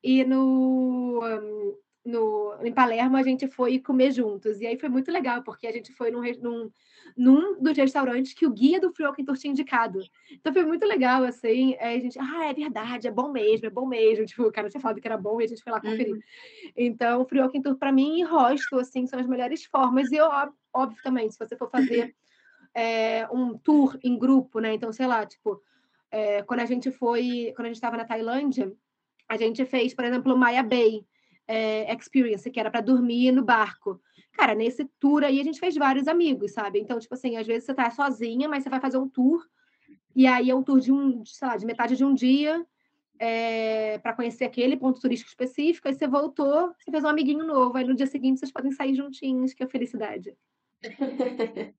[0.02, 1.20] E no.
[1.24, 4.60] Um, no, em Palermo, a gente foi comer juntos.
[4.62, 6.72] E aí foi muito legal, porque a gente foi num, num,
[7.18, 10.00] num dos restaurantes que o guia do Tour tinha indicado.
[10.32, 11.76] Então foi muito legal, assim.
[11.80, 14.26] A gente, ah, é verdade, é bom mesmo, é bom mesmo.
[14.26, 16.14] Tipo, o cara tinha falado que era bom e a gente foi lá conferir.
[16.14, 16.22] Uhum.
[16.76, 20.12] Então, o Tour, para mim, e hostel, assim, são as melhores formas.
[20.12, 20.30] E eu,
[20.74, 22.16] óbvio também, se você for fazer
[22.74, 24.74] é, um tour em grupo, né?
[24.74, 25.62] Então, sei lá, tipo,
[26.12, 28.72] é, quando a gente foi, quando a gente estava na Tailândia,
[29.28, 31.06] a gente fez, por exemplo, Maya Bay
[31.48, 34.02] é, experience, que era para dormir no barco.
[34.40, 36.80] Cara, nesse tour aí a gente fez vários amigos, sabe?
[36.80, 39.46] Então, tipo assim, às vezes você tá sozinha, mas você vai fazer um tour,
[40.16, 42.66] e aí é um tour de um, sei lá, de metade de um dia,
[43.20, 47.78] é, para conhecer aquele ponto turístico específico, aí você voltou, você fez um amiguinho novo,
[47.78, 50.34] aí no dia seguinte vocês podem sair juntinhos, que é felicidade.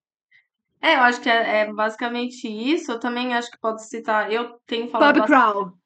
[0.83, 2.91] É, eu acho que é, é, basicamente isso.
[2.91, 4.33] Eu também acho que pode citar.
[4.33, 5.13] Eu tenho falado.
[5.13, 5.53] Pub bastante...
[5.53, 5.79] crawl.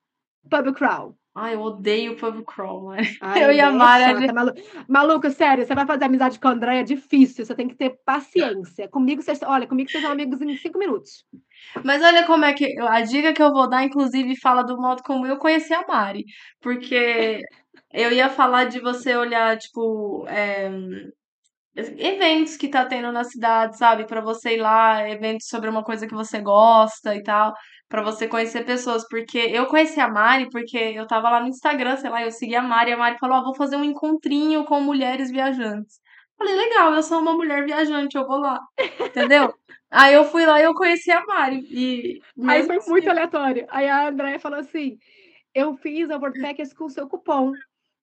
[0.49, 1.19] Pub crawl.
[1.35, 3.03] Ai, eu odeio pub crawl, mano.
[3.43, 4.25] eu e a Mara.
[4.25, 4.53] É malu...
[4.89, 7.99] Maluco, sério, você vai fazer amizade com a André, é difícil, você tem que ter
[8.05, 8.89] paciência.
[8.89, 11.27] Comigo, vocês, olha, comigo vocês são amigos em cinco minutos.
[11.83, 12.79] Mas olha como é que.
[12.81, 16.25] A dica que eu vou dar, inclusive, fala do modo como eu conheci a Mari.
[16.61, 17.41] Porque
[17.93, 20.25] eu ia falar de você olhar, tipo.
[20.29, 20.71] É
[21.77, 24.07] eventos que tá tendo na cidade, sabe?
[24.07, 27.53] Para você ir lá, eventos sobre uma coisa que você gosta e tal,
[27.89, 31.97] para você conhecer pessoas, porque eu conheci a Mari porque eu tava lá no Instagram,
[31.97, 33.85] sei lá, eu segui a Mari, e a Mari falou: "Ó, oh, vou fazer um
[33.85, 36.01] encontrinho com mulheres viajantes".
[36.39, 38.61] Falei: "Legal, eu sou uma mulher viajante, eu vou lá".
[39.17, 39.53] Entendeu?
[39.91, 42.91] Aí eu fui lá e eu conheci a Mari e Aí foi assim...
[42.91, 43.67] muito aleatório.
[43.69, 44.97] Aí a Andréia falou assim:
[45.55, 47.53] "Eu fiz a WordPackers com o seu cupom".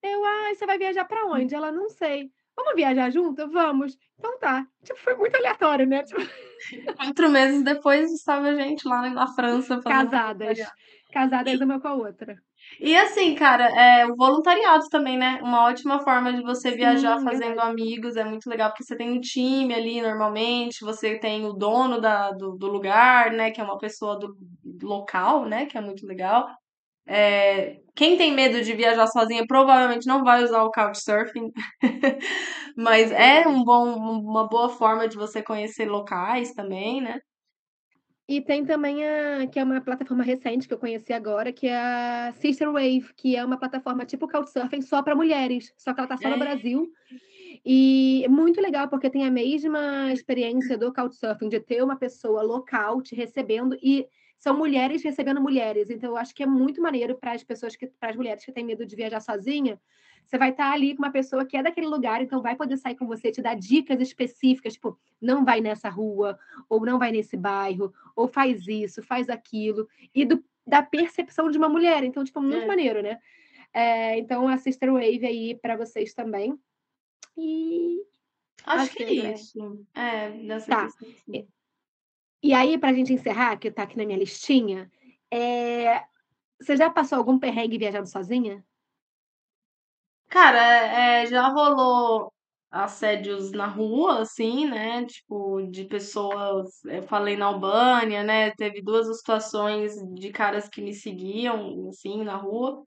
[0.02, 1.54] Eu: "Ah, você vai viajar para onde?".
[1.54, 2.30] Ela: "Não sei".
[2.56, 3.48] Vamos viajar junto?
[3.50, 3.96] Vamos.
[4.18, 4.64] Então tá.
[4.84, 6.02] Tipo, foi muito aleatório, né?
[6.02, 6.20] Tipo...
[6.96, 9.80] Quatro meses depois estava a gente lá na França.
[9.80, 10.58] Casadas.
[11.12, 12.36] Casadas uma com a outra.
[12.80, 15.40] E assim, cara, é, o voluntariado também, né?
[15.42, 17.70] Uma ótima forma de você viajar Sim, fazendo verdade.
[17.70, 18.16] amigos.
[18.16, 22.30] É muito legal, porque você tem um time ali normalmente, você tem o dono da,
[22.30, 23.50] do, do lugar, né?
[23.50, 24.34] Que é uma pessoa do
[24.82, 25.66] local, né?
[25.66, 26.48] Que é muito legal.
[27.06, 31.50] É, quem tem medo de viajar sozinha provavelmente não vai usar o Couchsurfing,
[32.76, 37.18] mas é um bom, uma boa forma de você conhecer locais também, né?
[38.28, 41.76] E tem também a que é uma plataforma recente que eu conheci agora, que é
[41.76, 46.08] a Sister Wave, que é uma plataforma tipo Couchsurfing só para mulheres, só que ela
[46.08, 46.38] tá só no é.
[46.38, 46.88] Brasil.
[47.64, 52.42] E é muito legal porque tem a mesma experiência do Couchsurfing de ter uma pessoa
[52.42, 54.06] local te recebendo e
[54.42, 55.88] são mulheres recebendo mulheres.
[55.88, 58.50] Então, eu acho que é muito maneiro para as pessoas que, para as mulheres que
[58.50, 59.80] têm medo de viajar sozinha.
[60.26, 62.76] Você vai estar tá ali com uma pessoa que é daquele lugar, então vai poder
[62.76, 66.36] sair com você, te dar dicas específicas, tipo, não vai nessa rua,
[66.68, 71.56] ou não vai nesse bairro, ou faz isso, faz aquilo, e do, da percepção de
[71.56, 72.02] uma mulher.
[72.02, 72.66] Então, tipo, muito é.
[72.66, 73.20] maneiro, né?
[73.72, 76.58] É, então, a Sister Wave aí para vocês também.
[77.38, 78.02] E.
[78.66, 79.86] Acho, acho que é, é isso.
[79.94, 80.86] É, dessa tá.
[80.86, 81.46] questão.
[82.42, 84.90] E aí, para a gente encerrar, que está aqui na minha listinha,
[85.30, 86.04] é...
[86.60, 88.64] você já passou algum perrengue viajando sozinha?
[90.28, 92.32] Cara, é, já rolou
[92.70, 95.04] assédios na rua, assim, né?
[95.04, 96.82] Tipo, de pessoas.
[96.86, 98.50] Eu falei na Albânia, né?
[98.52, 102.82] Teve duas situações de caras que me seguiam, assim, na rua.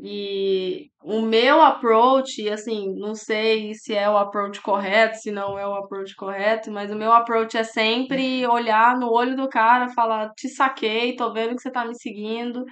[0.00, 5.66] E o meu approach, assim, não sei se é o approach correto, se não é
[5.66, 10.30] o approach correto, mas o meu approach é sempre olhar no olho do cara, falar,
[10.36, 12.64] te saquei, tô vendo que você tá me seguindo.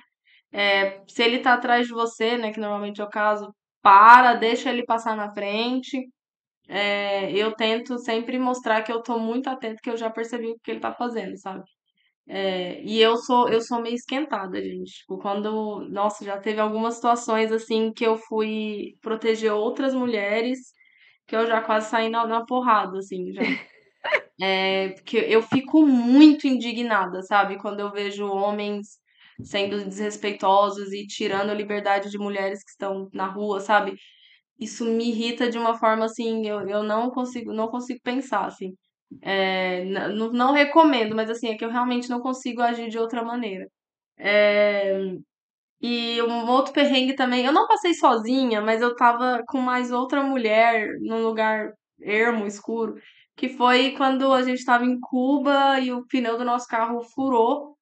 [0.53, 4.70] É, se ele tá atrás de você, né, que normalmente é o caso, para, deixa
[4.70, 6.09] ele passar na frente.
[6.69, 10.59] É, eu tento sempre mostrar que eu tô muito atento, que eu já percebi o
[10.62, 11.65] que ele tá fazendo, sabe?
[12.28, 14.90] É, e eu sou eu sou meio esquentada, gente.
[15.01, 20.59] Tipo, quando, nossa, já teve algumas situações assim que eu fui proteger outras mulheres
[21.27, 23.43] que eu já quase saí na, na porrada, assim, já.
[24.40, 27.59] É, porque eu fico muito indignada, sabe?
[27.59, 28.98] Quando eu vejo homens
[29.43, 33.97] sendo desrespeitosos e tirando a liberdade de mulheres que estão na rua, sabe?
[34.59, 38.74] isso me irrita de uma forma assim, eu, eu não consigo, não consigo pensar, assim.
[39.23, 43.23] É, n- não recomendo, mas assim, é que eu realmente não consigo agir de outra
[43.24, 43.69] maneira.
[44.19, 44.99] É,
[45.81, 50.23] e um outro perrengue também, eu não passei sozinha, mas eu tava com mais outra
[50.23, 52.97] mulher num lugar ermo, escuro,
[53.37, 57.77] que foi quando a gente tava em Cuba e o pneu do nosso carro furou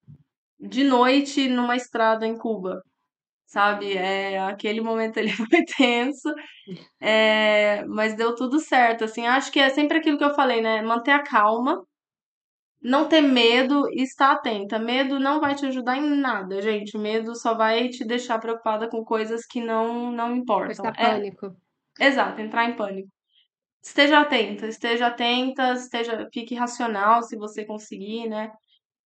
[0.61, 2.83] de noite numa estrada em Cuba.
[3.55, 6.29] Sabe, é, aquele momento ele foi tenso,
[7.01, 10.83] é, mas deu tudo certo, assim, acho que é sempre aquilo que eu falei, né,
[10.83, 11.85] manter a calma,
[12.83, 14.79] não ter medo e estar atenta.
[14.79, 16.99] Medo não vai te ajudar em nada, gente.
[16.99, 20.87] Medo só vai te deixar preocupada com coisas que não não importam.
[20.87, 21.57] Está É, pânico.
[22.01, 23.09] exato, entrar em pânico.
[23.83, 28.53] Esteja atenta, esteja atenta, esteja, fique racional se você conseguir, né?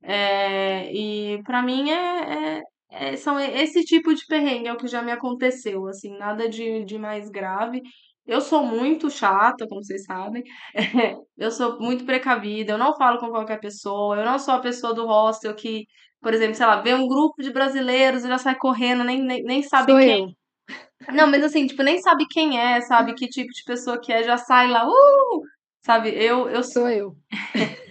[0.02, 4.86] É, e pra mim é, é- é- são esse tipo de perrengue é o que
[4.88, 7.82] já me aconteceu, assim, nada de, de mais grave.
[8.26, 10.42] Eu sou muito chata, como vocês sabem.
[11.36, 14.92] Eu sou muito precavida, eu não falo com qualquer pessoa, eu não sou a pessoa
[14.92, 15.84] do hostel que,
[16.20, 19.42] por exemplo, sei lá, vê um grupo de brasileiros e já sai correndo, nem, nem,
[19.44, 20.22] nem sabe Sou quem.
[20.24, 20.28] eu.
[21.14, 24.24] Não, mas assim, tipo, nem sabe quem é, sabe que tipo de pessoa que é,
[24.24, 25.42] já sai lá, uh!
[25.80, 27.14] Sabe, eu, eu, Sou eu.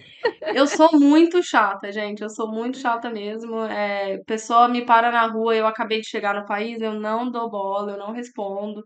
[0.54, 2.22] eu sou muito chata, gente.
[2.22, 3.60] Eu sou muito chata mesmo.
[3.64, 7.50] É, pessoa me para na rua, eu acabei de chegar no país, eu não dou
[7.50, 8.84] bola, eu não respondo.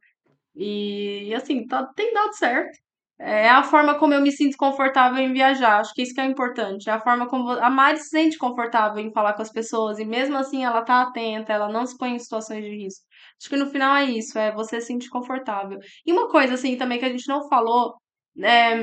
[0.55, 2.79] E assim, tá, tem dado certo.
[3.19, 5.79] É a forma como eu me sinto confortável em viajar.
[5.81, 6.91] Acho que isso que é importante.
[6.91, 9.99] É a forma como a Mari se sente confortável em falar com as pessoas.
[10.01, 13.05] E mesmo assim ela tá atenta, ela não se põe em situações de risco.
[13.41, 15.79] Acho que no final é isso, é você se sentir confortável.
[16.05, 17.95] E uma coisa assim também que a gente não falou,
[18.43, 18.75] é,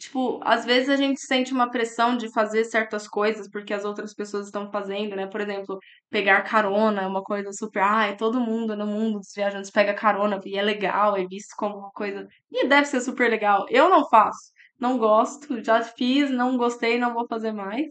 [0.00, 4.14] tipo, às vezes a gente sente uma pressão de fazer certas coisas porque as outras
[4.14, 5.26] pessoas estão fazendo, né?
[5.26, 5.78] Por exemplo,
[6.10, 7.82] pegar carona é uma coisa super.
[7.82, 11.76] Ai, todo mundo no mundo dos viajantes pega carona e é legal, é visto como
[11.78, 12.26] uma coisa.
[12.50, 13.66] E deve ser super legal.
[13.68, 17.86] Eu não faço, não gosto, já fiz, não gostei, não vou fazer mais.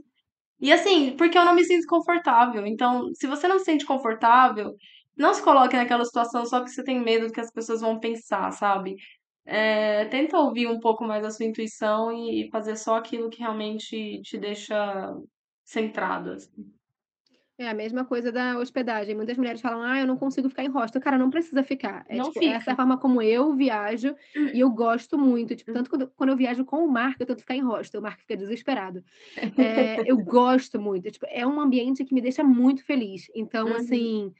[0.61, 2.65] E assim, porque eu não me sinto confortável.
[2.65, 4.73] Então, se você não se sente confortável,
[5.17, 7.99] não se coloque naquela situação só porque você tem medo do que as pessoas vão
[7.99, 8.95] pensar, sabe?
[9.49, 14.21] É, tenta ouvir um pouco mais a sua intuição e fazer só aquilo que realmente
[14.21, 15.15] te deixa
[15.65, 16.31] centrado.
[16.33, 16.73] assim.
[17.57, 19.13] É a mesma coisa da hospedagem.
[19.13, 21.01] Muitas mulheres falam, ah, eu não consigo ficar em hostel.
[21.01, 22.05] Cara, não precisa ficar.
[22.07, 22.55] É, Não tipo, fica.
[22.55, 24.15] essa é a forma como eu viajo
[24.53, 25.53] e eu gosto muito.
[25.57, 27.99] Tipo, tanto quando, quando eu viajo com o Marco, eu tento ficar em hostel.
[27.99, 29.03] O Marco fica desesperado.
[29.57, 31.11] É, eu gosto muito.
[31.11, 33.23] Tipo, é um ambiente que me deixa muito feliz.
[33.35, 33.75] Então, Uhum.
[33.75, 34.31] assim,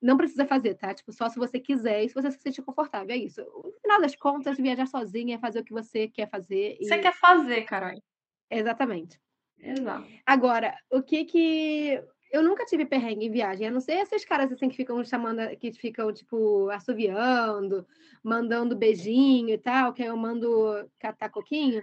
[0.00, 0.92] não precisa fazer, tá?
[0.94, 3.14] Tipo, só se você quiser e se você se sentir confortável.
[3.14, 3.40] É isso.
[3.42, 6.76] No final das contas, viajar sozinha é fazer o que você quer fazer.
[6.80, 6.98] Você E...
[6.98, 8.02] quer fazer, caralho.
[8.50, 9.20] Exatamente.
[9.58, 10.06] Exato.
[10.24, 12.02] Agora, o que que.
[12.30, 15.56] Eu nunca tive perrengue em viagem, a não ser esses caras assim que ficam chamando,
[15.56, 17.86] que ficam, tipo, assoviando,
[18.22, 21.82] mandando beijinho e tal, que eu mando catar coquinho.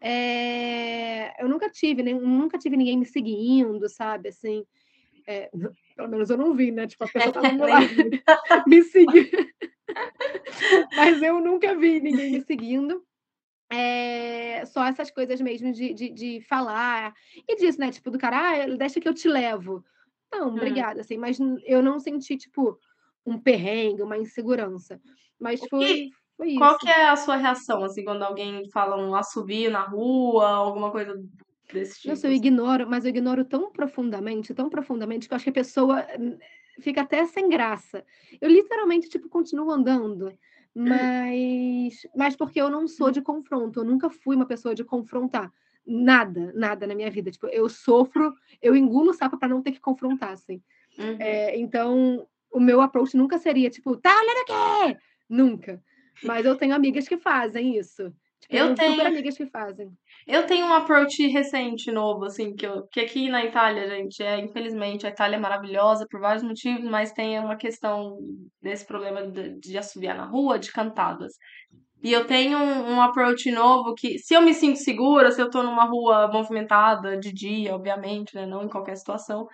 [0.00, 2.14] É, Eu nunca tive, nem...
[2.14, 4.30] nunca tive ninguém me seguindo, sabe?
[4.30, 4.66] Assim,
[5.26, 5.50] é,
[5.96, 6.86] Pelo menos eu não vi, né?
[6.86, 7.86] Tipo, a pessoa tava do meu lado,
[8.66, 9.28] me seguindo.
[10.94, 13.04] Mas eu nunca vi ninguém me seguindo.
[13.70, 17.12] É, só essas coisas mesmo de, de, de falar.
[17.48, 17.90] E disso, né?
[17.90, 19.84] Tipo, do cara, ah, deixa que eu te levo.
[20.32, 20.56] Não, Hum.
[20.56, 21.16] obrigada, assim.
[21.16, 22.78] Mas eu não senti, tipo,
[23.24, 25.00] um perrengue, uma insegurança.
[25.38, 26.78] Mas O foi, que- foi Qual isso.
[26.80, 31.14] que é a sua reação, assim, quando alguém fala um assovio na rua, alguma coisa
[31.74, 32.08] desse tipo?
[32.08, 35.54] Nossa, eu ignoro, mas eu ignoro tão profundamente, tão profundamente, que eu acho que a
[35.54, 36.38] pessoa hum,
[36.80, 38.04] fica até sem graça.
[38.40, 40.32] Eu literalmente, tipo, continuo andando,
[40.74, 45.52] mas, mas porque eu não sou de confronto, eu nunca fui uma pessoa de confrontar.
[45.86, 47.30] Nada, nada na minha vida.
[47.30, 50.62] Tipo, eu sofro, eu engulo o sapo para não ter que confrontar, assim.
[50.98, 51.16] Uhum.
[51.18, 54.98] É, então, o meu approach nunca seria, tipo, tá olhando o quê?
[55.28, 55.82] Nunca.
[56.22, 58.12] Mas eu tenho amigas que fazem isso.
[58.40, 59.92] Tipo, Eu tenho super amigas que fazem.
[60.26, 64.38] Eu tenho um approach recente, novo, assim, que, eu, que aqui na Itália, gente, é,
[64.40, 68.16] infelizmente, a Itália é maravilhosa por vários motivos, mas tem uma questão
[68.62, 71.34] desse problema de, de assoviar na rua, de cantadas.
[72.02, 75.50] E eu tenho um, um approach novo que, se eu me sinto segura, se eu
[75.50, 79.46] tô numa rua movimentada, de dia, obviamente, né, não em qualquer situação,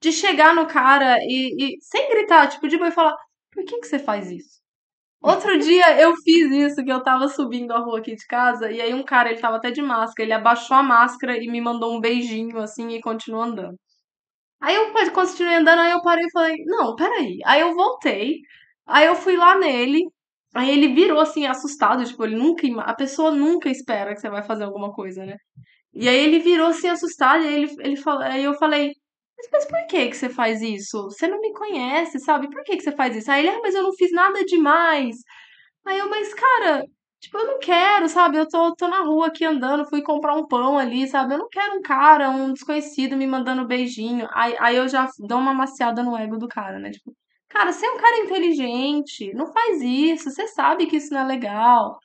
[0.00, 3.16] de chegar no cara e, e sem gritar, tipo, de boa e falar,
[3.52, 4.59] por que que você faz isso?
[5.22, 8.80] Outro dia eu fiz isso, que eu tava subindo a rua aqui de casa, e
[8.80, 11.94] aí um cara, ele tava até de máscara, ele abaixou a máscara e me mandou
[11.94, 13.76] um beijinho, assim, e continuou andando.
[14.60, 17.38] Aí eu continuei andando, aí eu parei e falei, não, peraí.
[17.46, 18.36] Aí eu voltei,
[18.86, 20.00] aí eu fui lá nele,
[20.54, 24.42] aí ele virou, assim, assustado, tipo, ele nunca, a pessoa nunca espera que você vai
[24.44, 25.36] fazer alguma coisa, né?
[25.94, 28.92] E aí ele virou, assim, assustado, e aí ele, ele aí eu falei,
[29.40, 31.04] mas, mas por que que você faz isso?
[31.04, 32.50] Você não me conhece, sabe?
[32.50, 33.30] Por que que você faz isso?
[33.30, 35.16] Aí ele, ah, mas eu não fiz nada demais.
[35.86, 36.84] Aí eu, mas cara,
[37.20, 38.38] tipo, eu não quero, sabe?
[38.38, 41.34] Eu tô, tô na rua aqui andando, fui comprar um pão ali, sabe?
[41.34, 44.28] Eu não quero um cara, um desconhecido me mandando beijinho.
[44.32, 46.90] Aí, aí eu já dou uma maciada no ego do cara, né?
[46.90, 47.14] Tipo,
[47.48, 51.24] cara, você é um cara inteligente, não faz isso, você sabe que isso não é
[51.24, 51.98] legal.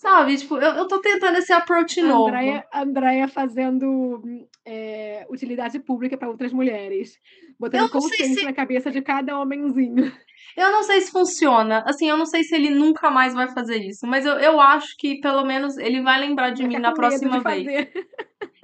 [0.00, 2.28] Sabe, tipo, eu, eu tô tentando esse approach novo.
[2.28, 4.22] Andréia, Andréia fazendo
[4.64, 7.18] é, utilidade pública para outras mulheres.
[7.58, 8.44] Botando consciência se...
[8.46, 10.10] na cabeça de cada homenzinho.
[10.56, 11.84] Eu não sei se funciona.
[11.86, 14.06] Assim, eu não sei se ele nunca mais vai fazer isso.
[14.06, 17.90] Mas eu, eu acho que pelo menos ele vai lembrar de mim na próxima vez.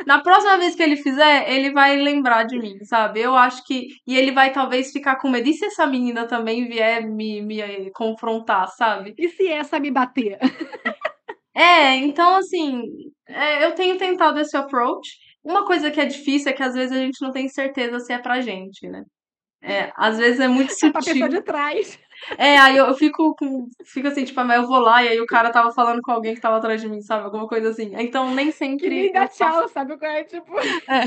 [0.07, 3.21] Na próxima vez que ele fizer, ele vai lembrar de mim, sabe?
[3.21, 3.89] Eu acho que.
[4.07, 5.49] E ele vai talvez ficar com medo.
[5.49, 9.15] E se essa menina também vier me, me confrontar, sabe?
[9.19, 10.39] E se essa me bater?
[11.57, 12.83] É, então assim,
[13.27, 15.09] é, eu tenho tentado esse approach.
[15.43, 18.13] Uma coisa que é difícil é que às vezes a gente não tem certeza se
[18.13, 19.03] é pra gente, né?
[19.63, 20.89] É, às vezes é muito sutil.
[20.89, 21.99] É pra pessoa de trás.
[22.39, 23.69] É, aí eu, eu fico com.
[23.87, 26.35] Fico assim, tipo, mas eu vou lá e aí o cara tava falando com alguém
[26.35, 27.25] que tava atrás de mim, sabe?
[27.25, 27.93] Alguma coisa assim.
[27.97, 28.89] Então nem sempre.
[28.89, 29.97] Que nem dá tchau, sabe?
[30.03, 30.59] É, tipo.
[30.59, 31.05] É.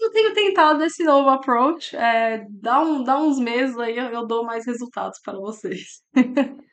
[0.00, 1.96] Eu tenho tentado esse novo approach.
[1.96, 6.02] É, dá, um, dá uns meses aí eu dou mais resultados para vocês.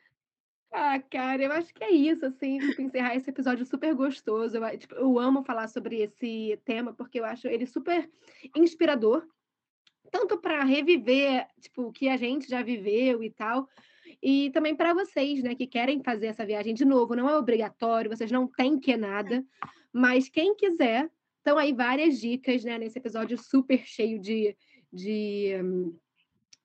[0.72, 4.56] Ah, cara, eu acho que é isso, assim, tipo, encerrar esse episódio super gostoso.
[4.56, 8.08] Eu, tipo, eu amo falar sobre esse tema, porque eu acho ele super
[8.54, 9.26] inspirador,
[10.12, 13.68] tanto para reviver, tipo, o que a gente já viveu e tal,
[14.22, 17.16] e também para vocês, né, que querem fazer essa viagem de novo.
[17.16, 19.44] Não é obrigatório, vocês não têm que nada,
[19.92, 24.56] mas quem quiser, estão aí várias dicas, né, nesse episódio super cheio de,
[24.92, 25.54] de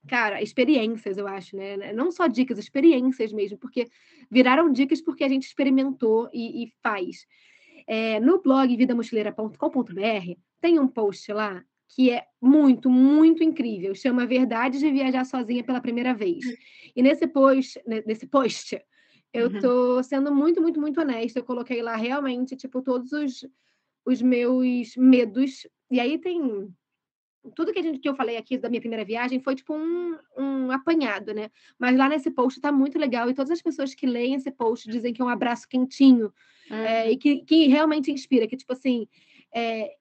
[0.07, 1.93] cara, experiências, eu acho, né?
[1.93, 3.87] Não só dicas, experiências mesmo, porque
[4.29, 7.25] viraram dicas porque a gente experimentou e, e faz.
[7.87, 13.93] É, no blog vidamochileira.com.br tem um post lá que é muito, muito incrível.
[13.93, 16.43] Chama Verdade de Viajar Sozinha pela Primeira Vez.
[16.95, 18.81] E nesse post, nesse post,
[19.31, 19.59] eu uhum.
[19.59, 21.39] tô sendo muito, muito, muito honesta.
[21.39, 23.47] Eu coloquei lá realmente, tipo, todos os,
[24.05, 25.67] os meus medos.
[25.91, 26.67] E aí tem
[27.55, 30.17] tudo que, a gente, que eu falei aqui da minha primeira viagem foi tipo um,
[30.37, 31.49] um apanhado, né?
[31.77, 34.89] Mas lá nesse post tá muito legal e todas as pessoas que leem esse post
[34.89, 36.33] dizem que é um abraço quentinho
[36.69, 36.77] uhum.
[36.77, 39.07] é, e que, que realmente inspira, que tipo assim,
[39.53, 39.91] é,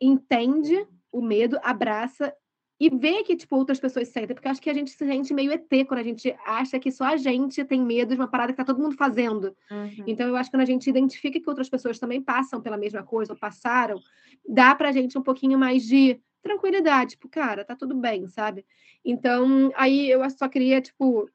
[0.00, 2.34] entende o medo, abraça
[2.82, 5.52] e vê que tipo outras pessoas sentem, porque acho que a gente se sente meio
[5.52, 8.56] ET quando a gente acha que só a gente tem medo de uma parada que
[8.56, 9.54] tá todo mundo fazendo.
[9.70, 10.04] Uhum.
[10.04, 13.04] Então eu acho que quando a gente identifica que outras pessoas também passam pela mesma
[13.04, 14.00] coisa ou passaram,
[14.48, 18.66] dá pra gente um pouquinho mais de tranquilidade, tipo, cara, tá tudo bem, sabe?
[19.04, 21.30] Então, aí eu só queria, tipo,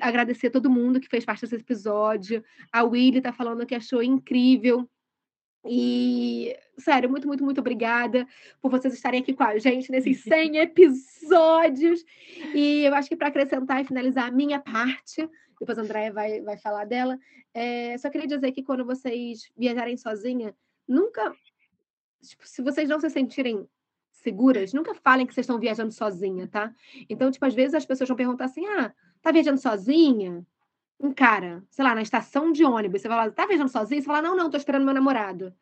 [0.00, 2.44] agradecer todo mundo que fez parte desse episódio.
[2.72, 4.88] A Willy tá falando que achou incrível.
[5.64, 8.26] E, sério, muito, muito, muito obrigada
[8.62, 12.04] por vocês estarem aqui com a gente nesses 100 episódios.
[12.54, 16.40] E eu acho que para acrescentar e finalizar a minha parte, depois a Andréia vai,
[16.40, 17.18] vai falar dela,
[17.52, 20.54] é, só queria dizer que quando vocês viajarem sozinha,
[20.88, 21.34] nunca.
[22.22, 23.66] Tipo, se vocês não se sentirem
[24.20, 26.72] seguras, nunca falem que vocês estão viajando sozinha, tá?
[27.08, 30.44] Então, tipo, às vezes as pessoas vão perguntar assim: ah, tá viajando sozinha?
[30.98, 34.00] Um cara, sei lá, na estação de ônibus, você vai lá, tá viajando sozinha?
[34.00, 35.52] Você fala, não, não, tô esperando meu namorado.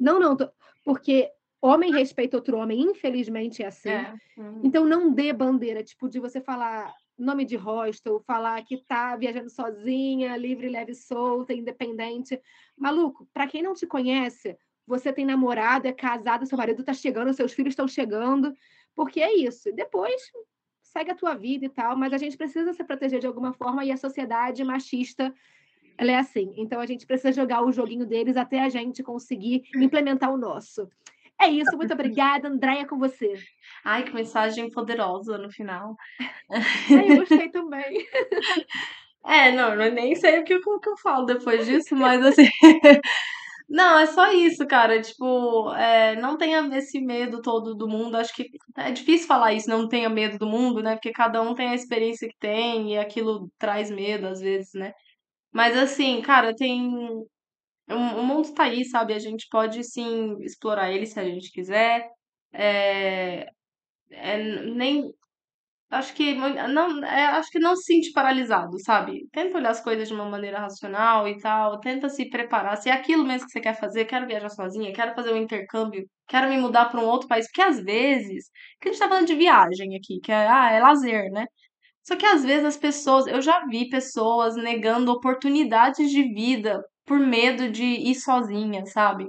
[0.00, 0.48] Não, não, tô...
[0.82, 1.30] porque
[1.60, 3.90] homem respeita outro homem, infelizmente é assim.
[3.90, 4.14] É.
[4.38, 4.60] Uhum.
[4.64, 9.50] Então, não dê bandeira, tipo, de você falar nome de hostel, falar que tá viajando
[9.50, 12.40] sozinha, livre, leve, solta, independente.
[12.76, 14.56] Maluco, para quem não te conhece,
[14.86, 18.54] você tem namorado, é casado, seu marido está chegando, seus filhos estão chegando,
[18.94, 19.72] porque é isso.
[19.74, 20.30] Depois
[20.82, 23.84] segue a tua vida e tal, mas a gente precisa se proteger de alguma forma
[23.84, 25.34] e a sociedade machista
[25.98, 26.52] ela é assim.
[26.56, 30.88] Então a gente precisa jogar o joguinho deles até a gente conseguir implementar o nosso.
[31.40, 33.34] É isso, muito obrigada, Andréia, com você.
[33.84, 35.94] Ai, que mensagem poderosa no final.
[36.90, 38.06] Ai, eu gostei também.
[39.28, 42.48] É, não, eu nem sei o que, o que eu falo depois disso, mas assim.
[43.68, 45.00] Não, é só isso, cara.
[45.02, 48.16] Tipo, é, não tenha esse medo todo do mundo.
[48.16, 50.94] Acho que é difícil falar isso, não tenha medo do mundo, né?
[50.94, 54.92] Porque cada um tem a experiência que tem e aquilo traz medo às vezes, né?
[55.52, 56.90] Mas assim, cara, tem.
[57.88, 59.12] O mundo tá aí, sabe?
[59.14, 62.08] A gente pode sim explorar ele se a gente quiser.
[62.52, 63.48] É,
[64.10, 65.12] é, nem
[65.88, 69.28] Acho que não, é, acho que não se sente paralisado, sabe?
[69.32, 72.76] Tenta olhar as coisas de uma maneira racional e tal, tenta se preparar.
[72.76, 76.04] Se é aquilo mesmo que você quer fazer, quero viajar sozinha, quero fazer um intercâmbio,
[76.26, 78.46] quero me mudar para um outro país, porque às vezes,
[78.80, 81.46] que a gente tá falando de viagem aqui, que é, ah, é lazer, né?
[82.04, 87.18] Só que às vezes as pessoas, eu já vi pessoas negando oportunidades de vida por
[87.20, 89.28] medo de ir sozinha, sabe?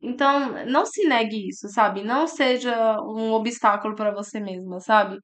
[0.00, 2.02] Então, não se negue isso, sabe?
[2.04, 5.18] Não seja um obstáculo para você mesma, sabe?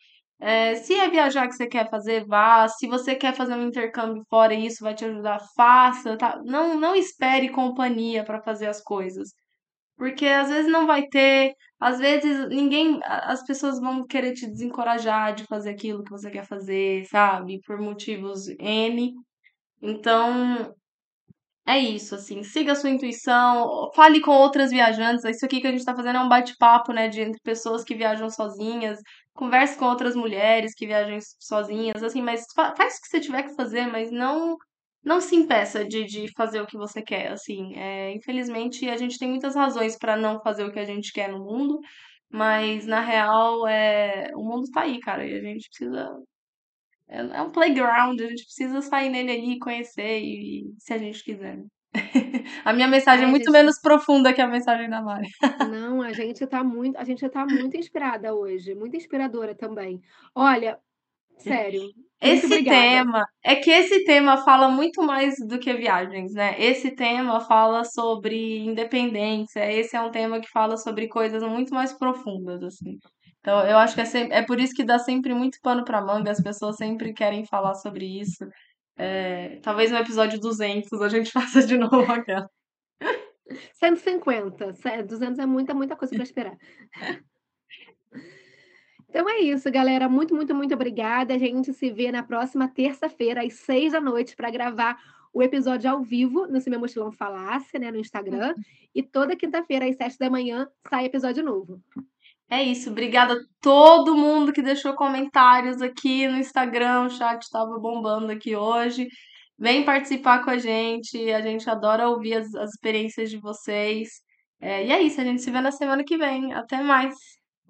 [0.44, 2.66] É, se é viajar que você quer fazer, vá.
[2.68, 6.40] Se você quer fazer um intercâmbio fora e isso vai te ajudar, faça, tá?
[6.44, 9.30] Não, não espere companhia para fazer as coisas.
[9.96, 15.34] Porque às vezes não vai ter, às vezes ninguém, as pessoas vão querer te desencorajar
[15.34, 17.60] de fazer aquilo que você quer fazer, sabe?
[17.66, 19.14] Por motivos N.
[19.82, 20.74] Então,
[21.66, 25.24] é isso, assim, siga a sua intuição, fale com outras viajantes.
[25.24, 27.94] Isso aqui que a gente tá fazendo é um bate-papo, né, de entre pessoas que
[27.94, 28.98] viajam sozinhas,
[29.32, 33.44] converse com outras mulheres que viajam sozinhas, assim, mas fa faz o que você tiver
[33.44, 34.56] que fazer, mas não
[35.04, 37.74] não se impeça de, de fazer o que você quer, assim.
[37.76, 41.28] É, infelizmente, a gente tem muitas razões para não fazer o que a gente quer
[41.30, 41.78] no mundo,
[42.30, 46.08] mas na real, é, o mundo tá aí, cara, e a gente precisa
[47.08, 51.22] é, é um playground, a gente precisa sair nele ali, conhecer, e, se a gente
[51.22, 51.58] quiser.
[52.64, 53.52] a minha mensagem é, é muito gente...
[53.52, 55.28] menos profunda que a mensagem da Mari.
[55.70, 60.00] Não, a gente tá muito, a gente tá muito inspirada hoje, muito inspiradora também.
[60.34, 60.78] Olha,
[61.38, 61.82] sério.
[62.20, 66.54] Esse tema, é que esse tema fala muito mais do que viagens, né?
[66.56, 71.92] Esse tema fala sobre independência, esse é um tema que fala sobre coisas muito mais
[71.92, 72.96] profundas, assim.
[73.42, 76.00] Então, eu acho que é, sempre, é por isso que dá sempre muito pano pra
[76.00, 78.46] manga, as pessoas sempre querem falar sobre isso.
[78.96, 82.48] É, talvez no episódio 200 a gente faça de novo aquela.
[83.74, 84.72] 150,
[85.04, 86.56] 200 é muita, muita coisa para esperar.
[89.14, 90.08] Então é isso, galera.
[90.08, 91.34] Muito, muito, muito obrigada.
[91.34, 94.98] A gente se vê na próxima terça-feira, às seis da noite, para gravar
[95.34, 98.54] o episódio ao vivo no Se Meu Mochilão Falasse, né, no Instagram.
[98.56, 98.62] Uhum.
[98.94, 101.78] E toda quinta-feira, às sete da manhã, sai episódio novo.
[102.52, 107.78] É isso, obrigada a todo mundo que deixou comentários aqui no Instagram, o chat estava
[107.80, 109.06] bombando aqui hoje.
[109.58, 114.06] Vem participar com a gente, a gente adora ouvir as, as experiências de vocês.
[114.60, 116.52] É, e é isso, a gente se vê na semana que vem.
[116.52, 117.14] Até mais.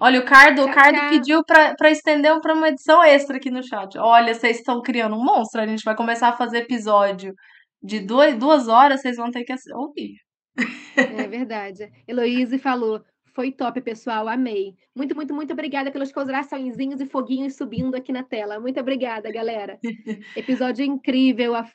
[0.00, 3.96] Olha, o Cardo, o Cardo pediu para estender para uma edição extra aqui no chat.
[3.96, 5.60] Olha, vocês estão criando um monstro.
[5.60, 7.32] A gente vai começar a fazer episódio
[7.80, 10.16] de duas, duas horas, vocês vão ter que ouvir.
[10.96, 11.88] É verdade.
[12.08, 13.00] Heloíse falou:
[13.32, 14.28] foi top, pessoal.
[14.28, 14.76] Amei.
[14.94, 18.60] Muito, muito, muito obrigada pelos coraçõezinhos e foguinhos subindo aqui na tela.
[18.60, 19.78] Muito obrigada, galera.
[20.36, 21.54] Episódio incrível.
[21.54, 21.66] A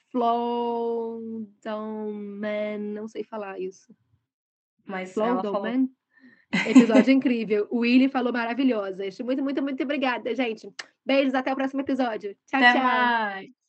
[2.13, 2.77] Man.
[2.93, 3.93] Não sei falar isso.
[4.85, 5.89] Mas Flowdoman?
[6.67, 7.67] Episódio incrível.
[7.69, 9.19] O Willy falou maravilhosas.
[9.19, 10.69] Muito, muito, muito obrigada, gente.
[11.05, 11.33] Beijos.
[11.33, 12.35] Até o próximo episódio.
[12.45, 12.83] Tchau, até tchau.
[12.83, 13.66] Mais.